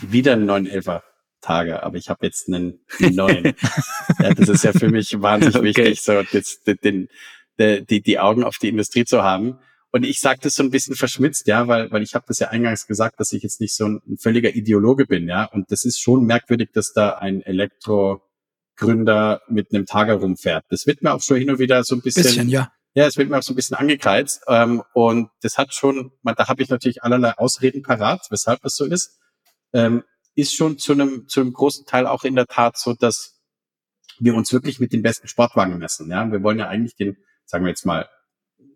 [0.00, 1.02] wieder einen 911er
[1.42, 3.54] Tage, aber ich habe jetzt einen, neuen.
[4.18, 5.66] ja, das ist ja für mich wahnsinnig okay.
[5.66, 7.08] wichtig, so jetzt den,
[7.58, 9.58] den, die, die Augen auf die Industrie zu haben.
[9.94, 12.48] Und ich sage das so ein bisschen verschmitzt, ja, weil, weil ich habe das ja
[12.48, 15.44] eingangs gesagt, dass ich jetzt nicht so ein, ein völliger Ideologe bin, ja.
[15.44, 20.64] Und das ist schon merkwürdig, dass da ein Elektrogründer mit einem Tager rumfährt.
[20.70, 22.72] Das wird mir auch schon hin und wieder so ein bisschen, bisschen ja.
[22.94, 24.42] Ja, es wird mir auch so ein bisschen angekreizt.
[24.48, 28.76] Ähm, und das hat schon, man, da habe ich natürlich allerlei Ausreden parat, weshalb das
[28.76, 29.18] so ist.
[29.72, 30.04] Ähm,
[30.34, 33.40] ist schon zu einem, zu einem großen Teil auch in der Tat so, dass
[34.18, 36.10] wir uns wirklich mit den besten Sportwagen messen.
[36.10, 38.08] Ja, wir wollen ja eigentlich den, sagen wir jetzt mal,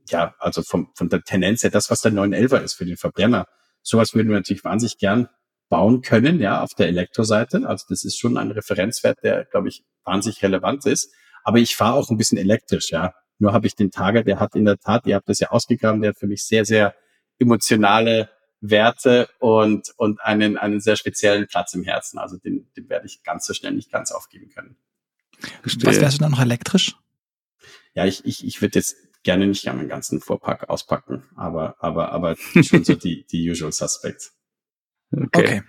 [0.08, 3.46] ja, also vom, von der Tendenz her, das, was der 911er ist für den Verbrenner,
[3.82, 5.28] sowas würden wir natürlich wahnsinnig gern
[5.68, 7.66] bauen können, ja, auf der Elektroseite.
[7.66, 11.12] Also das ist schon ein Referenzwert, der, glaube ich, wahnsinnig relevant ist.
[11.42, 13.14] Aber ich fahre auch ein bisschen elektrisch, ja.
[13.38, 16.00] Nur habe ich den Tager, der hat in der Tat, ihr habt das ja ausgegraben,
[16.00, 16.94] der hat für mich sehr, sehr
[17.38, 18.30] emotionale
[18.60, 22.18] Werte und, und einen, einen sehr speziellen Platz im Herzen.
[22.18, 24.76] Also den, den werde ich ganz so schnell nicht ganz aufgeben können.
[25.62, 25.90] Verstehe.
[25.90, 26.96] Was wärst du dann noch elektrisch?
[27.94, 32.12] Ja, ich, ich, ich würde jetzt gerne nicht an meinen ganzen Vorpack auspacken, aber, aber,
[32.12, 34.34] aber schon so die, die usual suspects.
[35.10, 35.28] Okay.
[35.34, 35.62] okay.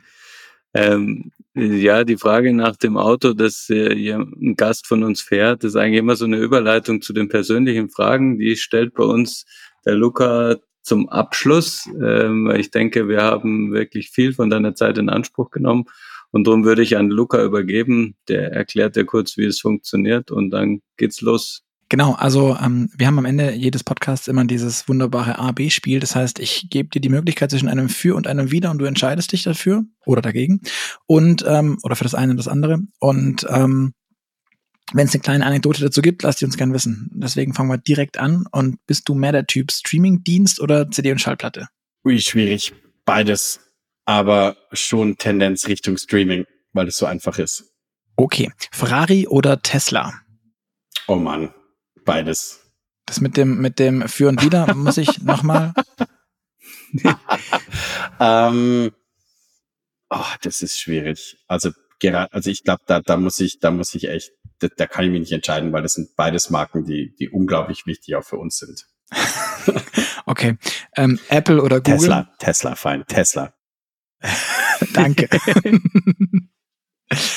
[0.74, 5.64] Ähm, ja, die Frage nach dem Auto, das äh, hier ein Gast von uns fährt,
[5.64, 8.38] ist eigentlich immer so eine Überleitung zu den persönlichen Fragen.
[8.38, 9.46] Die stellt bei uns
[9.86, 10.58] der Luca
[10.88, 15.86] zum Abschluss, ähm, ich denke, wir haben wirklich viel von deiner Zeit in Anspruch genommen.
[16.32, 18.16] Und darum würde ich an Luca übergeben.
[18.28, 21.64] Der erklärt dir kurz, wie es funktioniert und dann geht's los.
[21.90, 26.02] Genau, also ähm, wir haben am Ende jedes Podcasts immer dieses wunderbare A-B-Spiel.
[26.02, 28.86] Das heißt, ich gebe dir die Möglichkeit zwischen einem Für und einem Wider und du
[28.86, 30.62] entscheidest dich dafür oder dagegen
[31.06, 32.80] und ähm, oder für das eine und das andere.
[33.00, 33.94] Und ähm,
[34.94, 37.10] wenn es eine kleine Anekdote dazu gibt, lasst die uns gern wissen.
[37.14, 38.46] Deswegen fangen wir direkt an.
[38.52, 41.68] Und bist du mehr der Typ Streaming-Dienst oder CD und Schallplatte?
[42.06, 42.74] Ui, schwierig.
[43.06, 43.60] Beides.
[44.06, 47.74] Aber schon Tendenz Richtung Streaming, weil es so einfach ist.
[48.16, 48.52] Okay.
[48.72, 50.14] Ferrari oder Tesla?
[51.08, 51.54] Oh Mann.
[52.06, 52.62] Beides.
[53.06, 55.74] Das mit dem, mit dem Für und Wider muss ich nochmal.
[58.20, 58.92] ähm,
[60.10, 61.38] oh, das ist schwierig.
[61.48, 64.88] Also gerade, also ich glaube, da, da muss ich, da muss ich echt da, da
[64.88, 68.24] kann ich mich nicht entscheiden, weil das sind beides Marken, die, die unglaublich wichtig auch
[68.24, 68.86] für uns sind.
[70.26, 70.58] okay.
[70.96, 71.98] Ähm, Apple oder Google?
[72.00, 73.54] Tesla, Tesla, fein, Tesla.
[74.94, 75.30] Danke.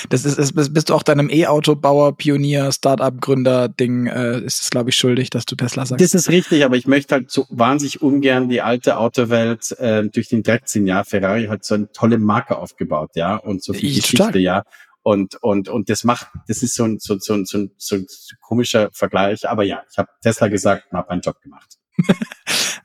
[0.08, 4.96] Das ist, ist, bist du auch deinem E-Auto-Bauer, Pionier, Start-up-Gründer-Ding, äh, ist es, glaube ich,
[4.96, 6.04] schuldig, dass du Tesla sagst.
[6.04, 10.28] Das ist richtig, aber ich möchte halt so wahnsinnig ungern die alte Autowelt äh, durch
[10.28, 11.04] den Dreck ziehen, ja.
[11.04, 14.34] Ferrari hat so eine tolle Marke aufgebaut, ja, und so viel ich Geschichte, stark.
[14.36, 14.64] ja.
[15.02, 18.06] Und, und, und das macht, das ist so ein, so, so, so, so ein
[18.40, 19.48] komischer Vergleich.
[19.48, 21.78] Aber ja, ich habe Tesla gesagt und habe meinen Job gemacht.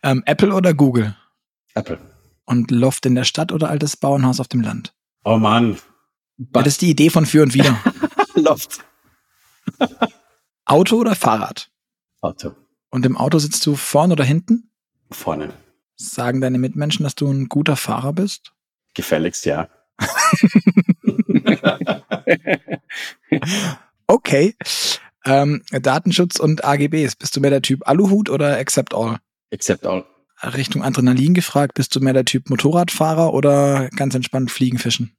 [0.03, 1.15] ähm, Apple oder Google?
[1.73, 1.99] Apple.
[2.45, 4.93] Und Loft in der Stadt oder altes Bauernhaus auf dem Land?
[5.23, 5.77] Oh Mann.
[6.37, 7.77] Ja, das ist die Idee von Für und Wider.
[8.35, 8.85] Loft.
[10.65, 11.69] Auto oder Fahrrad?
[12.21, 12.55] Auto.
[12.89, 14.69] Und im Auto sitzt du vorne oder hinten?
[15.11, 15.53] Vorne.
[15.95, 18.53] Sagen deine Mitmenschen, dass du ein guter Fahrer bist?
[18.93, 19.69] Gefälligst, ja.
[24.07, 24.55] okay.
[25.25, 27.15] Ähm, Datenschutz und AGBs.
[27.15, 29.17] Bist du mehr der Typ Aluhut oder Accept All?
[29.51, 30.05] Accept All.
[30.43, 35.15] Richtung Adrenalin gefragt, bist du mehr der Typ Motorradfahrer oder ganz entspannt Fliegen, Fischen?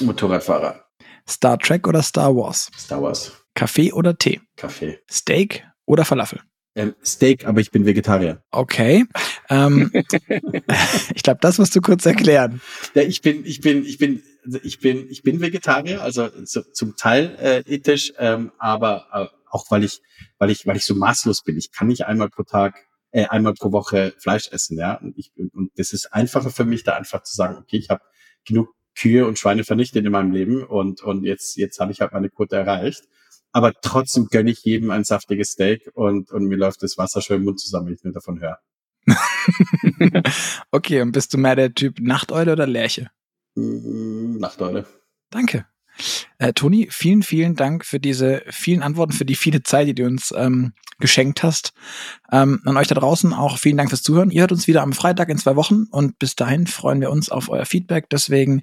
[0.00, 0.84] Motorradfahrer.
[1.28, 2.70] Star Trek oder Star Wars?
[2.78, 3.32] Star Wars.
[3.54, 4.40] Kaffee oder Tee?
[4.56, 5.00] Kaffee.
[5.10, 6.40] Steak oder Falafel?
[6.76, 8.42] Ähm, Steak, aber ich bin Vegetarier.
[8.50, 9.06] Okay.
[9.48, 9.90] Ähm,
[11.14, 12.60] ich glaube, das musst du kurz erklären.
[12.94, 14.22] Ja, ich bin, ich bin, ich bin,
[14.62, 19.64] ich bin, ich bin Vegetarier, also so, zum Teil äh, ethisch, ähm, aber äh, auch
[19.70, 20.02] weil ich,
[20.38, 21.56] weil ich, weil ich so maßlos bin.
[21.56, 24.96] Ich kann nicht einmal pro Tag, äh, einmal pro Woche Fleisch essen, ja.
[24.96, 28.02] Und, ich, und das ist einfacher für mich, da einfach zu sagen, okay, ich habe
[28.44, 32.12] genug Kühe und Schweine vernichtet in meinem Leben und, und jetzt, jetzt habe ich halt
[32.12, 33.04] meine Quote erreicht.
[33.56, 37.36] Aber trotzdem gönne ich jedem ein saftiges Steak und, und mir läuft das Wasser schon
[37.36, 38.58] im Mund zusammen, wenn ich nur davon höre.
[40.72, 43.10] okay, und bist du mehr der Typ Nachteule oder Lerche?
[43.54, 44.84] Mm, Nachteule.
[45.30, 45.64] Danke.
[46.36, 50.04] Äh, Toni, vielen, vielen Dank für diese vielen Antworten, für die viele Zeit, die du
[50.04, 51.72] uns ähm, geschenkt hast.
[52.30, 54.30] Ähm, an euch da draußen auch vielen Dank fürs Zuhören.
[54.30, 57.30] Ihr hört uns wieder am Freitag in zwei Wochen und bis dahin freuen wir uns
[57.30, 58.10] auf euer Feedback.
[58.10, 58.60] Deswegen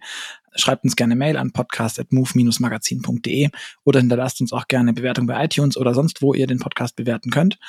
[0.56, 3.50] schreibt uns gerne Mail an podcast.move-magazin.de
[3.84, 7.30] oder hinterlasst uns auch gerne Bewertung bei iTunes oder sonst, wo ihr den Podcast bewerten
[7.30, 7.60] könnt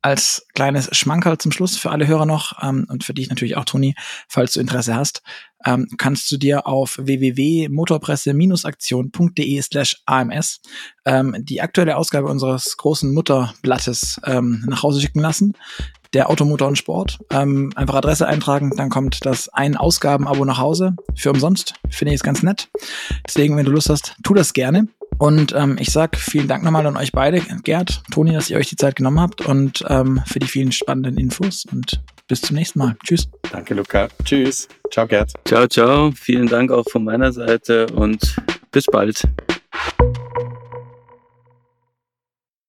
[0.00, 3.64] als kleines Schmankerl zum Schluss für alle Hörer noch ähm, und für dich natürlich auch,
[3.64, 3.96] Toni,
[4.28, 5.22] falls du Interesse hast,
[5.64, 10.60] ähm, kannst du dir auf www.motorpresse-aktion.de slash AMS
[11.04, 15.54] ähm, die aktuelle Ausgabe unseres großen Mutterblattes ähm, nach Hause schicken lassen.
[16.14, 17.18] Der Automotor und Sport.
[17.30, 21.74] Ähm, einfach Adresse eintragen, dann kommt das ein Ausgaben-Abo nach Hause für umsonst.
[21.90, 22.68] Finde ich es ganz nett.
[23.26, 24.88] Deswegen, wenn du Lust hast, tu das gerne.
[25.18, 28.68] Und ähm, ich sag vielen Dank nochmal an euch beide, Gerd, Toni, dass ihr euch
[28.68, 32.78] die Zeit genommen habt und ähm, für die vielen spannenden Infos und bis zum nächsten
[32.78, 32.96] Mal.
[33.04, 33.28] Tschüss.
[33.50, 34.08] Danke, Luca.
[34.24, 34.68] Tschüss.
[34.90, 35.32] Ciao, Gerd.
[35.44, 36.12] Ciao, ciao.
[36.12, 38.36] Vielen Dank auch von meiner Seite und
[38.70, 39.24] bis bald.